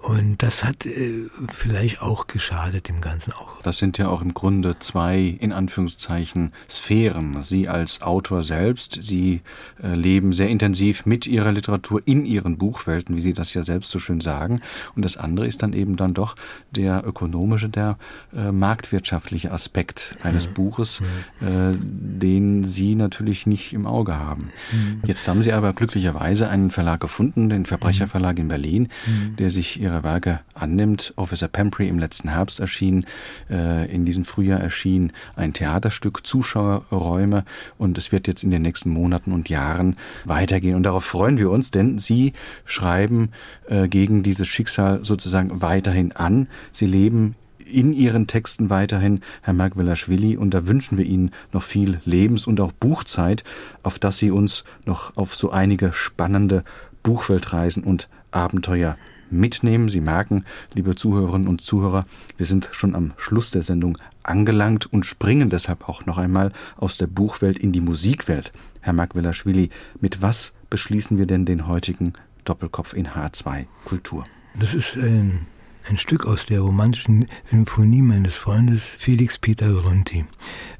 Und 0.07 0.41
das 0.41 0.63
hat 0.63 0.85
äh, 0.85 1.25
vielleicht 1.49 2.01
auch 2.01 2.27
geschadet 2.27 2.87
dem 2.87 3.01
Ganzen 3.01 3.33
auch. 3.33 3.61
Das 3.63 3.77
sind 3.77 3.97
ja 3.97 4.07
auch 4.07 4.21
im 4.21 4.33
Grunde 4.33 4.79
zwei, 4.79 5.19
in 5.19 5.51
Anführungszeichen, 5.51 6.53
Sphären. 6.69 7.43
Sie 7.43 7.67
als 7.67 8.01
Autor 8.01 8.41
selbst, 8.41 8.99
Sie 9.01 9.41
äh, 9.83 9.95
leben 9.95 10.31
sehr 10.31 10.47
intensiv 10.47 11.05
mit 11.05 11.27
Ihrer 11.27 11.51
Literatur 11.51 12.01
in 12.05 12.23
Ihren 12.25 12.57
Buchwelten, 12.57 13.17
wie 13.17 13.21
Sie 13.21 13.33
das 13.33 13.53
ja 13.53 13.63
selbst 13.63 13.91
so 13.91 13.99
schön 13.99 14.21
sagen. 14.21 14.61
Und 14.95 15.03
das 15.03 15.17
andere 15.17 15.45
ist 15.45 15.61
dann 15.61 15.73
eben 15.73 15.97
dann 15.97 16.13
doch 16.13 16.35
der 16.71 17.05
ökonomische, 17.05 17.67
der 17.67 17.97
äh, 18.33 18.53
marktwirtschaftliche 18.53 19.51
Aspekt 19.51 20.15
eines 20.23 20.45
ja. 20.45 20.51
Buches. 20.51 21.01
Äh, 21.41 21.75
den 22.17 22.63
Sie 22.63 22.95
natürlich 22.95 23.45
nicht 23.45 23.73
im 23.73 23.85
Auge 23.85 24.17
haben. 24.17 24.51
Mhm. 24.71 25.01
Jetzt 25.05 25.27
haben 25.27 25.41
Sie 25.41 25.51
aber 25.51 25.73
glücklicherweise 25.73 26.47
einen 26.47 26.71
Verlag 26.71 27.01
gefunden, 27.01 27.49
den 27.49 27.65
Verbrecherverlag 27.65 28.39
in 28.39 28.47
Berlin, 28.47 28.87
mhm. 29.05 29.35
der 29.35 29.49
sich 29.49 29.81
ihre 29.97 30.03
Werke 30.03 30.39
annimmt. 30.53 31.13
Officer 31.15 31.47
Pemprey 31.47 31.87
im 31.87 31.99
letzten 31.99 32.29
Herbst 32.29 32.59
erschien, 32.59 33.05
äh, 33.49 33.91
in 33.91 34.05
diesem 34.05 34.25
Frühjahr 34.25 34.59
erschien 34.59 35.11
ein 35.35 35.53
Theaterstück, 35.53 36.25
Zuschauerräume 36.25 37.43
und 37.77 37.97
es 37.97 38.11
wird 38.11 38.27
jetzt 38.27 38.43
in 38.43 38.51
den 38.51 38.61
nächsten 38.61 38.89
Monaten 38.89 39.31
und 39.31 39.49
Jahren 39.49 39.95
weitergehen. 40.25 40.75
Und 40.75 40.83
darauf 40.83 41.03
freuen 41.03 41.37
wir 41.37 41.49
uns, 41.49 41.71
denn 41.71 41.99
Sie 41.99 42.33
schreiben 42.65 43.31
äh, 43.67 43.87
gegen 43.87 44.23
dieses 44.23 44.47
Schicksal 44.47 45.03
sozusagen 45.03 45.61
weiterhin 45.61 46.11
an. 46.11 46.47
Sie 46.71 46.85
leben 46.85 47.35
in 47.65 47.91
Ihren 47.91 48.27
Texten 48.27 48.69
weiterhin, 48.69 49.21
Herr 49.41 49.53
Margvelashvili, 49.53 50.37
und 50.37 50.53
da 50.53 50.67
wünschen 50.67 50.97
wir 50.97 51.05
Ihnen 51.05 51.31
noch 51.51 51.63
viel 51.63 51.99
Lebens- 52.05 52.47
und 52.47 52.61
auch 52.61 52.71
Buchzeit, 52.71 53.43
auf 53.83 53.99
dass 53.99 54.17
Sie 54.19 54.31
uns 54.31 54.63
noch 54.85 55.17
auf 55.17 55.35
so 55.35 55.49
einige 55.49 55.91
spannende 55.91 56.63
Buchweltreisen 57.03 57.83
und 57.83 58.07
Abenteuer 58.31 58.97
mitnehmen. 59.29 59.89
Sie 59.89 60.01
merken, 60.01 60.45
liebe 60.73 60.95
Zuhörerinnen 60.95 61.47
und 61.47 61.61
Zuhörer, 61.61 62.05
wir 62.37 62.45
sind 62.45 62.69
schon 62.71 62.95
am 62.95 63.13
Schluss 63.17 63.51
der 63.51 63.63
Sendung 63.63 63.97
angelangt 64.23 64.91
und 64.91 65.05
springen 65.05 65.49
deshalb 65.49 65.87
auch 65.89 66.05
noch 66.05 66.17
einmal 66.17 66.51
aus 66.75 66.97
der 66.97 67.07
Buchwelt 67.07 67.57
in 67.59 67.71
die 67.71 67.81
Musikwelt. 67.81 68.51
Herr 68.81 68.93
Magwelaschwili, 68.93 69.69
mit 69.99 70.21
was 70.21 70.53
beschließen 70.69 71.17
wir 71.17 71.25
denn 71.25 71.45
den 71.45 71.67
heutigen 71.67 72.13
Doppelkopf 72.45 72.93
in 72.93 73.09
H2 73.09 73.65
Kultur? 73.85 74.23
Das 74.59 74.73
ist 74.73 74.95
ein, 74.95 75.45
ein 75.87 75.97
Stück 75.97 76.25
aus 76.25 76.45
der 76.45 76.61
romantischen 76.61 77.27
Symphonie 77.45 78.01
meines 78.01 78.35
Freundes 78.35 78.85
Felix 78.85 79.39
Peter 79.39 79.71
Ronti. 79.71 80.25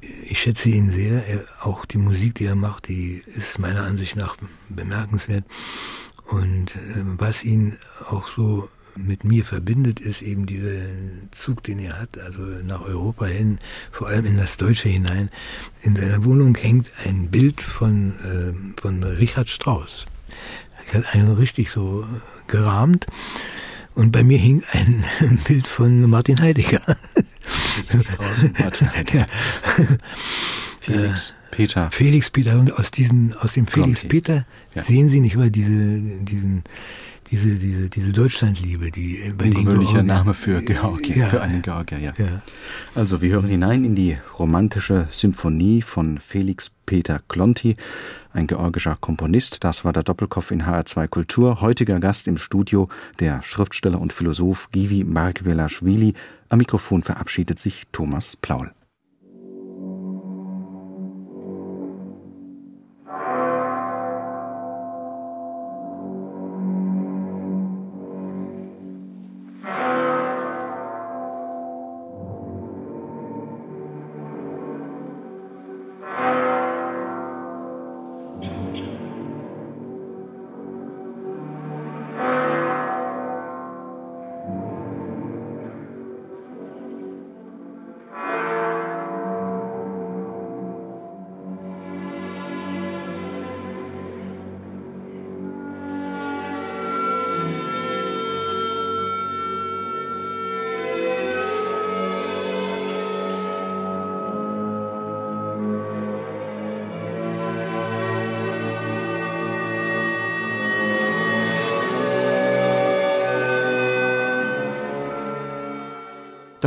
Ich 0.00 0.40
schätze 0.40 0.70
ihn 0.70 0.90
sehr. 0.90 1.26
Er, 1.26 1.44
auch 1.62 1.84
die 1.84 1.98
Musik, 1.98 2.34
die 2.34 2.46
er 2.46 2.56
macht, 2.56 2.88
die 2.88 3.22
ist 3.26 3.58
meiner 3.58 3.84
Ansicht 3.84 4.16
nach 4.16 4.36
bemerkenswert. 4.68 5.44
Und 6.28 6.76
äh, 6.76 7.02
was 7.18 7.44
ihn 7.44 7.76
auch 8.10 8.26
so 8.26 8.68
mit 8.96 9.24
mir 9.24 9.44
verbindet, 9.44 10.00
ist 10.00 10.22
eben 10.22 10.46
dieser 10.46 10.82
Zug, 11.30 11.62
den 11.62 11.78
er 11.78 12.00
hat, 12.00 12.18
also 12.18 12.42
nach 12.42 12.80
Europa 12.82 13.26
hin, 13.26 13.58
vor 13.92 14.08
allem 14.08 14.26
in 14.26 14.36
das 14.36 14.56
Deutsche 14.56 14.88
hinein. 14.88 15.30
In 15.82 15.96
seiner 15.96 16.24
Wohnung 16.24 16.54
hängt 16.56 16.90
ein 17.04 17.30
Bild 17.30 17.60
von, 17.60 18.12
äh, 18.12 18.80
von 18.80 19.02
Richard 19.02 19.48
Strauss. 19.48 20.06
Er 20.92 20.98
hat 21.00 21.14
einen 21.14 21.32
richtig 21.32 21.70
so 21.70 22.06
gerahmt. 22.46 23.06
Und 23.94 24.12
bei 24.12 24.22
mir 24.22 24.38
hing 24.38 24.62
ein 24.72 25.04
Bild 25.44 25.66
von 25.66 26.08
Martin 26.08 26.40
Heidegger. 26.40 26.80
Martin 28.58 28.92
Heidegger. 28.92 29.26
Felix. 30.80 31.34
Peter. 31.58 31.90
Felix 31.90 32.30
Peter. 32.30 32.56
Und 32.56 32.72
aus, 32.78 32.92
diesen, 32.92 33.34
aus 33.40 33.54
dem 33.54 33.66
Felix 33.66 34.02
Klonti. 34.02 34.06
Peter 34.06 34.46
ja. 34.76 34.82
sehen 34.82 35.08
Sie 35.08 35.20
nicht 35.20 35.34
über 35.34 35.50
diese, 35.50 35.98
diesen, 36.20 36.62
diese, 37.32 37.56
diese, 37.56 37.90
diese 37.90 38.12
Deutschlandliebe, 38.12 38.92
die 38.92 39.34
bei 39.36 39.48
den 39.48 39.56
Ungewöhnlicher 39.56 40.04
Name 40.04 40.34
für 40.34 40.62
Georgien, 40.62 41.18
ja. 41.18 41.26
für 41.26 41.42
einen 41.42 41.60
Georgier, 41.62 41.98
ja. 41.98 42.12
ja. 42.16 42.42
Also 42.94 43.20
wir 43.22 43.30
hören 43.30 43.48
hinein 43.48 43.84
in 43.84 43.96
die 43.96 44.16
romantische 44.38 45.08
Symphonie 45.10 45.82
von 45.82 46.20
Felix 46.20 46.70
Peter 46.86 47.20
Klonti, 47.26 47.74
ein 48.32 48.46
georgischer 48.46 48.96
Komponist. 49.00 49.64
Das 49.64 49.84
war 49.84 49.92
der 49.92 50.04
Doppelkopf 50.04 50.52
in 50.52 50.62
HR2 50.62 51.08
Kultur. 51.08 51.60
Heutiger 51.60 51.98
Gast 51.98 52.28
im 52.28 52.38
Studio, 52.38 52.88
der 53.18 53.42
Schriftsteller 53.42 54.00
und 54.00 54.12
Philosoph 54.12 54.70
Givi 54.70 55.02
Markvelashvili. 55.02 56.14
Am 56.50 56.58
Mikrofon 56.58 57.02
verabschiedet 57.02 57.58
sich 57.58 57.88
Thomas 57.90 58.36
Plaul. 58.36 58.70